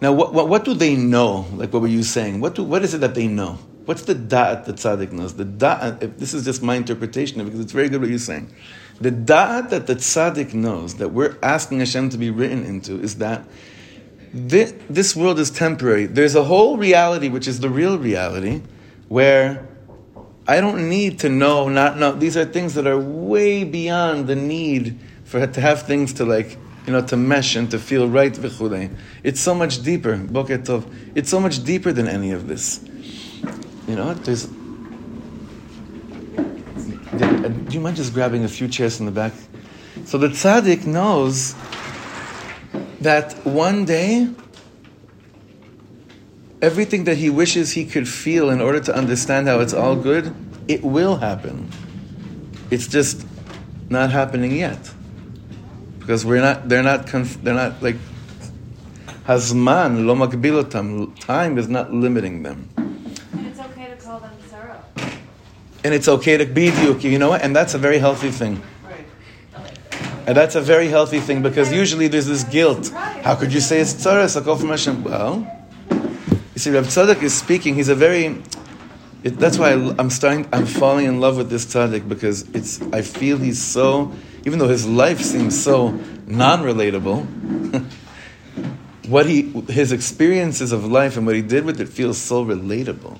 Now, 0.00 0.12
what, 0.12 0.34
what, 0.34 0.48
what 0.48 0.64
do 0.64 0.74
they 0.74 0.96
know? 0.96 1.46
Like, 1.52 1.72
what 1.72 1.80
were 1.82 1.88
you 1.88 2.02
saying? 2.02 2.40
What 2.40 2.56
do, 2.56 2.64
what 2.64 2.82
is 2.82 2.92
it 2.92 2.98
that 3.02 3.14
they 3.14 3.28
know? 3.28 3.60
What's 3.84 4.02
the 4.02 4.16
da'at 4.16 4.64
that 4.64 4.76
tzaddik 4.76 5.12
knows? 5.12 5.34
The 5.34 5.44
da'at, 5.44 6.02
if 6.02 6.18
this 6.18 6.34
is 6.34 6.44
just 6.44 6.60
my 6.60 6.74
interpretation 6.74 7.40
of 7.40 7.46
it, 7.46 7.50
because 7.50 7.60
it's 7.60 7.72
very 7.72 7.88
good 7.88 8.00
what 8.00 8.10
you're 8.10 8.18
saying. 8.18 8.52
The 9.00 9.12
da'at 9.12 9.70
that 9.70 9.86
the 9.86 9.94
tzaddik 9.94 10.54
knows, 10.54 10.96
that 10.96 11.10
we're 11.10 11.36
asking 11.40 11.78
Hashem 11.78 12.10
to 12.10 12.18
be 12.18 12.30
written 12.30 12.64
into, 12.64 13.00
is 13.00 13.18
that 13.18 13.44
this, 14.32 15.14
world 15.14 15.38
is 15.38 15.50
temporary. 15.50 16.06
There's 16.06 16.34
a 16.34 16.44
whole 16.44 16.76
reality, 16.78 17.28
which 17.28 17.46
is 17.46 17.60
the 17.60 17.68
real 17.68 17.98
reality, 17.98 18.62
where 19.08 19.68
I 20.46 20.60
don't 20.60 20.88
need 20.88 21.18
to 21.20 21.28
know, 21.28 21.68
not 21.68 21.98
know. 21.98 22.12
These 22.12 22.36
are 22.36 22.44
things 22.44 22.74
that 22.74 22.86
are 22.86 22.98
way 22.98 23.64
beyond 23.64 24.26
the 24.26 24.36
need 24.36 24.98
for 25.24 25.46
to 25.46 25.60
have 25.60 25.82
things 25.82 26.14
to 26.14 26.24
like, 26.24 26.56
you 26.86 26.92
know, 26.92 27.02
to 27.06 27.16
mesh 27.16 27.56
and 27.56 27.70
to 27.70 27.78
feel 27.78 28.08
right. 28.08 28.36
It's 29.22 29.40
so 29.40 29.54
much 29.54 29.82
deeper. 29.82 30.20
It's 31.14 31.30
so 31.30 31.40
much 31.40 31.62
deeper 31.64 31.92
than 31.92 32.08
any 32.08 32.32
of 32.32 32.48
this. 32.48 32.80
You 33.86 33.96
know, 33.96 34.14
there's. 34.14 34.46
Do 37.12 37.68
you 37.70 37.80
mind 37.80 37.96
just 37.96 38.14
grabbing 38.14 38.44
a 38.44 38.48
few 38.48 38.66
chairs 38.66 38.98
in 38.98 39.06
the 39.06 39.12
back? 39.12 39.32
So 40.06 40.16
the 40.16 40.28
tzaddik 40.28 40.86
knows 40.86 41.54
that 43.00 43.32
one 43.44 43.84
day 43.84 44.28
everything 46.62 47.04
that 47.04 47.16
he 47.16 47.28
wishes 47.28 47.72
he 47.72 47.84
could 47.84 48.08
feel 48.08 48.48
in 48.48 48.60
order 48.60 48.78
to 48.78 48.94
understand 48.94 49.48
how 49.48 49.58
it's 49.58 49.74
all 49.74 49.96
good, 49.96 50.32
it 50.68 50.82
will 50.82 51.16
happen. 51.16 51.68
It's 52.70 52.86
just 52.86 53.26
not 53.90 54.12
happening 54.12 54.52
yet. 54.52 54.78
Because 55.98 56.24
we're 56.24 56.40
not, 56.40 56.68
they're 56.68 56.82
not, 56.82 57.06
conf, 57.08 57.42
they're 57.42 57.54
not 57.54 57.82
like, 57.82 57.96
Hazman, 59.26 60.06
lo 60.06 60.14
makbilotam, 60.14 61.18
time 61.18 61.58
is 61.58 61.68
not 61.68 61.92
limiting 61.92 62.42
them. 62.42 62.68
And 62.76 63.46
it's 63.46 63.60
okay 63.60 63.86
to 63.86 63.96
call 63.96 64.20
them 64.20 64.32
sorrow. 64.48 64.82
And 65.84 65.92
it's 65.92 66.08
okay 66.08 66.36
to 66.36 66.46
be 66.46 66.66
you 66.66 67.18
know 67.18 67.30
what? 67.30 67.42
And 67.42 67.54
that's 67.54 67.74
a 67.74 67.78
very 67.78 67.98
healthy 67.98 68.30
thing. 68.30 68.62
And 70.24 70.36
that's 70.36 70.54
a 70.54 70.60
very 70.60 70.86
healthy 70.88 71.18
thing 71.18 71.42
because 71.42 71.72
usually 71.72 72.06
there's 72.06 72.26
this 72.26 72.44
guilt. 72.44 72.90
How 72.90 73.34
could 73.34 73.52
you 73.52 73.60
say 73.60 73.80
it's 73.80 73.92
tzaras, 73.92 74.36
a 74.36 74.40
call 74.40 74.56
from 74.56 74.68
Hashem? 74.68 75.02
Well, 75.02 75.46
you 75.90 76.58
see, 76.58 76.70
Rav 76.70 76.86
Tzadok 76.86 77.22
is 77.22 77.34
speaking. 77.34 77.74
He's 77.74 77.88
a 77.88 77.94
very. 77.94 78.40
It, 79.24 79.38
that's 79.38 79.58
why 79.58 79.70
I, 79.70 79.94
am 79.98 80.10
starting. 80.10 80.46
I'm 80.52 80.66
falling 80.66 81.06
in 81.06 81.20
love 81.20 81.36
with 81.36 81.50
this 81.50 81.66
tzaddik 81.66 82.08
because 82.08 82.42
it's. 82.50 82.80
I 82.92 83.02
feel 83.02 83.38
he's 83.38 83.60
so. 83.60 84.12
Even 84.44 84.58
though 84.58 84.68
his 84.68 84.86
life 84.86 85.20
seems 85.20 85.60
so 85.60 85.90
non-relatable, 86.26 87.84
what 89.08 89.26
he 89.26 89.50
his 89.68 89.92
experiences 89.92 90.72
of 90.72 90.84
life 90.84 91.16
and 91.16 91.26
what 91.26 91.34
he 91.34 91.42
did 91.42 91.64
with 91.64 91.80
it 91.80 91.88
feels 91.88 92.18
so 92.18 92.44
relatable. 92.44 93.18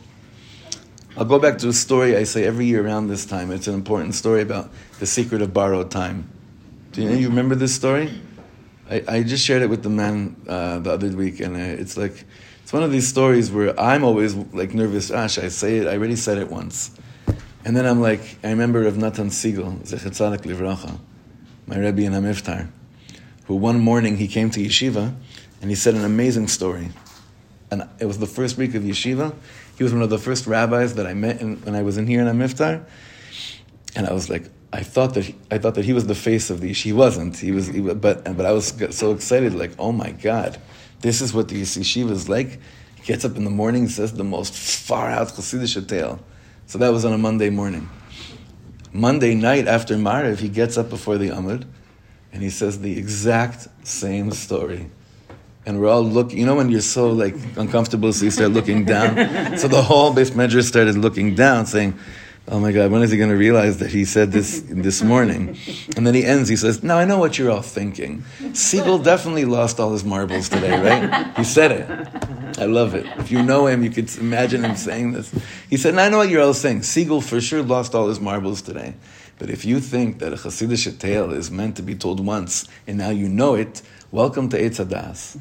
I'll 1.17 1.25
go 1.25 1.39
back 1.39 1.59
to 1.59 1.69
a 1.69 1.73
story 1.73 2.17
I 2.17 2.25
say 2.25 2.45
every 2.45 2.67
year 2.67 2.85
around 2.85 3.09
this 3.09 3.27
time. 3.27 3.51
It's 3.51 3.67
an 3.67 3.75
important 3.75 4.15
story 4.15 4.41
about 4.41 4.71
the 4.99 5.07
secret 5.07 5.43
of 5.43 5.53
borrowed 5.53 5.91
time. 5.91 6.29
Do 6.93 7.01
you, 7.01 7.11
you 7.13 7.29
remember 7.31 7.55
this 7.55 7.75
story? 7.75 8.11
I, 8.91 9.03
I 9.09 9.23
just 9.23 9.43
shared 9.43 9.63
it 9.63 9.71
with 9.71 9.83
the 9.83 9.89
man 9.89 10.37
uh, 10.47 10.79
the 10.81 10.93
other 10.93 11.09
week, 11.09 11.41
and 11.41 11.57
uh, 11.57 11.81
it's 11.81 11.97
like 11.97 12.27
it's 12.63 12.71
one 12.71 12.83
of 12.83 12.93
these 12.93 13.09
stories 13.09 13.51
where 13.51 13.79
I'm 13.81 14.05
always 14.05 14.35
like 14.35 14.75
nervous. 14.75 15.11
Ash, 15.11 15.39
I 15.39 15.49
say 15.49 15.79
it. 15.79 15.87
I 15.87 15.97
already 15.97 16.17
said 16.17 16.37
it 16.37 16.51
once, 16.51 16.91
and 17.65 17.75
then 17.75 17.87
I'm 17.87 18.03
like, 18.03 18.37
I 18.45 18.51
remember 18.51 18.87
of 18.87 18.99
Natan 18.99 19.31
Siegel, 19.31 19.73
Zechet 19.85 20.43
Livracha, 20.43 20.99
my 21.67 21.79
Rebbe 21.79 22.03
in 22.03 22.13
Hamivtar, 22.13 22.69
who 23.47 23.57
one 23.57 23.81
morning 23.81 24.19
he 24.19 24.29
came 24.29 24.51
to 24.51 24.61
yeshiva, 24.61 25.15
and 25.63 25.71
he 25.71 25.75
said 25.75 25.95
an 25.95 26.05
amazing 26.05 26.47
story, 26.47 26.91
and 27.71 27.89
it 28.01 28.05
was 28.05 28.19
the 28.19 28.27
first 28.27 28.59
week 28.59 28.75
of 28.75 28.83
yeshiva. 28.83 29.35
He 29.79 29.83
was 29.83 29.95
one 29.95 30.03
of 30.03 30.11
the 30.11 30.19
first 30.19 30.47
rabbis 30.47 30.97
that 30.97 31.07
I 31.07 31.15
met 31.15 31.41
in, 31.41 31.57
when 31.63 31.75
I 31.75 31.81
was 31.81 31.97
in 31.97 32.07
here 32.07 32.21
in 32.21 32.27
Hamivtar, 32.27 32.85
and 33.97 34.07
I 34.07 34.13
was 34.13 34.29
like, 34.29 34.51
I 34.73 34.83
thought 34.83 35.15
that 35.15 35.27
he, 35.27 35.35
I 35.51 35.59
thought 35.59 35.75
that 35.75 35.85
he 35.85 35.93
was 35.93 36.07
the 36.07 36.15
face 36.15 36.49
of 36.49 36.61
the 36.61 36.71
yeshiva. 36.71 36.83
He 36.83 36.93
wasn't. 36.93 37.37
He 37.37 37.53
was, 37.53 37.67
he, 37.67 37.81
but 37.81 38.25
but 38.25 38.47
I 38.47 38.53
was 38.53 38.75
so 38.91 39.13
excited, 39.13 39.55
like, 39.55 39.73
oh 39.79 39.93
my 39.93 40.13
god, 40.13 40.59
this 41.01 41.21
is 41.21 41.35
what 41.35 41.49
the 41.49 41.61
yeshiva 41.61 42.11
is 42.11 42.29
like. 42.29 42.59
He 42.97 43.03
gets 43.05 43.25
up 43.25 43.37
in 43.37 43.45
the 43.45 43.51
morning, 43.51 43.89
says 43.89 44.15
the 44.15 44.25
most 44.25 44.55
far 44.55 45.11
out 45.11 45.29
Hasidic 45.29 45.89
tale. 45.89 46.21
So 46.67 46.79
that 46.79 46.91
was 46.91 47.05
on 47.05 47.13
a 47.13 47.19
Monday 47.19 47.51
morning. 47.51 47.91
Monday 48.93 49.35
night 49.35 49.67
after 49.67 49.97
Mariv, 49.97 50.39
he 50.39 50.49
gets 50.49 50.79
up 50.79 50.89
before 50.89 51.19
the 51.19 51.29
Amud, 51.29 51.67
and 52.33 52.43
he 52.43 52.51
says 52.51 52.81
the 52.81 52.97
exact 52.97 53.69
same 53.87 54.31
story. 54.31 54.91
And 55.65 55.81
we're 55.81 55.89
all 55.89 56.05
looking, 56.05 56.39
you 56.39 56.47
know, 56.47 56.57
when 56.57 56.71
you're 56.71 56.81
so 56.81 57.11
like 57.11 57.35
uncomfortable, 57.57 58.13
so 58.13 58.25
you 58.25 58.31
start 58.31 58.51
looking 58.51 58.85
down. 58.85 59.57
so 59.59 59.69
the 59.69 59.83
whole 59.83 60.13
beis 60.13 60.31
medrash 60.31 60.65
started 60.65 60.97
looking 60.97 61.35
down, 61.35 61.67
saying, 61.67 61.99
Oh 62.49 62.59
my 62.59 62.73
God, 62.73 62.91
when 62.91 63.03
is 63.03 63.13
he 63.13 63.19
going 63.19 63.31
to 63.31 63.37
realize 63.37 63.79
that 63.79 63.91
he 63.91 64.05
said 64.05 64.33
this 64.33 64.61
this 64.69 65.01
morning? 65.01 65.57
And 65.97 66.05
then 66.07 66.15
he 66.15 66.25
ends, 66.25 66.49
he 66.49 66.57
says, 66.57 66.83
Now 66.83 66.99
I 66.99 67.05
know 67.05 67.19
what 67.19 67.39
you're 67.39 67.51
all 67.51 67.63
thinking. 67.63 68.25
Siegel 68.53 68.99
definitely 68.99 69.45
lost 69.45 69.79
all 69.79 69.93
his 69.93 70.05
marbles 70.05 70.49
today, 70.49 70.81
right? 70.81 71.37
He 71.37 71.45
said 71.45 71.71
it. 71.71 72.59
I 72.59 72.67
love 72.67 72.95
it. 72.95 73.07
If 73.19 73.31
you 73.31 73.43
know 73.43 73.67
him, 73.67 73.85
you 73.85 73.91
could 73.91 74.15
imagine 74.19 74.65
him 74.65 74.75
saying 74.75 75.13
this. 75.13 75.33
He 75.71 75.77
said, 75.77 75.95
Now 75.95 76.03
I 76.03 76.09
know 76.09 76.19
what 76.19 76.31
you're 76.31 76.43
all 76.43 76.53
saying. 76.53 76.83
Siegel 76.83 77.21
for 77.21 77.41
sure 77.41 77.63
lost 77.63 77.95
all 77.95 78.09
his 78.09 78.19
marbles 78.21 78.61
today. 78.61 78.95
But 79.39 79.49
if 79.49 79.65
you 79.65 79.81
think 79.81 80.19
that 80.19 80.33
a 80.33 80.37
Hasidic 80.37 80.99
tale 80.99 81.33
is 81.33 81.51
meant 81.51 81.77
to 81.77 81.83
be 81.83 81.95
told 81.95 82.25
once 82.25 82.67
and 82.87 82.99
now 82.99 83.11
you 83.11 83.29
know 83.29 83.55
it, 83.55 83.83
welcome 84.11 84.49
to 84.51 84.61
Eitz 84.61 84.85
Hadas. 84.85 85.39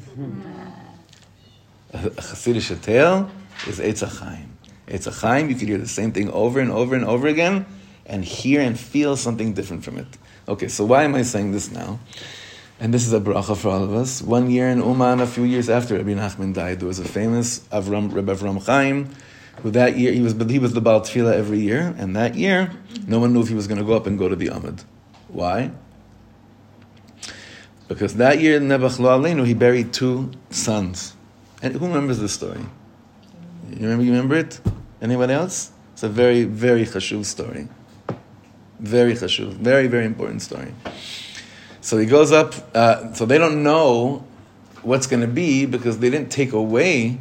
A 1.92 1.98
Hasidic 1.98 2.80
tale 2.80 3.28
is 3.66 3.80
Eitz. 3.80 4.48
It's 4.92 5.06
a 5.06 5.10
chaim. 5.10 5.48
You 5.48 5.56
could 5.56 5.68
hear 5.68 5.78
the 5.78 5.88
same 5.88 6.12
thing 6.12 6.30
over 6.30 6.60
and 6.60 6.70
over 6.70 6.94
and 6.94 7.04
over 7.04 7.26
again, 7.26 7.64
and 8.04 8.22
hear 8.22 8.60
and 8.60 8.78
feel 8.78 9.16
something 9.16 9.54
different 9.54 9.84
from 9.84 9.96
it. 9.96 10.06
Okay, 10.46 10.68
so 10.68 10.84
why 10.84 11.04
am 11.04 11.14
I 11.14 11.22
saying 11.22 11.52
this 11.52 11.70
now? 11.70 11.98
And 12.78 12.92
this 12.92 13.06
is 13.06 13.12
a 13.14 13.20
bracha 13.20 13.56
for 13.56 13.70
all 13.70 13.82
of 13.82 13.94
us. 13.94 14.20
One 14.20 14.50
year 14.50 14.68
in 14.68 14.78
Uman, 14.78 15.20
a 15.20 15.26
few 15.26 15.44
years 15.44 15.70
after 15.70 15.96
Rabbi 15.96 16.10
Nachman 16.10 16.52
died, 16.52 16.80
there 16.80 16.88
was 16.88 16.98
a 16.98 17.04
famous 17.04 17.60
Avram, 17.70 18.12
Rabbi 18.12 18.34
Avram 18.34 18.64
Chaim, 18.66 19.08
who 19.62 19.70
that 19.70 19.96
year, 19.96 20.12
he 20.12 20.20
was, 20.20 20.34
he 20.50 20.58
was 20.58 20.74
the 20.74 20.80
Baal 20.82 21.00
Tefillah 21.00 21.32
every 21.32 21.60
year, 21.60 21.94
and 21.96 22.14
that 22.16 22.34
year, 22.34 22.70
no 23.06 23.18
one 23.18 23.32
knew 23.32 23.40
if 23.40 23.48
he 23.48 23.54
was 23.54 23.66
going 23.66 23.78
to 23.78 23.86
go 23.86 23.94
up 23.94 24.06
and 24.06 24.18
go 24.18 24.28
to 24.28 24.36
the 24.36 24.48
Amud. 24.48 24.84
Why? 25.28 25.70
Because 27.88 28.16
that 28.16 28.40
year, 28.40 28.60
Nebuch 28.60 28.98
Aleinu, 28.98 29.46
he 29.46 29.54
buried 29.54 29.94
two 29.94 30.32
sons. 30.50 31.14
And 31.62 31.74
who 31.74 31.86
remembers 31.86 32.18
this 32.18 32.32
story? 32.32 32.60
You 33.70 33.82
remember, 33.82 34.04
you 34.04 34.10
remember 34.10 34.34
it? 34.34 34.60
Anyone 35.02 35.30
else? 35.30 35.72
It's 35.94 36.04
a 36.04 36.08
very, 36.08 36.44
very 36.44 36.84
chashuv 36.84 37.24
story. 37.24 37.68
Very 38.78 39.14
chashuv. 39.14 39.54
Very, 39.54 39.88
very 39.88 40.06
important 40.06 40.42
story. 40.42 40.72
So 41.80 41.98
he 41.98 42.06
goes 42.06 42.30
up, 42.30 42.54
uh, 42.74 43.12
so 43.12 43.26
they 43.26 43.36
don't 43.36 43.64
know 43.64 44.24
what's 44.82 45.08
going 45.08 45.22
to 45.22 45.28
be 45.28 45.66
because 45.66 45.98
they 45.98 46.08
didn't 46.08 46.30
take 46.30 46.52
away 46.52 47.18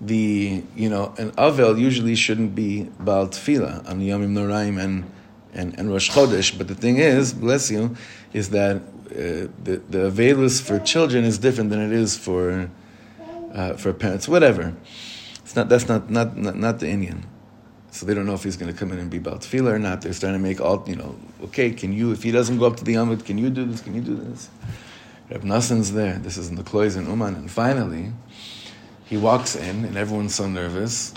the, 0.00 0.62
you 0.76 0.88
know, 0.88 1.14
an 1.18 1.32
Avel 1.32 1.78
usually 1.78 2.14
shouldn't 2.14 2.54
be 2.54 2.84
Baal 3.00 3.26
Tefillah 3.26 3.88
on 3.88 4.00
Yomim 4.00 4.32
Noraim 4.32 4.80
and, 4.80 5.10
and, 5.52 5.76
and 5.78 5.90
Rosh 5.90 6.10
Chodesh. 6.10 6.56
But 6.56 6.68
the 6.68 6.74
thing 6.74 6.98
is, 6.98 7.32
bless 7.32 7.70
you, 7.70 7.96
is 8.32 8.50
that 8.50 8.76
uh, 8.76 9.50
the, 9.64 9.82
the 9.88 10.10
Avelus 10.10 10.62
for 10.62 10.78
children 10.78 11.24
is 11.24 11.38
different 11.38 11.70
than 11.70 11.80
it 11.80 11.92
is 11.92 12.16
for, 12.16 12.70
uh, 13.52 13.72
for 13.74 13.92
parents. 13.92 14.28
Whatever. 14.28 14.76
Not, 15.56 15.70
that's 15.70 15.88
not, 15.88 16.10
not, 16.10 16.36
not, 16.36 16.56
not 16.56 16.78
the 16.80 16.86
inyan. 16.86 17.22
So 17.90 18.04
they 18.04 18.12
don't 18.12 18.26
know 18.26 18.34
if 18.34 18.44
he's 18.44 18.58
going 18.58 18.70
to 18.70 18.78
come 18.78 18.92
in 18.92 18.98
and 18.98 19.10
be 19.10 19.18
Baal 19.18 19.38
Tefillah 19.38 19.72
or 19.72 19.78
not. 19.78 20.02
They're 20.02 20.12
starting 20.12 20.38
to 20.38 20.46
make 20.46 20.60
all, 20.60 20.84
you 20.86 20.96
know, 20.96 21.16
okay, 21.44 21.70
can 21.70 21.94
you, 21.94 22.12
if 22.12 22.22
he 22.22 22.30
doesn't 22.30 22.58
go 22.58 22.66
up 22.66 22.76
to 22.76 22.84
the 22.84 22.94
Amud, 22.94 23.24
can 23.24 23.38
you 23.38 23.48
do 23.48 23.64
this? 23.64 23.80
Can 23.80 23.94
you 23.94 24.02
do 24.02 24.14
this? 24.14 24.50
Reb 25.30 25.42
Nassan's 25.44 25.92
there. 25.92 26.18
This 26.18 26.36
is 26.36 26.50
in 26.50 26.56
the 26.56 26.62
Klois 26.62 26.98
in 26.98 27.06
Uman. 27.06 27.34
And 27.34 27.50
finally, 27.50 28.12
he 29.06 29.16
walks 29.16 29.56
in, 29.56 29.86
and 29.86 29.96
everyone's 29.96 30.34
so 30.34 30.46
nervous. 30.46 31.14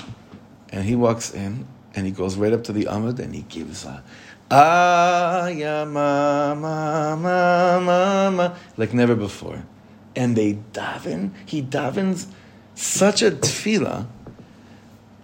And 0.70 0.86
he 0.86 0.96
walks 0.96 1.34
in, 1.34 1.68
and 1.94 2.06
he 2.06 2.12
goes 2.14 2.38
right 2.38 2.54
up 2.54 2.64
to 2.66 2.72
the 2.72 2.86
Amud, 2.86 3.20
and 3.20 3.36
he 3.36 3.42
gives 3.42 3.84
a, 3.84 4.02
ah, 4.50 5.48
ya, 5.48 5.84
ma, 5.84 6.56
ma, 6.56 7.16
ma, 7.18 7.80
ma, 7.80 8.32
ma, 8.32 8.56
like 8.78 8.94
never 8.94 9.16
before. 9.16 9.66
And 10.16 10.38
they 10.38 10.60
daven, 10.72 11.32
he 11.46 11.62
davens 11.62 12.28
such 12.74 13.22
a 13.22 13.32
tefillah 13.32 14.08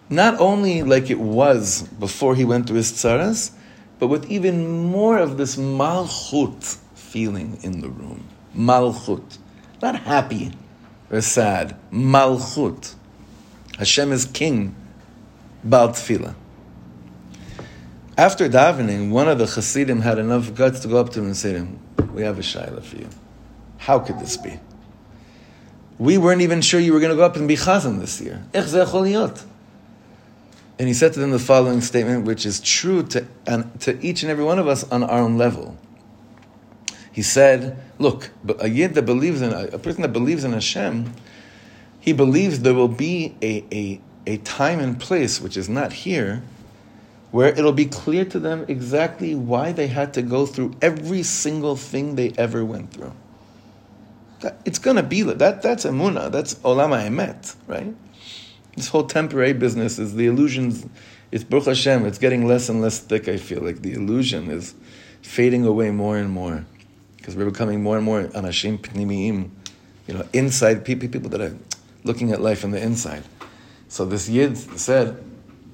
not 0.09 0.39
only 0.39 0.83
like 0.83 1.09
it 1.09 1.19
was 1.19 1.83
before 1.83 2.35
he 2.35 2.45
went 2.45 2.67
to 2.67 2.73
his 2.73 2.91
tzaras, 2.91 3.51
but 3.99 4.07
with 4.07 4.29
even 4.29 4.67
more 4.91 5.17
of 5.17 5.37
this 5.37 5.55
malchut 5.55 6.77
feeling 6.93 7.57
in 7.63 7.81
the 7.81 7.89
room. 7.89 8.27
Malchut. 8.55 9.37
Not 9.81 9.99
happy 9.99 10.51
or 11.09 11.21
sad. 11.21 11.77
Malchut. 11.91 12.95
Hashem 13.77 14.11
is 14.11 14.25
king. 14.25 14.75
Baal 15.63 15.89
tefillah. 15.89 16.35
After 18.17 18.47
davening, 18.47 19.09
one 19.09 19.27
of 19.27 19.39
the 19.39 19.45
Hasidim 19.45 20.01
had 20.01 20.19
enough 20.19 20.53
guts 20.53 20.79
to 20.81 20.87
go 20.87 20.97
up 20.97 21.09
to 21.11 21.19
him 21.19 21.25
and 21.25 21.37
say 21.37 21.53
to 21.53 21.59
him, 21.59 21.79
We 22.13 22.21
have 22.21 22.37
a 22.37 22.41
shaila 22.41 22.81
for 22.81 22.97
you. 22.97 23.09
How 23.77 23.99
could 23.99 24.19
this 24.19 24.37
be? 24.37 24.59
We 25.97 26.17
weren't 26.17 26.41
even 26.41 26.61
sure 26.61 26.79
you 26.79 26.93
were 26.93 26.99
going 26.99 27.11
to 27.11 27.15
go 27.15 27.23
up 27.23 27.35
and 27.35 27.47
be 27.47 27.55
chazan 27.55 27.99
this 27.99 28.21
year. 28.21 28.43
And 30.78 30.88
he 30.88 30.93
said 30.93 31.13
to 31.13 31.19
them 31.19 31.32
the 31.32 31.39
following 31.39 31.82
statement, 31.82 32.26
which 32.26 32.45
is 32.45 32.59
true 32.59 33.03
to, 33.03 33.26
and 33.47 33.80
to 33.82 33.99
each 34.05 34.23
and 34.23 34.32
every 34.32 34.43
one 34.43 34.59
of 34.59 34.67
us 34.67 34.84
on 34.91 35.03
our 35.03 35.19
own 35.19 35.38
level. 35.38 35.78
He 37.11 37.21
said, 37.21 37.82
Look, 37.97 38.32
a 38.59 38.67
yid 38.67 38.93
that 38.95 39.03
believes 39.03 39.41
in, 39.41 39.53
a 39.53 39.80
person 39.80 40.01
that 40.01 40.11
believes 40.11 40.43
in 40.43 40.51
Hashem, 40.51 41.13
he 42.01 42.11
believes 42.11 42.59
there 42.59 42.73
will 42.73 42.89
be 42.89 43.36
a, 43.41 43.63
a, 43.71 44.01
a 44.28 44.38
time 44.38 44.80
and 44.80 44.99
place, 44.99 45.39
which 45.39 45.55
is 45.55 45.69
not 45.69 45.93
here, 45.93 46.43
where 47.32 47.47
it'll 47.47 47.71
be 47.71 47.86
clear 47.86 48.26
to 48.26 48.39
them 48.39 48.65
exactly 48.67 49.34
why 49.34 49.71
they 49.71 49.88
had 49.88 50.13
to 50.15 50.21
go 50.21 50.45
through 50.45 50.76
every 50.82 51.23
single 51.23 51.78
thing 51.78 52.15
they 52.15 52.34
ever 52.38 52.65
went 52.65 52.91
through. 52.91 53.13
That, 54.41 54.59
It's 54.65 54.80
going 54.80 54.97
to 54.97 55.03
be 55.03 55.21
that. 55.21 55.61
That's 55.61 55.86
emuna. 55.86 56.30
That's 56.32 56.55
olam 56.55 56.91
emet, 56.91 57.55
right? 57.65 57.95
This 58.76 58.89
whole 58.89 59.05
temporary 59.05 59.53
business 59.53 59.97
is 59.99 60.15
the 60.15 60.26
illusions. 60.26 60.86
It's 61.32 61.43
Baruch 61.43 61.67
Hashem. 61.67 62.05
It's 62.05 62.17
getting 62.17 62.45
less 62.45 62.67
and 62.67 62.82
less 62.82 62.99
thick. 62.99 63.30
I 63.30 63.38
feel 63.38 63.61
like 63.61 63.82
the 63.82 63.93
illusion 63.93 64.51
is 64.51 64.76
fading 65.21 65.65
away 65.65 65.91
more 65.91 66.17
and 66.17 66.30
more 66.30 66.65
because 67.17 67.36
we're 67.36 67.49
becoming 67.49 67.82
more 67.82 67.95
and 67.95 68.05
more 68.05 68.23
anashim 68.23 68.78
pnimiim, 68.78 69.49
you 70.07 70.13
know, 70.13 70.28
inside 70.34 70.84
people, 70.84 71.07
people 71.07 71.30
that 71.30 71.41
are 71.41 71.55
looking 72.03 72.32
at 72.32 72.41
life 72.41 72.63
on 72.63 72.71
the 72.71 72.82
inside. 72.82 73.23
So 73.88 74.05
this 74.05 74.28
yid 74.28 74.57
said, 74.57 75.23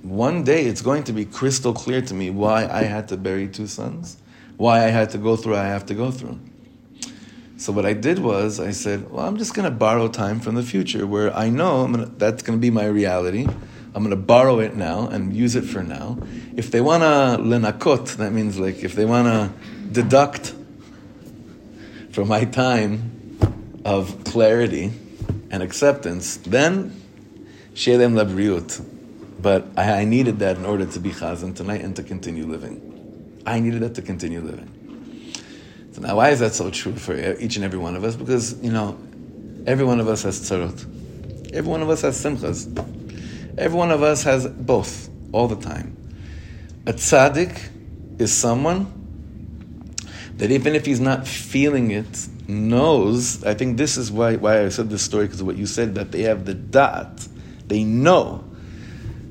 one 0.03 0.43
day 0.43 0.65
it's 0.65 0.81
going 0.81 1.03
to 1.05 1.13
be 1.13 1.25
crystal 1.25 1.73
clear 1.73 2.01
to 2.01 2.13
me 2.13 2.29
why 2.29 2.67
I 2.67 2.83
had 2.83 3.07
to 3.09 3.17
bury 3.17 3.47
two 3.47 3.67
sons, 3.67 4.17
why 4.57 4.85
I 4.85 4.89
had 4.89 5.09
to 5.11 5.17
go 5.17 5.35
through 5.35 5.55
I 5.55 5.65
have 5.65 5.85
to 5.87 5.93
go 5.93 6.11
through. 6.11 6.39
So 7.61 7.71
what 7.71 7.85
I 7.85 7.93
did 7.93 8.17
was 8.17 8.59
I 8.59 8.71
said, 8.71 9.11
well, 9.11 9.23
I'm 9.23 9.37
just 9.37 9.53
going 9.53 9.65
to 9.65 9.77
borrow 9.77 10.07
time 10.07 10.39
from 10.39 10.55
the 10.55 10.63
future 10.63 11.05
where 11.05 11.31
I 11.31 11.49
know 11.49 11.85
gonna, 11.85 12.07
that's 12.07 12.41
going 12.41 12.57
to 12.57 12.59
be 12.59 12.71
my 12.71 12.87
reality. 12.87 13.47
I'm 13.93 14.03
going 14.03 14.09
to 14.09 14.15
borrow 14.15 14.57
it 14.57 14.75
now 14.75 15.07
and 15.07 15.31
use 15.31 15.55
it 15.55 15.65
for 15.65 15.83
now. 15.83 16.17
If 16.55 16.71
they 16.71 16.81
want 16.81 17.03
to 17.03 17.43
lenakot, 17.43 18.15
that 18.15 18.31
means 18.31 18.57
like 18.57 18.83
if 18.83 18.95
they 18.95 19.05
want 19.05 19.27
to 19.27 19.51
deduct 19.91 20.55
from 22.09 22.29
my 22.29 22.45
time 22.45 23.37
of 23.85 24.23
clarity 24.23 24.91
and 25.51 25.61
acceptance, 25.61 26.37
then 26.37 26.99
shelem 27.75 28.15
labriut. 28.15 28.83
But 29.39 29.67
I, 29.77 30.01
I 30.01 30.05
needed 30.05 30.39
that 30.39 30.57
in 30.57 30.65
order 30.65 30.87
to 30.87 30.99
be 30.99 31.11
chazan 31.11 31.55
tonight 31.55 31.81
and 31.81 31.95
to 31.95 32.01
continue 32.01 32.47
living. 32.47 33.43
I 33.45 33.59
needed 33.59 33.81
that 33.83 33.93
to 33.95 34.01
continue 34.01 34.41
living. 34.41 34.80
So 35.91 36.01
now, 36.01 36.15
why 36.15 36.29
is 36.29 36.39
that 36.39 36.53
so 36.53 36.69
true 36.69 36.95
for 36.95 37.13
each 37.39 37.57
and 37.57 37.65
every 37.65 37.79
one 37.79 37.95
of 37.95 38.03
us? 38.03 38.15
Because, 38.15 38.61
you 38.63 38.71
know, 38.71 38.97
every 39.67 39.83
one 39.83 39.99
of 39.99 40.07
us 40.07 40.23
has 40.23 40.39
tzarot. 40.39 41.53
Every 41.53 41.69
one 41.69 41.81
of 41.81 41.89
us 41.89 42.01
has 42.01 42.23
simchas. 42.23 42.67
Every 43.57 43.77
one 43.77 43.91
of 43.91 44.01
us 44.01 44.23
has 44.23 44.47
both, 44.47 45.09
all 45.33 45.49
the 45.49 45.57
time. 45.57 45.97
A 46.87 46.93
tzaddik 46.93 47.59
is 48.19 48.33
someone 48.33 48.87
that 50.37 50.49
even 50.49 50.75
if 50.75 50.85
he's 50.85 51.01
not 51.01 51.27
feeling 51.27 51.91
it 51.91 52.27
knows, 52.47 53.43
I 53.43 53.53
think 53.53 53.77
this 53.77 53.97
is 53.97 54.11
why, 54.11 54.37
why 54.37 54.63
I 54.63 54.69
said 54.69 54.89
this 54.89 55.01
story, 55.01 55.25
because 55.25 55.43
what 55.43 55.57
you 55.57 55.65
said, 55.65 55.95
that 55.95 56.13
they 56.13 56.21
have 56.21 56.45
the 56.45 56.53
dot. 56.53 57.27
They 57.67 57.83
know 57.83 58.45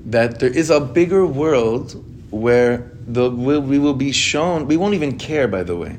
that 0.06 0.40
there 0.40 0.50
is 0.50 0.68
a 0.68 0.80
bigger 0.80 1.26
world 1.26 2.04
where 2.30 2.92
the, 3.06 3.30
we 3.30 3.78
will 3.78 3.94
be 3.94 4.12
shown, 4.12 4.66
we 4.66 4.76
won't 4.76 4.94
even 4.94 5.18
care, 5.18 5.48
by 5.48 5.62
the 5.62 5.76
way. 5.76 5.98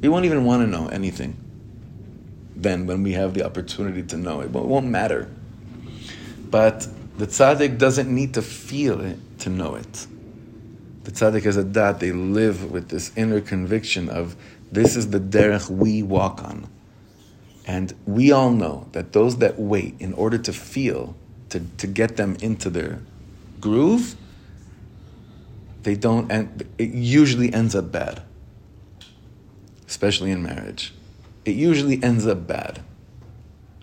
We 0.00 0.08
won't 0.08 0.24
even 0.24 0.44
want 0.44 0.62
to 0.62 0.66
know 0.66 0.88
anything 0.88 1.36
then 2.56 2.86
when 2.86 3.02
we 3.02 3.12
have 3.12 3.34
the 3.34 3.44
opportunity 3.44 4.02
to 4.02 4.16
know 4.16 4.40
it. 4.40 4.46
It 4.46 4.50
won't 4.52 4.86
matter. 4.86 5.28
But 6.50 6.88
the 7.18 7.26
tzaddik 7.26 7.78
doesn't 7.78 8.12
need 8.12 8.34
to 8.34 8.42
feel 8.42 9.00
it 9.00 9.18
to 9.40 9.50
know 9.50 9.74
it. 9.74 10.06
The 11.04 11.12
tzaddik 11.12 11.44
has 11.44 11.56
a 11.56 11.64
dat, 11.64 12.00
they 12.00 12.12
live 12.12 12.70
with 12.70 12.88
this 12.88 13.12
inner 13.16 13.40
conviction 13.40 14.08
of 14.08 14.36
this 14.72 14.96
is 14.96 15.10
the 15.10 15.20
derech 15.20 15.68
we 15.70 16.02
walk 16.02 16.42
on. 16.42 16.68
And 17.66 17.94
we 18.06 18.32
all 18.32 18.50
know 18.50 18.88
that 18.92 19.12
those 19.12 19.38
that 19.38 19.58
wait 19.58 19.94
in 20.00 20.12
order 20.14 20.38
to 20.38 20.52
feel, 20.52 21.16
to, 21.50 21.60
to 21.78 21.86
get 21.86 22.16
them 22.16 22.36
into 22.40 22.70
their 22.70 23.00
groove, 23.60 24.16
they 25.82 25.94
don't, 25.94 26.30
and 26.30 26.64
it 26.78 26.90
usually 26.90 27.52
ends 27.52 27.74
up 27.74 27.92
bad, 27.92 28.22
especially 29.88 30.30
in 30.30 30.42
marriage. 30.42 30.92
It 31.44 31.54
usually 31.54 32.02
ends 32.02 32.26
up 32.26 32.46
bad. 32.46 32.82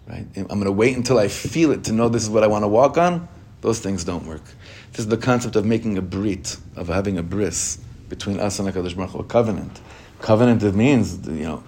Right? 0.07 0.27
I'm 0.35 0.47
going 0.47 0.65
to 0.65 0.71
wait 0.71 0.97
until 0.97 1.17
I 1.17 1.27
feel 1.27 1.71
it 1.71 1.85
to 1.85 1.93
know 1.93 2.09
this 2.09 2.23
is 2.23 2.29
what 2.29 2.43
I 2.43 2.47
want 2.47 2.63
to 2.63 2.67
walk 2.67 2.97
on. 2.97 3.27
Those 3.61 3.79
things 3.79 4.03
don't 4.03 4.25
work. 4.25 4.43
This 4.91 4.99
is 4.99 5.07
the 5.07 5.17
concept 5.17 5.55
of 5.55 5.65
making 5.65 5.97
a 5.97 6.01
brit, 6.01 6.57
of 6.75 6.89
having 6.89 7.17
a 7.17 7.23
bris 7.23 7.79
between 8.09 8.39
us 8.39 8.59
and 8.59 8.67
HaKadosh 8.67 8.95
Baruch 8.95 9.11
Hu, 9.11 9.19
a 9.19 9.23
covenant. 9.23 9.79
Covenant, 10.19 10.61
it 10.63 10.75
means, 10.75 11.25
you 11.27 11.43
know, 11.43 11.63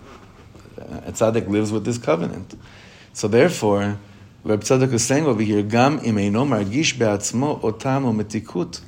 a 0.77 1.11
tzaddik 1.11 1.47
lives 1.47 1.71
with 1.71 1.86
this 1.86 1.97
covenant. 1.97 2.55
So 3.13 3.27
therefore, 3.27 3.97
Reb 4.43 4.61
Tzadok 4.61 4.93
is 4.93 5.03
saying 5.03 5.25
over 5.25 5.41
here, 5.41 5.63
Gam 5.63 5.99
imeino 6.01 6.45
margish 6.45 6.99
be'atzmo 6.99 7.61
otam 7.61 8.05
o 8.05 8.13
metikut 8.13 8.81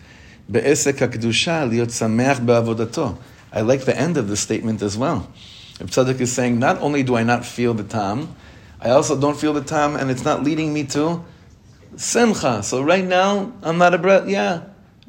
be'esek 0.52 1.00
ha'kedusha 1.00 1.68
liot 1.68 1.88
sameach 1.88 2.46
be'avodato. 2.46 3.18
I 3.58 3.62
like 3.62 3.86
the 3.86 3.98
end 3.98 4.18
of 4.18 4.28
the 4.28 4.38
statement 4.38 4.84
as 4.84 4.96
well. 4.96 5.28
Reb 5.80 5.90
Tzadok 5.90 6.22
is 6.22 6.32
saying, 6.32 6.60
not 6.60 6.80
only 6.80 7.02
do 7.02 7.16
I 7.16 7.24
not 7.24 7.44
feel 7.44 7.74
the 7.74 7.84
tam, 7.84 8.36
I 8.80 8.92
also 8.92 9.20
don't 9.20 9.36
feel 9.36 9.52
the 9.52 9.64
tam, 9.64 9.96
and 9.96 10.12
it's 10.12 10.24
not 10.24 10.44
leading 10.44 10.72
me 10.76 10.84
to 10.94 11.26
simcha. 11.96 12.62
So 12.62 12.84
right 12.84 13.04
now, 13.04 13.52
I'm 13.64 13.80
not 13.80 13.96
a 13.96 13.98
breath. 13.98 14.30
Yeah, 14.30 14.62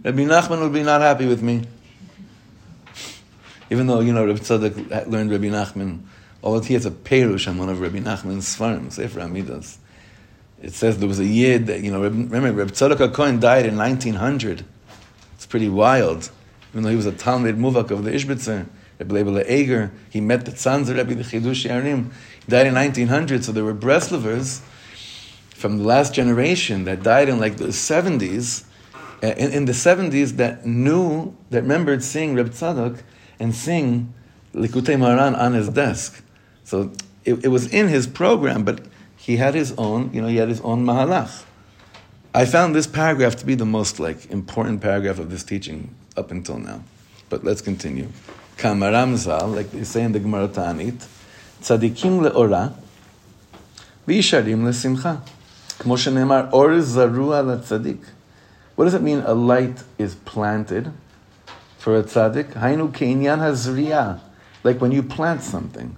Rabbi 0.02 0.20
Nachman 0.20 0.62
would 0.62 0.72
be 0.72 0.82
not 0.82 1.02
happy 1.02 1.26
with 1.26 1.42
me. 1.42 1.64
Even 3.68 3.86
though, 3.86 4.00
you 4.00 4.14
know, 4.14 4.24
Rabbi 4.24 4.38
Tzadok 4.38 5.10
learned 5.10 5.30
Rabbi 5.30 5.48
Nachman, 5.48 6.04
although 6.42 6.64
he 6.64 6.72
has 6.72 6.86
a 6.86 6.90
perush 6.90 7.48
on 7.48 7.58
one 7.58 7.68
of 7.68 7.82
Rabbi 7.82 7.98
Nachman's 7.98 8.54
farms, 8.54 8.94
Sefer 8.94 9.20
HaMidos. 9.20 9.76
It 10.62 10.72
says 10.72 10.96
there 10.96 11.06
was 11.06 11.20
a 11.20 11.26
yid 11.26 11.66
that, 11.66 11.82
you 11.82 11.92
know, 11.92 12.00
remember, 12.00 12.50
Rabbi 12.50 12.70
Tzadok 12.70 13.10
HaKohen 13.10 13.40
died 13.40 13.66
in 13.66 13.76
1900. 13.76 14.64
It's 15.34 15.44
pretty 15.44 15.68
wild. 15.68 16.30
Even 16.72 16.82
though 16.82 16.90
he 16.90 16.96
was 16.96 17.06
a 17.06 17.12
Talmid 17.12 17.56
Muvhak 17.56 17.90
of 17.90 18.04
the 18.04 18.10
Ishbitzer, 18.10 18.66
Rabbi 18.98 19.14
Leibel 19.14 19.48
Eger, 19.48 19.92
he 20.10 20.20
met 20.20 20.44
the 20.44 20.50
of 20.50 20.88
Rabbi 20.88 21.14
the 21.14 21.22
Chiddushei 21.22 21.70
HaRim. 21.70 22.12
He 22.44 22.50
died 22.50 22.66
in 22.66 22.74
1900, 22.74 23.44
so 23.44 23.52
there 23.52 23.64
were 23.64 23.74
Breslovers 23.74 24.60
from 25.50 25.78
the 25.78 25.84
last 25.84 26.14
generation 26.14 26.84
that 26.84 27.02
died 27.02 27.28
in 27.28 27.40
like 27.40 27.56
the 27.56 27.68
70s, 27.68 28.64
uh, 29.22 29.28
in, 29.28 29.52
in 29.52 29.64
the 29.64 29.72
70s 29.72 30.36
that 30.36 30.66
knew, 30.66 31.34
that 31.50 31.62
remembered 31.62 32.02
seeing 32.02 32.34
Reb 32.34 32.50
Tzadok 32.50 33.02
and 33.40 33.54
seeing 33.54 34.12
Likutei 34.52 34.96
Moharan 34.96 35.38
on 35.38 35.54
his 35.54 35.68
desk. 35.68 36.22
So 36.64 36.92
it, 37.24 37.44
it, 37.44 37.48
was 37.48 37.72
in 37.72 37.88
his 37.88 38.06
program, 38.06 38.64
but 38.64 38.86
he 39.16 39.36
had 39.36 39.54
his 39.54 39.72
own, 39.78 40.12
you 40.12 40.20
know, 40.20 40.28
he 40.28 40.36
had 40.36 40.48
his 40.48 40.60
own 40.60 40.84
mahalach. 40.84 41.44
I 42.34 42.44
found 42.44 42.74
this 42.74 42.86
paragraph 42.86 43.36
to 43.36 43.46
be 43.46 43.54
the 43.54 43.66
most 43.66 43.98
like 43.98 44.30
important 44.30 44.80
paragraph 44.80 45.18
of 45.18 45.30
this 45.30 45.42
teaching 45.42 45.94
up 46.17 46.31
until 46.31 46.57
now. 46.57 46.83
But 47.29 47.43
let's 47.43 47.61
continue. 47.61 48.09
Kamaram 48.57 49.15
Zal, 49.15 49.47
like 49.47 49.71
they 49.71 49.83
say 49.83 50.03
in 50.03 50.11
the 50.11 50.19
Gemara 50.19 50.47
Ta'anit, 50.47 51.05
tzadikim 51.61 52.29
le'ora, 52.29 52.73
v'yisharim 54.07 54.63
le'simcha. 54.63 55.17
כמו 55.79 55.97
שנאמר, 55.97 56.45
אור 56.51 56.81
זרוע 56.81 57.41
לצדיק. 57.41 58.05
What 58.75 58.85
does 58.85 58.93
it 58.93 59.01
mean 59.01 59.21
a 59.25 59.33
light 59.33 59.83
is 59.97 60.15
planted 60.15 60.91
for 61.79 61.97
a 61.97 62.03
tzaddik? 62.03 62.55
היינו 62.55 62.89
כעניין 62.93 63.39
הזריעה, 63.39 64.13
like 64.63 64.79
when 64.79 64.91
you 64.91 65.01
plant 65.01 65.41
something. 65.41 65.89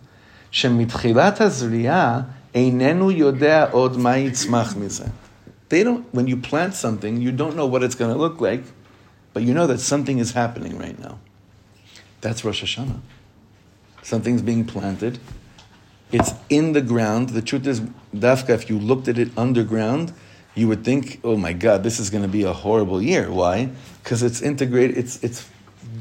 שמתחילת 0.51 1.41
הזריעה 1.41 2.21
איננו 2.55 3.11
יודע 3.11 3.65
עוד 3.71 3.97
מה 3.97 4.17
יצמח 4.17 4.75
מזה. 4.75 5.05
They 5.69 5.83
don't, 5.83 6.05
when 6.13 6.27
you 6.27 6.37
plant 6.37 6.73
something, 6.73 7.21
you 7.21 7.31
don't 7.31 7.55
know 7.55 7.65
what 7.65 7.83
it's 7.83 7.95
going 7.95 8.13
to 8.13 8.17
look 8.17 8.39
like, 8.39 8.63
but 9.32 9.42
you 9.42 9.54
know 9.54 9.66
that 9.66 9.78
something 9.78 10.18
is 10.18 10.32
happening 10.32 10.78
right 10.78 10.98
now. 10.98 11.18
That's 12.20 12.44
Rosh 12.44 12.62
Hashanah. 12.62 13.00
Something's 14.02 14.42
being 14.42 14.64
planted, 14.64 15.18
it's 16.12 16.32
in 16.48 16.72
the 16.72 16.80
ground. 16.80 17.30
The 17.30 17.42
truth 17.42 17.66
is, 17.66 17.80
Dafka, 18.14 18.50
if 18.50 18.68
you 18.68 18.78
looked 18.78 19.08
at 19.08 19.18
it 19.18 19.30
underground, 19.36 20.12
you 20.54 20.66
would 20.68 20.84
think, 20.84 21.20
oh 21.22 21.36
my 21.36 21.52
God, 21.52 21.82
this 21.82 22.00
is 22.00 22.10
going 22.10 22.22
to 22.22 22.28
be 22.28 22.42
a 22.42 22.52
horrible 22.52 23.00
year. 23.00 23.30
Why? 23.30 23.70
Because 24.02 24.22
it's 24.22 24.42
integrated, 24.42 24.98
it's, 24.98 25.22
it's 25.22 25.48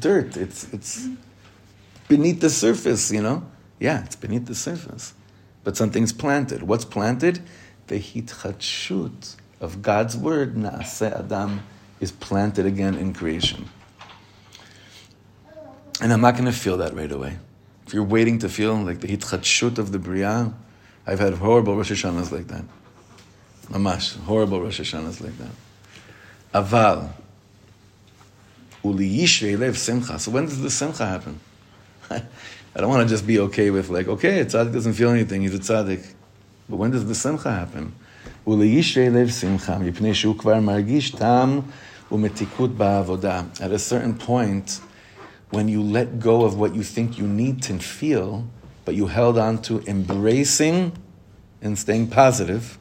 dirt, 0.00 0.36
it's, 0.36 0.72
it's 0.72 1.08
beneath 2.08 2.40
the 2.40 2.50
surface, 2.50 3.12
you 3.12 3.22
know? 3.22 3.46
Yeah, 3.78 4.04
it's 4.04 4.16
beneath 4.16 4.46
the 4.46 4.54
surface. 4.54 5.14
But 5.62 5.76
something's 5.76 6.12
planted. 6.12 6.64
What's 6.64 6.84
planted? 6.84 7.40
The 7.86 8.00
hitchachut 8.00 9.36
of 9.60 9.82
God's 9.82 10.16
word, 10.16 10.56
Naaseh 10.56 11.20
Adam, 11.20 11.62
is 12.00 12.10
planted 12.12 12.66
again 12.66 12.94
in 12.94 13.12
creation. 13.12 13.68
And 16.00 16.12
I'm 16.12 16.20
not 16.20 16.34
going 16.34 16.46
to 16.46 16.52
feel 16.52 16.78
that 16.78 16.94
right 16.94 17.12
away. 17.12 17.38
If 17.86 17.94
you're 17.94 18.04
waiting 18.04 18.38
to 18.38 18.48
feel 18.48 18.74
like 18.74 19.00
the 19.00 19.08
hitchachut 19.08 19.78
of 19.78 19.92
the 19.92 19.98
Bria, 19.98 20.52
I've 21.06 21.18
had 21.18 21.34
horrible 21.34 21.76
Rosh 21.76 21.90
Hashanahs 21.90 22.32
like 22.32 22.46
that. 22.48 22.64
Mamash, 23.68 24.18
horrible 24.20 24.62
Rosh 24.62 24.80
Hashanahs 24.80 25.20
like 25.20 25.36
that. 25.38 25.50
Aval. 26.54 27.10
Uli 28.82 29.56
lev 29.56 29.76
simcha. 29.76 30.18
So 30.18 30.30
when 30.30 30.46
does 30.46 30.60
the 30.62 30.70
simcha 30.70 31.06
happen? 31.06 31.38
I 32.10 32.22
don't 32.76 32.88
want 32.88 33.06
to 33.06 33.12
just 33.12 33.26
be 33.26 33.38
okay 33.40 33.70
with 33.70 33.90
like, 33.90 34.08
okay, 34.08 34.40
a 34.40 34.46
tzaddik 34.46 34.72
doesn't 34.72 34.94
feel 34.94 35.10
anything, 35.10 35.42
he's 35.42 35.54
a 35.54 35.58
tzaddik. 35.58 36.14
But 36.68 36.76
when 36.76 36.92
does 36.92 37.06
the 37.06 37.14
simcha 37.14 37.50
happen? 37.50 37.94
Uli 38.46 38.76
lev 38.76 39.32
simcha, 39.32 39.72
mipnei 39.72 40.14
shu 40.14 40.34
kvar 40.34 40.62
margish 40.62 41.16
tam 41.18 41.70
umetikut. 42.10 43.60
At 43.60 43.70
a 43.70 43.78
certain 43.78 44.14
point, 44.14 44.80
when 45.50 45.68
you 45.68 45.82
let 45.82 46.20
go 46.20 46.44
of 46.44 46.58
what 46.58 46.74
you 46.74 46.82
think 46.82 47.18
you 47.18 47.26
need 47.26 47.62
to 47.64 47.78
feel, 47.78 48.46
but 48.84 48.94
you 48.94 49.06
held 49.06 49.38
on 49.38 49.62
to 49.62 49.80
embracing 49.86 50.92
and 51.62 51.78
staying 51.78 52.08
positive, 52.08 52.78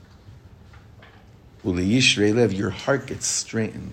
your 1.64 2.70
heart 2.70 3.08
gets 3.08 3.28
straightened. 3.28 3.92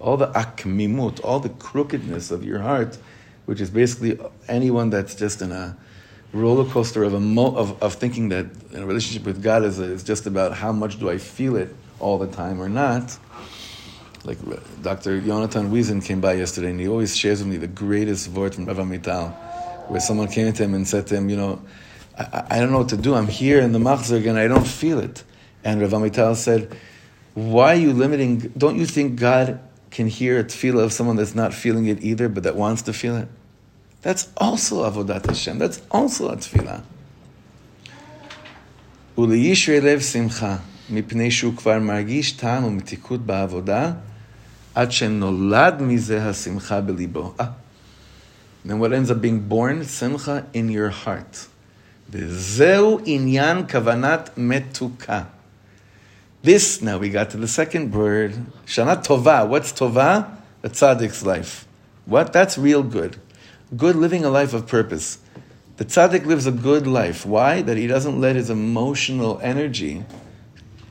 All 0.00 0.16
the 0.16 0.28
akmimut, 0.28 1.20
all 1.24 1.40
the 1.40 1.48
crookedness 1.48 2.30
of 2.30 2.44
your 2.44 2.60
heart, 2.60 2.98
which 3.46 3.60
is 3.60 3.70
basically 3.70 4.18
anyone 4.48 4.90
that's 4.90 5.14
just 5.14 5.42
in 5.42 5.52
a 5.52 5.76
roller 6.32 6.70
coaster 6.70 7.02
of, 7.04 7.14
of, 7.14 7.82
of 7.82 7.94
thinking 7.94 8.28
that 8.28 8.46
a 8.74 8.86
relationship 8.86 9.24
with 9.24 9.42
God 9.42 9.64
is, 9.64 9.78
is 9.78 10.04
just 10.04 10.26
about 10.26 10.52
how 10.52 10.72
much 10.72 11.00
do 11.00 11.10
I 11.10 11.18
feel 11.18 11.56
it 11.56 11.74
all 12.00 12.18
the 12.18 12.26
time 12.26 12.60
or 12.60 12.68
not 12.68 13.18
like 14.27 14.37
Dr. 14.81 15.19
Jonathan 15.21 15.71
Wiesen 15.71 16.03
came 16.03 16.21
by 16.21 16.33
yesterday, 16.33 16.69
and 16.69 16.79
he 16.79 16.87
always 16.87 17.15
shares 17.15 17.39
with 17.39 17.47
me 17.47 17.57
the 17.57 17.67
greatest 17.67 18.29
word 18.29 18.55
from 18.55 18.65
Rav 18.65 18.77
Amital, 18.77 19.33
where 19.89 19.99
someone 19.99 20.29
came 20.29 20.51
to 20.53 20.63
him 20.63 20.73
and 20.73 20.87
said 20.87 21.07
to 21.07 21.15
him, 21.15 21.29
you 21.29 21.35
know, 21.35 21.61
I, 22.17 22.43
I 22.51 22.59
don't 22.59 22.71
know 22.71 22.79
what 22.79 22.89
to 22.89 22.97
do. 22.97 23.15
I'm 23.15 23.27
here 23.27 23.59
in 23.59 23.73
the 23.73 23.79
machzor 23.79 24.17
again. 24.17 24.37
I 24.37 24.47
don't 24.47 24.67
feel 24.67 24.99
it. 24.99 25.23
And 25.63 25.81
Rav 25.81 25.91
Amital 25.91 26.35
said, 26.35 26.75
why 27.33 27.73
are 27.73 27.79
you 27.79 27.93
limiting? 27.93 28.53
Don't 28.57 28.77
you 28.77 28.85
think 28.85 29.19
God 29.19 29.59
can 29.91 30.07
hear 30.07 30.39
a 30.39 30.43
tefillah 30.43 30.83
of 30.83 30.93
someone 30.93 31.15
that's 31.15 31.35
not 31.35 31.53
feeling 31.53 31.87
it 31.87 32.01
either, 32.03 32.29
but 32.29 32.43
that 32.43 32.55
wants 32.55 32.83
to 32.83 32.93
feel 32.93 33.17
it? 33.17 33.27
That's 34.01 34.29
also 34.37 34.89
avodat 34.89 35.25
Hashem. 35.25 35.59
That's 35.59 35.81
also 35.91 36.29
a 36.29 36.37
tefillah. 36.37 36.83
וליישרי 39.17 39.81
לב 39.81 40.01
שמחה, 40.01 40.57
מפני 40.89 41.31
שהוא 41.31 41.53
כבר 41.55 41.79
מרגיש 41.79 42.31
טעם 42.31 42.63
ומתיקות 42.63 43.25
בעבודה, 43.25 43.91
עד 44.77 44.91
שנולד 44.91 45.81
מזה 45.81 46.29
השמחה 46.29 46.81
בליבו. 46.81 47.33
Ah. 47.39 47.43
Then 48.65 48.79
what 48.79 48.93
ends 48.93 49.11
up 49.11 49.21
being 49.21 49.39
born? 49.49 49.83
שמחה 49.83 50.39
in 50.53 50.69
your 50.69 50.89
heart. 51.05 51.47
וזהו 52.09 52.99
עניין 53.05 53.67
כוונת 53.67 54.29
מתוקה. 54.37 55.23
This, 56.43 56.81
now 56.81 56.97
we 56.97 57.09
got 57.09 57.29
to 57.29 57.37
the 57.37 57.47
second 57.47 57.93
word, 57.93 58.33
shana 58.65 59.01
tova. 59.01 59.47
What's 59.47 59.71
tova? 59.71 60.27
A 60.61 60.69
tzaddik's 60.69 61.23
life. 61.23 61.65
What? 62.05 62.33
That's 62.33 62.57
real 62.57 62.83
good. 62.83 63.17
Good 63.75 63.95
living 63.95 64.25
a 64.25 64.29
life 64.29 64.53
of 64.53 64.67
purpose. 64.67 65.19
The 65.77 65.85
tzaddik 65.85 66.25
lives 66.25 66.45
a 66.45 66.51
good 66.51 66.85
life. 66.85 67.25
Why? 67.25 67.61
That 67.61 67.77
he 67.77 67.87
doesn't 67.87 68.19
let 68.19 68.35
his 68.35 68.49
emotional 68.49 69.39
energy 69.41 70.05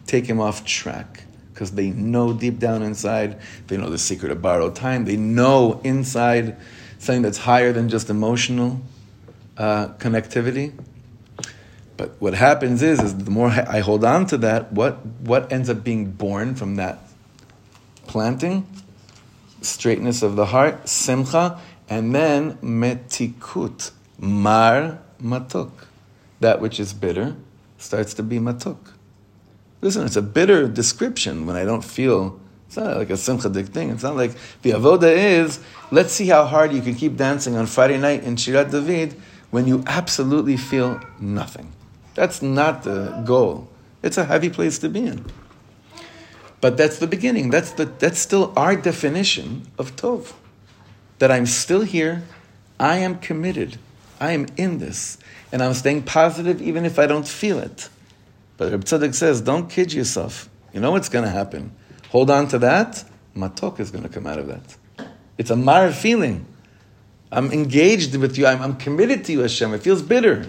take 0.07 0.27
him 0.27 0.41
off 0.41 0.65
track. 0.65 1.25
Because 1.58 1.72
they 1.72 1.90
know 1.90 2.34
deep 2.34 2.60
down 2.60 2.84
inside, 2.84 3.40
they 3.66 3.78
know 3.78 3.90
the 3.90 3.98
secret 3.98 4.32
of 4.32 4.44
borrowed 4.44 4.76
time. 4.76 5.06
They 5.06 5.18
know 5.18 5.82
inside 5.84 6.56
something 7.00 7.24
that's 7.24 7.40
higher 7.40 7.74
than 7.74 7.90
just 7.90 8.12
emotional 8.12 8.80
uh, 9.58 9.88
connectivity. 9.98 10.74
But 11.98 12.12
what 12.22 12.36
happens 12.36 12.84
is, 12.84 13.02
is 13.02 13.18
the 13.18 13.32
more 13.32 13.48
I 13.48 13.80
hold 13.80 14.06
on 14.06 14.28
to 14.28 14.38
that, 14.38 14.72
what, 14.72 15.04
what 15.04 15.52
ends 15.52 15.68
up 15.68 15.84
being 15.84 16.12
born 16.12 16.54
from 16.54 16.76
that 16.76 17.00
planting? 18.06 18.68
Straightness 19.64 20.22
of 20.22 20.36
the 20.36 20.46
heart, 20.46 20.88
simcha, 20.88 21.60
and 21.90 22.14
then 22.14 22.60
metikut, 22.60 23.90
mar 24.20 25.00
matuk. 25.20 25.72
That 26.40 26.62
which 26.62 26.80
is 26.80 26.94
bitter 26.94 27.36
starts 27.80 28.14
to 28.14 28.22
be 28.22 28.38
matuk. 28.38 28.78
Listen, 29.88 30.06
it's 30.06 30.18
a 30.18 30.22
bitter 30.22 30.68
description 30.68 31.46
when 31.46 31.56
I 31.56 31.64
don't 31.64 31.82
feel, 31.82 32.38
it's 32.68 32.76
not 32.76 32.98
like 32.98 33.10
a 33.10 33.14
simchadik 33.14 33.70
thing. 33.70 33.90
It's 33.90 34.04
not 34.04 34.18
like 34.18 34.32
the 34.62 34.72
avoda 34.72 35.10
is, 35.16 35.62
let's 35.92 36.12
see 36.12 36.28
how 36.28 36.44
hard 36.44 36.74
you 36.74 36.82
can 36.82 36.94
keep 36.94 37.16
dancing 37.16 37.56
on 37.56 37.68
Friday 37.68 37.98
night 37.98 38.22
in 38.26 38.36
Shirat 38.36 38.70
David 38.70 39.14
when 39.50 39.66
you 39.66 39.86
absolutely 39.88 40.58
feel 40.58 41.00
nothing. 41.22 41.72
That's 42.16 42.42
not 42.42 42.84
the 42.84 43.24
goal. 43.26 43.70
It's 44.04 44.18
a 44.18 44.26
heavy 44.26 44.50
place 44.50 44.78
to 44.80 44.90
be 44.90 45.08
in. 45.08 45.24
But 46.60 46.76
that's 46.76 47.00
the 47.00 47.08
beginning. 47.08 47.50
That's, 47.50 47.72
the, 47.72 47.86
that's 47.86 48.20
still 48.20 48.52
our 48.58 48.76
definition 48.76 49.70
of 49.78 49.96
Tov. 49.96 50.34
That 51.20 51.32
I'm 51.32 51.46
still 51.46 51.84
here, 51.84 52.24
I 52.78 52.98
am 52.98 53.20
committed, 53.20 53.78
I 54.20 54.34
am 54.34 54.48
in 54.58 54.80
this, 54.80 55.18
and 55.50 55.64
I'm 55.64 55.74
staying 55.74 56.04
positive 56.04 56.62
even 56.62 56.84
if 56.84 57.00
I 57.00 57.08
don't 57.08 57.26
feel 57.26 57.58
it. 57.60 57.88
But 58.58 58.72
Reb 58.72 58.84
Tzadok 58.84 59.14
says, 59.14 59.42
don't 59.42 59.70
kid 59.70 59.94
yourself. 59.94 60.50
You 60.74 60.80
know 60.80 60.92
what's 60.92 61.10
going 61.10 61.24
to 61.24 61.32
happen. 61.32 61.72
Hold 62.10 62.30
on 62.30 62.48
to 62.50 62.60
that, 62.60 63.04
matok 63.36 63.80
is 63.80 63.92
going 63.92 64.04
to 64.04 64.10
come 64.10 64.26
out 64.28 64.40
of 64.40 64.48
that. 64.48 65.10
It's 65.38 65.52
a 65.52 65.56
mar 65.56 65.92
feeling. 65.92 66.46
I'm 67.32 67.52
engaged 67.52 68.16
with 68.16 68.38
you, 68.38 68.48
I'm, 68.48 68.62
I'm 68.62 68.76
committed 68.78 69.26
to 69.26 69.34
you, 69.34 69.40
Hashem. 69.42 69.74
It 69.74 69.82
feels 69.82 70.02
bitter. 70.02 70.48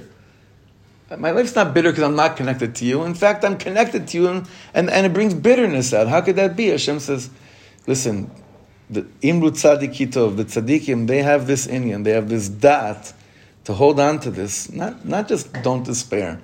My 1.17 1.31
life's 1.31 1.55
not 1.55 1.73
bitter 1.73 1.91
because 1.91 2.05
I'm 2.05 2.17
not 2.17 2.37
connected 2.37 2.75
to 2.77 2.85
you. 2.85 3.05
In 3.05 3.15
fact, 3.15 3.45
I'm 3.45 3.57
connected 3.57 4.09
to 4.09 4.19
you, 4.19 4.29
and, 4.29 4.49
and, 4.75 4.91
and 4.91 5.07
it 5.07 5.13
brings 5.15 5.33
bitterness 5.33 5.95
out. 5.95 6.07
How 6.07 6.21
could 6.21 6.37
that 6.37 6.55
be? 6.55 6.67
Hashem 6.69 7.01
says, 7.01 7.31
listen, 7.87 8.31
the 8.91 9.03
Imru 9.23 9.51
Tzadikitov, 9.51 10.37
the 10.37 10.45
tzaddikim, 10.45 11.07
they 11.07 11.23
have 11.23 11.47
this 11.47 11.67
inyan, 11.67 12.05
they 12.05 12.13
have 12.13 12.29
this 12.29 12.49
dat 12.49 13.13
to 13.65 13.73
hold 13.73 13.99
on 13.99 14.21
to 14.21 14.31
this. 14.31 14.71
Not, 14.71 15.05
not 15.05 15.29
just 15.29 15.53
don't 15.63 15.85
despair. 15.85 16.41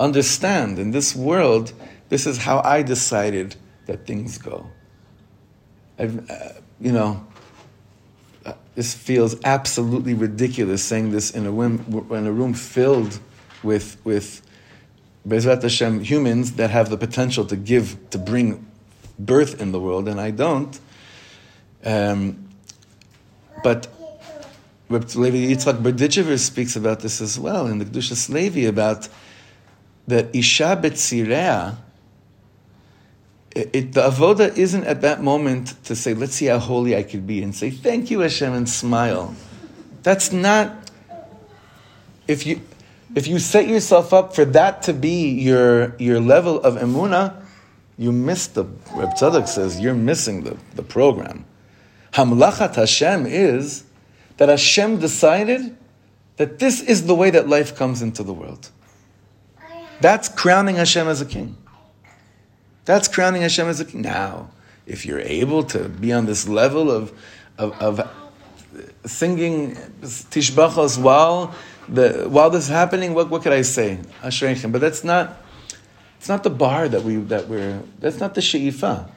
Understand, 0.00 0.78
in 0.78 0.92
this 0.92 1.14
world, 1.14 1.72
this 2.08 2.26
is 2.26 2.38
how 2.38 2.60
I 2.64 2.82
decided 2.82 3.56
that 3.86 4.06
things 4.06 4.38
go. 4.38 4.66
I've, 5.98 6.30
uh, 6.30 6.52
you 6.80 6.92
know, 6.92 7.26
uh, 8.46 8.52
this 8.74 8.94
feels 8.94 9.36
absolutely 9.44 10.14
ridiculous 10.14 10.84
saying 10.84 11.10
this 11.10 11.30
in 11.32 11.46
a 11.46 11.50
room, 11.50 12.06
in 12.10 12.26
a 12.26 12.32
room 12.32 12.54
filled 12.54 13.18
with 13.62 13.96
with 14.04 14.42
Bezrat 15.26 15.62
Hashem 15.62 16.00
humans 16.00 16.52
that 16.52 16.70
have 16.70 16.88
the 16.90 16.96
potential 16.96 17.44
to 17.46 17.56
give 17.56 18.10
to 18.10 18.18
bring 18.18 18.66
birth 19.18 19.60
in 19.60 19.72
the 19.72 19.80
world, 19.80 20.08
and 20.08 20.20
I 20.20 20.30
don't. 20.30 20.78
Um, 21.84 22.48
but 23.62 23.88
Reb 24.88 25.10
Levi 25.14 25.54
Yitzchak 25.54 25.82
Berdichever 25.82 26.38
speaks 26.38 26.76
about 26.76 27.00
this 27.00 27.20
as 27.20 27.38
well 27.38 27.66
in 27.66 27.78
the 27.78 27.84
Kedushas 27.84 28.28
Levi 28.28 28.60
about 28.60 29.08
that 30.08 30.34
Isha 30.34 30.80
Betzirea. 30.82 31.76
It, 33.54 33.92
the 33.92 34.02
avoda 34.02 34.56
isn't 34.56 34.84
at 34.84 35.00
that 35.00 35.22
moment 35.22 35.82
to 35.84 35.96
say, 35.96 36.14
"Let's 36.14 36.34
see 36.34 36.46
how 36.46 36.58
holy 36.58 36.94
I 36.96 37.02
could 37.02 37.26
be," 37.26 37.42
and 37.42 37.54
say, 37.54 37.70
"Thank 37.70 38.10
you, 38.10 38.20
Hashem," 38.20 38.52
and 38.52 38.68
smile. 38.68 39.34
That's 40.02 40.32
not. 40.32 40.90
If 42.26 42.46
you 42.46 42.60
if 43.14 43.26
you 43.26 43.38
set 43.38 43.68
yourself 43.68 44.12
up 44.12 44.34
for 44.34 44.44
that 44.44 44.82
to 44.82 44.92
be 44.92 45.30
your, 45.30 45.96
your 45.98 46.20
level 46.20 46.60
of 46.60 46.74
emuna, 46.74 47.42
you 47.96 48.12
miss 48.12 48.46
the, 48.48 48.64
Reb 48.94 49.10
Tzadok 49.14 49.48
says, 49.48 49.80
you're 49.80 49.94
missing 49.94 50.44
the, 50.44 50.56
the 50.74 50.82
program. 50.82 51.44
Hamlachat 52.12 52.76
Hashem 52.76 53.26
is 53.26 53.84
that 54.36 54.48
Hashem 54.48 55.00
decided 55.00 55.76
that 56.36 56.58
this 56.58 56.80
is 56.80 57.06
the 57.06 57.14
way 57.14 57.30
that 57.30 57.48
life 57.48 57.74
comes 57.74 58.02
into 58.02 58.22
the 58.22 58.32
world. 58.32 58.70
That's 60.00 60.28
crowning 60.28 60.76
Hashem 60.76 61.08
as 61.08 61.20
a 61.20 61.26
king. 61.26 61.56
That's 62.84 63.08
crowning 63.08 63.42
Hashem 63.42 63.66
as 63.66 63.80
a 63.80 63.84
king. 63.84 64.02
Now, 64.02 64.50
if 64.86 65.04
you're 65.04 65.20
able 65.20 65.62
to 65.64 65.88
be 65.88 66.12
on 66.12 66.26
this 66.26 66.48
level 66.48 66.90
of, 66.90 67.12
of, 67.58 67.72
of 67.80 68.10
singing 69.04 69.74
Tishbachos 70.00 71.00
while 71.00 71.54
the, 71.88 72.26
while 72.28 72.50
this 72.50 72.64
is 72.64 72.70
happening, 72.70 73.14
what, 73.14 73.28
what 73.28 73.42
could 73.42 73.52
I 73.52 73.62
say? 73.62 73.98
Ashreichem. 74.22 74.72
But 74.72 74.80
that's 74.80 75.04
not, 75.04 75.36
it's 76.18 76.28
not 76.28 76.42
the 76.42 76.50
bar 76.50 76.88
that, 76.88 77.02
we, 77.02 77.16
that 77.16 77.48
we're, 77.48 77.82
that's 77.98 78.20
not 78.20 78.34
the 78.34 78.40
she'ifa. 78.40 79.10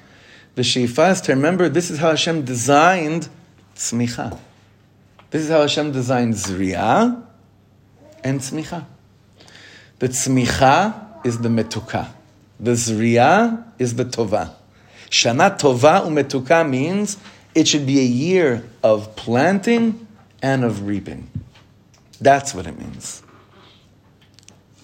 The 0.55 0.63
she'ifa 0.63 1.11
is 1.11 1.21
to 1.21 1.33
remember 1.33 1.69
this 1.69 1.89
is 1.89 1.99
how 1.99 2.09
Hashem 2.09 2.43
designed 2.43 3.29
tzmicha. 3.75 4.37
This 5.29 5.43
is 5.43 5.49
how 5.49 5.61
Hashem 5.61 5.91
designed 5.91 6.33
zriya 6.33 7.23
and 8.23 8.39
tzmicha. 8.39 8.85
The 10.01 10.07
tzmicha 10.07 11.23
is 11.23 11.37
the 11.37 11.49
metuka. 11.49 12.07
The 12.59 12.71
zriya 12.71 13.63
is 13.77 13.93
the 13.93 14.05
tova. 14.05 14.51
Shana 15.11 15.55
tova 15.59 16.01
umetuka 16.01 16.67
means 16.67 17.17
it 17.53 17.67
should 17.67 17.85
be 17.85 17.99
a 17.99 18.03
year 18.03 18.67
of 18.81 19.15
planting 19.15 20.07
and 20.41 20.63
of 20.63 20.87
reaping. 20.87 21.29
That's 22.19 22.55
what 22.55 22.65
it 22.65 22.79
means. 22.79 23.21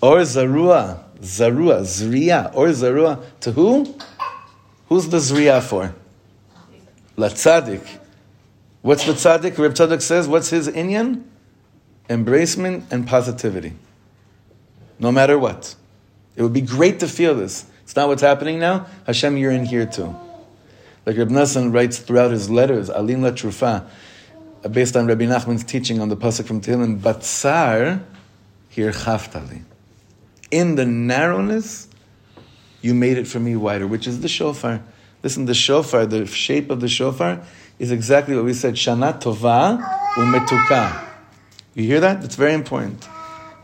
Or 0.01 0.17
Zarua, 0.17 1.03
Zarua, 1.19 1.81
Zriya, 1.81 2.53
or 2.53 2.67
Zarua, 2.67 3.23
to 3.39 3.51
who? 3.53 3.95
Who's 4.87 5.09
the 5.09 5.17
Zriya 5.17 5.63
for? 5.63 5.95
La 7.15 7.29
Tzadik. 7.29 7.81
What's 8.83 9.03
the 9.07 9.13
Tzadik? 9.13 9.57
Reb 9.57 9.73
Tzadok 9.73 10.03
says, 10.03 10.27
what's 10.27 10.51
his 10.51 10.67
inyan? 10.67 11.23
Embracement 12.07 12.83
and 12.91 13.07
positivity. 13.07 13.73
No 14.99 15.11
matter 15.11 15.37
what. 15.37 15.75
It 16.35 16.43
would 16.43 16.53
be 16.53 16.61
great 16.61 16.99
to 16.99 17.07
feel 17.07 17.35
this. 17.35 17.65
It's 17.83 17.95
not 17.95 18.07
what's 18.07 18.21
happening 18.21 18.59
now. 18.59 18.87
Hashem, 19.05 19.37
you're 19.37 19.51
in 19.51 19.65
here 19.65 19.85
too. 19.85 20.15
Like 21.05 21.17
Reb 21.17 21.29
Nassan 21.29 21.73
writes 21.73 21.99
throughout 21.99 22.31
his 22.31 22.49
letters, 22.49 22.89
Alim 22.89 23.21
LiTrufah, 23.21 23.87
uh, 24.63 24.67
based 24.69 24.97
on 24.97 25.07
Rabbi 25.07 25.25
Nachman's 25.25 25.63
teaching 25.63 26.01
on 26.01 26.09
the 26.09 26.17
pasuk 26.17 26.45
from 26.45 26.59
Tehillim, 26.59 26.99
Batsar 26.99 28.03
hirchaftali. 28.75 29.63
In 30.51 30.75
the 30.75 30.85
narrowness, 30.85 31.87
you 32.81 32.93
made 32.93 33.17
it 33.17 33.27
for 33.27 33.39
me 33.39 33.55
wider, 33.55 33.87
which 33.87 34.05
is 34.05 34.19
the 34.19 34.27
shofar. 34.27 34.83
Listen, 35.23 35.45
the 35.45 35.53
shofar, 35.53 36.05
the 36.05 36.25
shape 36.25 36.69
of 36.69 36.81
the 36.81 36.87
shofar, 36.87 37.41
is 37.79 37.91
exactly 37.91 38.35
what 38.35 38.45
we 38.45 38.53
said. 38.53 38.75
Shana 38.75 39.19
tova 39.19 39.81
umetuka. 40.15 41.07
You 41.73 41.83
hear 41.85 41.99
that? 42.01 42.21
That's 42.21 42.35
very 42.35 42.53
important. 42.53 43.07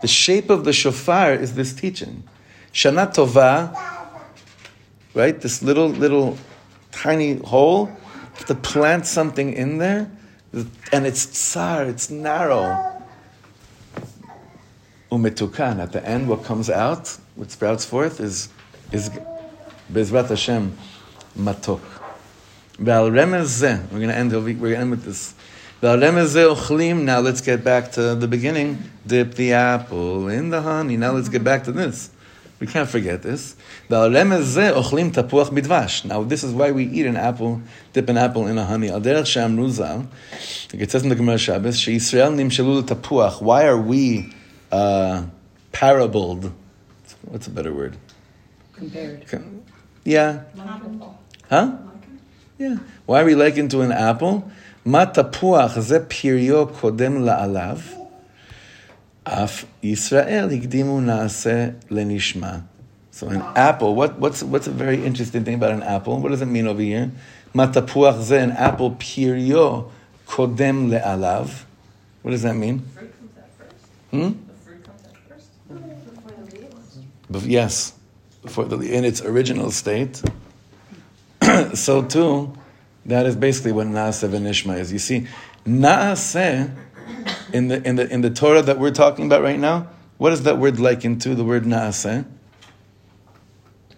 The 0.03 0.09
shape 0.09 0.49
of 0.49 0.65
the 0.65 0.73
shofar 0.73 1.33
is 1.33 1.55
this 1.55 1.73
teaching. 1.73 2.23
Shana 2.73 3.15
tova, 3.15 3.73
right? 5.13 5.39
This 5.39 5.63
little, 5.63 5.87
little, 5.87 6.37
tiny 6.91 7.37
hole. 7.37 7.85
Have 7.85 8.45
to 8.47 8.55
plant 8.55 9.07
something 9.07 9.53
in 9.53 9.77
there 9.77 10.11
and 10.91 11.05
it's 11.05 11.25
tsar, 11.25 11.85
it's 11.85 12.09
narrow. 12.09 13.01
Umetukan, 15.09 15.79
at 15.79 15.93
the 15.93 16.05
end, 16.05 16.27
what 16.27 16.43
comes 16.43 16.69
out, 16.69 17.17
what 17.35 17.49
sprouts 17.49 17.85
forth, 17.85 18.19
is, 18.19 18.49
is 18.91 19.09
Bezrat 19.89 20.27
Hashem, 20.27 20.77
matok. 21.37 21.81
We're 22.77 22.85
going 22.85 23.13
to 23.13 23.21
end. 23.63 23.91
We're 23.91 23.99
going 23.99 24.09
to 24.09 24.77
end 24.77 24.91
with 24.91 25.05
this. 25.05 25.33
Now 25.83 25.95
let's 27.19 27.41
get 27.41 27.61
back 27.61 27.91
to 27.91 28.15
the 28.15 28.25
beginning. 28.25 28.81
Dip 29.05 29.33
the 29.33 29.51
apple 29.51 30.29
in 30.29 30.49
the 30.49 30.61
honey. 30.61 30.95
Now 30.95 31.11
let's 31.11 31.27
get 31.27 31.43
back 31.43 31.65
to 31.65 31.73
this. 31.73 32.09
We 32.61 32.67
can't 32.67 32.87
forget 32.87 33.21
this. 33.21 33.57
Now 33.89 34.07
this 34.07 34.55
is 36.45 36.53
why 36.53 36.71
we 36.71 36.85
eat 36.85 37.05
an 37.05 37.17
apple, 37.17 37.61
dip 37.91 38.07
an 38.07 38.17
apple 38.17 38.47
in 38.47 38.57
a 38.57 38.63
honey. 38.63 38.87
It 38.87 39.27
says 40.89 41.03
in 41.03 41.09
the 41.09 41.15
Gemara 41.15 41.37
Shabbos, 41.37 41.85
Why 43.41 43.67
are 43.67 43.77
we 43.77 44.33
uh, 44.71 45.25
parabled? 45.73 46.53
What's 47.23 47.47
a 47.47 47.51
better 47.51 47.73
word? 47.73 47.97
Compared. 48.71 49.25
Yeah. 50.05 50.43
Huh? 51.49 51.77
Yeah. 52.63 52.77
Why 53.05 53.21
are 53.21 53.25
we 53.25 53.35
likened 53.35 53.71
to 53.71 53.81
an 53.81 53.91
apple? 53.91 54.49
Ma 54.85 55.05
tapuach 55.05 55.81
ze 55.81 55.99
piryo 55.99 56.71
kodem 56.71 57.19
la'alav. 57.19 57.81
Af 59.25 59.65
Yisrael 59.83 60.47
higdimu 60.49 61.03
naase 61.03 61.75
lenishma. 61.89 62.63
So 63.11 63.27
an 63.27 63.41
apple, 63.57 63.95
what, 63.95 64.17
what's, 64.17 64.41
what's 64.43 64.67
a 64.67 64.71
very 64.71 65.03
interesting 65.03 65.43
thing 65.43 65.55
about 65.55 65.71
an 65.71 65.83
apple? 65.83 66.21
What 66.21 66.29
does 66.29 66.41
it 66.41 66.45
mean 66.45 66.67
over 66.67 66.81
here? 66.81 67.11
Matapuach 67.53 68.21
ze, 68.21 68.37
an 68.37 68.51
apple 68.51 68.91
pirio 68.91 69.91
kodem 70.25 70.89
le'alav. 70.89 71.65
What 72.21 72.31
does 72.31 72.43
that 72.43 72.55
mean? 72.55 72.79
Fruit 72.79 73.13
comes 73.19 73.37
out 73.37 73.49
first. 73.59 73.75
Hmm? 74.11 74.19
The 74.47 74.53
fruit 74.63 74.85
comes 74.85 75.01
out 75.05 75.17
first. 75.27 75.49
Bef- 77.29 77.49
Yes, 77.49 77.91
before 78.41 78.63
the, 78.63 78.77
in 78.79 79.03
its 79.03 79.21
original 79.21 79.69
state. 79.69 80.23
so 81.74 82.02
too, 82.02 82.54
that 83.06 83.26
is 83.26 83.36
basically 83.36 83.72
what 83.72 83.86
Naaseh 83.86 84.28
v'nishma 84.28 84.78
is. 84.78 84.92
You 84.92 84.98
see, 84.98 85.26
Naaseh, 85.66 86.74
in 87.52 87.68
the, 87.68 87.86
in, 87.86 87.96
the, 87.96 88.08
in 88.12 88.20
the 88.20 88.30
Torah 88.30 88.62
that 88.62 88.78
we're 88.78 88.90
talking 88.90 89.26
about 89.26 89.42
right 89.42 89.58
now, 89.58 89.88
what 90.18 90.32
is 90.32 90.42
that 90.42 90.58
word 90.58 90.78
likened 90.80 91.22
to? 91.22 91.34
The 91.34 91.44
word 91.44 91.64
Naaseh? 91.64 92.24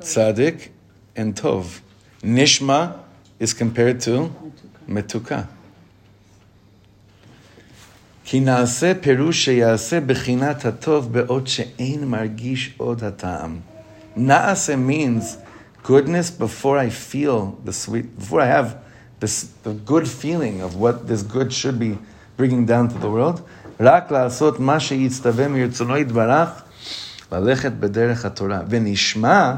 Tzaddik 0.01 0.68
and 1.16 1.35
Tov. 1.35 1.81
Nishma 2.23 2.99
is 3.39 3.53
compared 3.55 4.01
to 4.03 4.33
Metuka. 4.89 5.49
כי 8.25 8.41
נעשה 8.41 8.93
פירוש 9.01 9.45
שיעשה 9.45 10.01
בחינת 10.01 10.64
הטוב 10.64 11.12
בעוד 11.12 11.47
שאין 11.47 12.05
מרגיש 12.09 12.75
עוד 12.77 13.05
הטעם. 13.05 13.61
נעשה 14.16 14.75
means 14.75 15.37
goodness 15.85 16.31
before 16.31 16.79
I 16.79 16.91
feel 16.91 17.59
the 17.64 17.73
sweet, 17.73 18.18
before 18.18 18.41
I 18.41 18.47
have 18.47 18.77
this, 19.21 19.51
the 19.62 19.73
good 19.73 20.09
feeling 20.09 20.61
of 20.61 20.77
what 20.77 21.07
this 21.09 21.23
good 21.23 21.53
should 21.53 21.79
be 21.79 21.99
bringing 22.37 22.66
down 22.66 22.89
to 22.89 22.99
the 22.99 23.11
world. 23.11 23.41
רק 23.81 24.11
לעשות 24.11 24.61
מה 24.61 24.81
שיצטווה 24.81 25.49
מרצונו 25.49 25.97
יתברך, 25.97 26.49
ללכת 27.33 27.73
בדרך 27.73 28.25
התורה. 28.25 28.61
ונשמע 28.68 29.55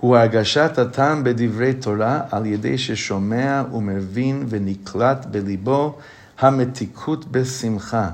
הוא 0.00 0.16
הרגשת 0.16 0.78
הטעם 0.78 1.24
בדברי 1.24 1.74
תורה 1.74 2.20
על 2.30 2.46
ידי 2.46 2.78
ששומע 2.78 3.62
ומבין 3.72 4.46
ונקלט 4.48 5.26
בליבו 5.30 5.98
המתיקות 6.38 7.24
בשמחה 7.32 8.10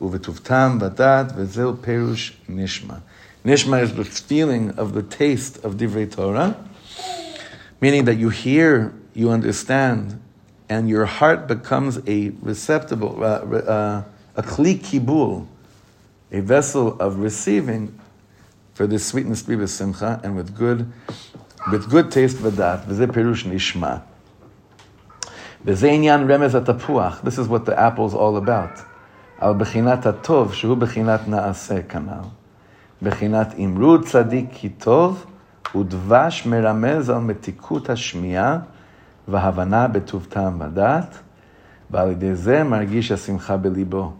ובטוב 0.00 0.40
טעם 0.42 0.78
ודעת 0.80 1.32
וזהו 1.36 1.72
פירוש 1.80 2.36
נשמע. 2.48 2.94
Nishma 3.46 3.82
is 3.82 3.92
the 3.92 4.04
feeling 4.04 4.70
of 4.78 4.94
the 4.94 5.02
taste 5.02 5.62
of 5.64 5.76
Divrei 5.76 6.10
Torah, 6.10 6.54
meaning 7.80 8.04
that 8.04 8.16
you 8.16 8.28
hear, 8.28 8.94
you 9.14 9.30
understand, 9.30 10.20
and 10.68 10.88
your 10.88 11.06
heart 11.06 11.46
becomes 11.46 12.00
a 12.06 12.30
receptacle, 12.40 13.22
uh, 13.22 13.26
uh, 13.26 14.04
a 14.36 14.42
kli 14.42 14.78
kibul, 14.78 15.46
a 16.32 16.40
vessel 16.40 17.00
of 17.00 17.18
receiving 17.18 17.98
for 18.74 18.86
this 18.86 19.06
sweetness 19.06 19.42
be 19.42 19.56
with 19.56 19.70
simcha 19.70 20.20
and 20.24 20.34
with 20.34 20.56
good, 20.56 20.90
with 21.70 21.88
good 21.88 22.10
taste 22.10 22.38
v'dat. 22.38 22.86
V'zeh 22.86 23.06
perush 23.06 23.44
nishma. 23.44 24.02
V'zeh 25.64 25.90
inyan 25.90 26.26
remez 26.26 26.60
atapuach. 26.60 27.22
This 27.22 27.38
is 27.38 27.46
what 27.46 27.66
the 27.66 27.78
apple 27.78 28.06
is 28.06 28.14
all 28.14 28.36
about. 28.36 28.80
Al 29.40 29.54
bechinat 29.54 30.02
atov, 30.02 30.48
shehu 30.48 30.76
bechinat 30.78 31.24
naaseh 31.26 31.86
kanal. 31.86 32.32
בחינת 33.02 33.54
אמרו 33.58 34.02
צדיק 34.02 34.46
כי 34.52 34.68
טוב, 34.68 35.26
ודבש 35.76 36.46
מרמז 36.46 37.10
על 37.10 37.18
מתיקות 37.18 37.90
השמיעה 37.90 38.58
והבנה 39.28 39.88
בטוב 39.88 40.26
טעם 40.28 40.60
ודעת, 40.60 41.18
ועל 41.90 42.10
ידי 42.10 42.34
זה 42.34 42.64
מרגיש 42.64 43.12
השמחה 43.12 43.56
בליבו. 43.56 44.12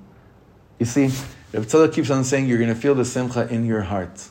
You 0.81 0.85
see, 0.85 1.11
Reb 1.53 1.67
Tzadok 1.67 1.93
keeps 1.93 2.11
on 2.11 2.25
saying 2.25 2.47
you're 2.47 2.59
going 2.59 2.75
to 2.75 2.75
feel 2.75 2.95
the 2.95 3.05
simcha 3.05 3.47
in 3.49 3.65
your 3.65 3.83
heart. 3.83 4.29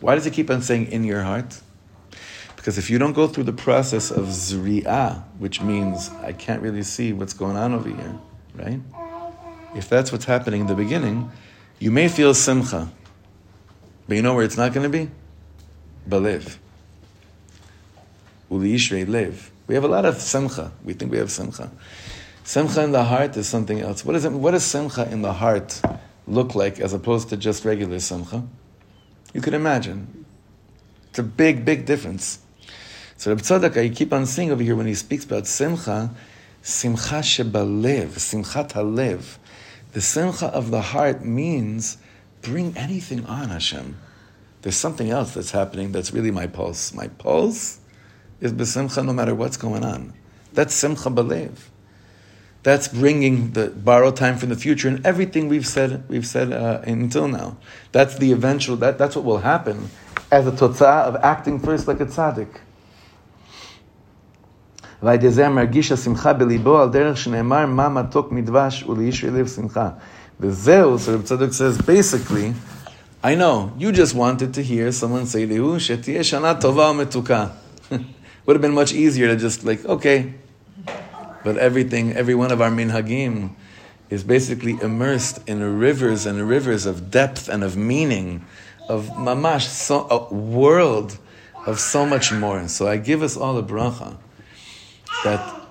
Why 0.00 0.14
does 0.16 0.24
he 0.24 0.30
keep 0.30 0.50
on 0.50 0.62
saying 0.62 0.90
in 0.90 1.04
your 1.04 1.22
heart? 1.22 1.60
Because 2.56 2.76
if 2.76 2.90
you 2.90 2.98
don't 2.98 3.12
go 3.12 3.26
through 3.28 3.44
the 3.44 3.52
process 3.52 4.10
of 4.10 4.24
zri'ah, 4.26 5.22
which 5.38 5.60
means 5.60 6.10
I 6.22 6.32
can't 6.32 6.60
really 6.62 6.82
see 6.82 7.12
what's 7.12 7.34
going 7.34 7.56
on 7.56 7.72
over 7.72 7.88
here, 7.88 8.14
right? 8.54 8.80
If 9.76 9.88
that's 9.88 10.10
what's 10.12 10.24
happening 10.24 10.62
in 10.62 10.66
the 10.66 10.74
beginning, 10.74 11.30
you 11.78 11.90
may 11.90 12.08
feel 12.08 12.32
simcha, 12.34 12.88
but 14.08 14.16
you 14.16 14.22
know 14.22 14.34
where 14.34 14.44
it's 14.44 14.56
not 14.56 14.72
going 14.72 14.90
to 14.90 14.98
be? 14.98 15.10
Beliv. 16.09 16.57
Uli 18.49 18.73
Yishrei 18.73 19.07
Lev. 19.07 19.51
We 19.67 19.75
have 19.75 19.83
a 19.83 19.87
lot 19.87 20.05
of 20.05 20.19
simcha. 20.19 20.71
We 20.83 20.93
think 20.93 21.11
we 21.11 21.19
have 21.19 21.31
simcha. 21.31 21.69
Simcha 22.43 22.83
in 22.83 22.91
the 22.91 23.03
heart 23.03 23.37
is 23.37 23.47
something 23.47 23.79
else. 23.79 24.03
What, 24.03 24.15
is 24.15 24.25
it, 24.25 24.31
what 24.31 24.51
does 24.51 24.63
simcha 24.63 25.07
in 25.11 25.21
the 25.21 25.33
heart 25.33 25.79
look 26.25 26.55
like 26.55 26.79
as 26.79 26.93
opposed 26.93 27.29
to 27.29 27.37
just 27.37 27.63
regular 27.63 27.99
simcha? 27.99 28.43
You 29.33 29.41
could 29.41 29.53
imagine. 29.53 30.25
It's 31.09 31.19
a 31.19 31.23
big, 31.23 31.63
big 31.63 31.85
difference. 31.85 32.39
So 33.17 33.31
Reb 33.31 33.41
Tzadok, 33.41 33.77
I 33.77 33.89
keep 33.89 34.11
on 34.13 34.25
seeing 34.25 34.51
over 34.51 34.63
here 34.63 34.75
when 34.75 34.87
he 34.87 34.95
speaks 34.95 35.25
about 35.25 35.45
simcha, 35.45 36.09
simcha 36.63 37.19
shebalev, 37.19 38.13
simchat 38.13 38.71
halev. 38.71 39.37
The 39.91 40.01
simcha 40.01 40.47
of 40.47 40.71
the 40.71 40.81
heart 40.81 41.23
means 41.23 41.97
bring 42.41 42.75
anything 42.77 43.25
on 43.25 43.49
Hashem 43.49 43.97
There's 44.62 44.76
something 44.76 45.10
else 45.10 45.34
that's 45.34 45.50
happening 45.50 45.92
that's 45.92 46.12
really 46.12 46.30
my 46.30 46.46
pulse. 46.46 46.94
My 46.94 47.08
pulse 47.08 47.80
is 48.40 48.52
besimcha 48.52 49.04
no 49.04 49.12
matter 49.12 49.34
what's 49.34 49.56
going 49.56 49.84
on. 49.84 50.14
That's 50.52 50.74
simcha 50.74 51.10
balev. 51.10 51.52
That's 52.62 52.88
bringing 52.88 53.52
the 53.52 53.68
borrowed 53.68 54.16
time 54.16 54.38
from 54.38 54.48
the 54.48 54.56
future 54.56 54.88
and 54.88 55.04
everything 55.04 55.48
we've 55.48 55.66
said 55.66 56.08
we've 56.08 56.26
said 56.26 56.52
uh, 56.52 56.80
until 56.86 57.28
now. 57.28 57.58
That's 57.92 58.16
the 58.16 58.32
eventual. 58.32 58.76
That, 58.76 58.96
that's 58.96 59.16
what 59.16 59.24
will 59.24 59.38
happen 59.38 59.90
as 60.32 60.46
a 60.46 60.52
totzah 60.52 61.04
of 61.08 61.16
acting 61.16 61.60
first 61.60 61.86
like 61.86 62.00
a 62.00 62.06
tzaddik. 62.06 62.60
ועל 65.02 65.30
זה 65.30 65.48
מרגיש 65.48 65.92
השמחה 65.92 66.32
בליבו 66.32 66.82
על 66.82 66.88
דרך 66.90 67.16
שנאמר 67.16 67.66
מה 67.66 67.88
מתוק 67.88 68.32
מדבש 68.32 68.82
ולאיש 68.82 69.24
לב 69.24 69.46
שמחה. 69.46 69.88
וזהו, 70.40 70.96
so 70.96 71.10
Reb 71.10 71.22
Tzadok 71.22 71.52
says, 71.54 71.78
basically, 71.78 72.54
I 73.21 73.35
know, 73.35 73.73
you 73.77 73.91
just 73.91 74.15
wanted 74.15 74.53
to 74.53 74.63
hear 74.63 74.93
someone 74.93 75.25
say, 75.25 75.45
Shetiyeh 75.45 76.19
Shana 76.19 76.57
Tova 76.57 76.95
Metuka. 76.95 77.51
Would 78.45 78.55
have 78.55 78.61
been 78.61 78.73
much 78.73 78.93
easier 78.93 79.27
to 79.27 79.35
just 79.35 79.65
like, 79.65 79.83
okay. 79.83 80.35
But 81.43 81.57
everything, 81.57 82.13
every 82.13 82.33
one 82.33 82.49
of 82.49 82.61
our 82.61 82.69
minhagim 82.69 83.55
is 84.09 84.23
basically 84.23 84.77
immersed 84.81 85.45
in 85.49 85.61
rivers 85.77 86.25
and 86.25 86.47
rivers 86.47 86.85
of 86.85 87.11
depth 87.11 87.49
and 87.49 87.61
of 87.61 87.75
meaning, 87.75 88.45
of 88.87 89.07
mamash, 89.09 89.67
so, 89.67 90.07
a 90.09 90.33
world 90.33 91.17
of 91.65 91.77
so 91.77 92.05
much 92.05 92.31
more. 92.31 92.69
So 92.69 92.87
I 92.87 92.95
give 92.95 93.21
us 93.21 93.35
all 93.35 93.57
a 93.57 93.63
bracha 93.63 94.15
that 95.25 95.61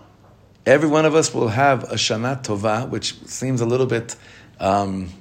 every 0.67 0.91
one 0.91 1.07
of 1.07 1.15
us 1.15 1.33
will 1.33 1.49
have 1.49 1.85
a 1.85 1.95
Shana 1.95 2.43
Tova, 2.43 2.87
which 2.91 3.19
seems 3.25 3.63
a 3.63 3.67
little 3.67 3.87
bit... 3.87 4.17
Um, 4.61 5.15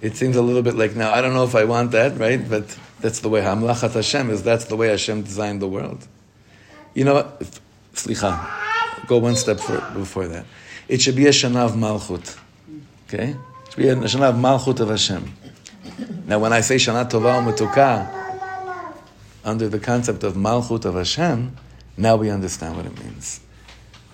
it 0.00 0.16
seems 0.16 0.36
a 0.36 0.42
little 0.42 0.62
bit 0.62 0.74
like, 0.74 0.94
now 0.94 1.12
I 1.12 1.20
don't 1.20 1.34
know 1.34 1.44
if 1.44 1.54
I 1.54 1.64
want 1.64 1.92
that, 1.92 2.18
right? 2.18 2.48
But 2.48 2.76
that's 3.00 3.20
the 3.20 3.28
way 3.28 3.40
Hamlachat 3.40 3.92
Hashem 3.92 4.30
is, 4.30 4.42
that's 4.42 4.66
the 4.66 4.76
way 4.76 4.88
Hashem 4.88 5.22
designed 5.22 5.62
the 5.62 5.68
world. 5.68 6.06
You 6.94 7.04
know 7.04 7.32
slicha, 7.94 9.06
go 9.06 9.18
one 9.18 9.36
step 9.36 9.60
for, 9.60 9.80
before 9.92 10.28
that. 10.28 10.46
It 10.88 11.00
should 11.00 11.16
be 11.16 11.26
a 11.26 11.30
Shana 11.30 11.64
of 11.64 11.72
Malchut, 11.72 12.38
okay? 13.08 13.30
It 13.30 13.70
should 13.70 13.76
be 13.76 13.88
a 13.88 13.96
Shana 13.96 14.30
of 14.30 14.36
Malchut 14.36 14.80
of 14.80 14.88
Hashem. 14.88 15.32
Now 16.26 16.38
when 16.38 16.52
I 16.52 16.60
say 16.60 16.76
Shana 16.76 17.08
Tova 17.08 17.42
Umetuka, 17.42 18.22
under 19.44 19.68
the 19.68 19.78
concept 19.78 20.24
of 20.24 20.34
Malchut 20.34 20.84
of 20.84 20.94
Hashem, 20.94 21.56
now 21.96 22.16
we 22.16 22.30
understand 22.30 22.76
what 22.76 22.86
it 22.86 22.98
means. 23.04 23.40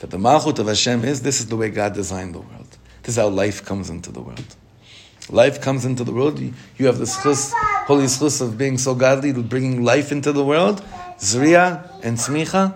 That 0.00 0.10
the 0.10 0.18
Malchut 0.18 0.58
of 0.58 0.66
Hashem 0.66 1.04
is 1.04 1.22
this 1.22 1.40
is 1.40 1.46
the 1.46 1.56
way 1.56 1.70
God 1.70 1.94
designed 1.94 2.34
the 2.34 2.40
world. 2.40 2.78
This 3.02 3.16
is 3.16 3.16
how 3.16 3.28
life 3.28 3.64
comes 3.64 3.90
into 3.90 4.10
the 4.10 4.20
world. 4.20 4.56
Life 5.30 5.60
comes 5.60 5.84
into 5.84 6.02
the 6.02 6.12
world. 6.12 6.40
You, 6.40 6.52
you 6.76 6.86
have 6.86 6.98
the 6.98 7.04
schus, 7.04 7.52
holy 7.86 8.04
schus 8.04 8.40
of 8.40 8.58
being 8.58 8.78
so 8.78 8.94
godly, 8.94 9.32
bringing 9.32 9.84
life 9.84 10.10
into 10.10 10.32
the 10.32 10.44
world. 10.44 10.82
Zriya 11.18 11.88
and 12.02 12.18
smicha. 12.18 12.74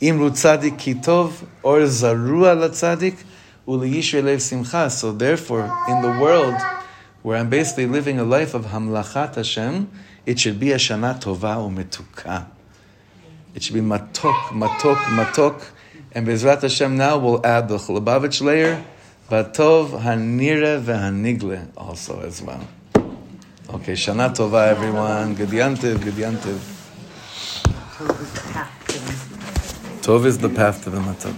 Imru 0.00 0.30
tzadik 0.30 0.78
kitov 0.78 1.46
or 1.62 1.80
zarua 1.80 2.54
latzadik 2.54 3.16
uliyishre 3.66 4.22
lev 4.22 4.42
simcha. 4.42 4.90
So 4.90 5.12
therefore, 5.12 5.64
in 5.88 6.02
the 6.02 6.18
world 6.20 6.54
where 7.22 7.38
I'm 7.38 7.48
basically 7.48 7.86
living 7.86 8.18
a 8.18 8.24
life 8.24 8.52
of 8.52 8.66
hamlachat 8.66 9.36
Hashem, 9.36 9.90
it 10.26 10.38
should 10.38 10.60
be 10.60 10.72
a 10.72 10.76
shana 10.76 11.18
tova 11.18 11.56
umetuka. 11.56 12.46
It 13.54 13.62
should 13.62 13.74
be 13.74 13.80
matok, 13.80 14.34
matok, 14.50 14.96
matok. 14.96 15.64
And 16.12 16.26
Bezrat 16.26 16.60
Hashem 16.60 16.96
now 16.96 17.16
we'll 17.16 17.44
add 17.44 17.68
the 17.68 17.78
Chulabavitch 17.78 18.42
layer, 18.42 18.84
Batov, 19.28 20.02
Hanire, 20.02 20.80
Vehanigle 20.80 21.66
also 21.76 22.20
as 22.20 22.40
well. 22.42 22.60
Okay, 23.68 23.94
Shana 23.94 24.32
Tova, 24.32 24.68
everyone. 24.68 25.34
Good 25.34 25.48
yantiv, 25.48 26.00
good 26.04 26.14
yantiv. 26.14 26.58
Tov 30.02 30.26
is 30.26 30.38
the 30.38 30.48
path 30.48 30.84
to 30.84 30.90
the 30.90 30.98
matok. 30.98 31.34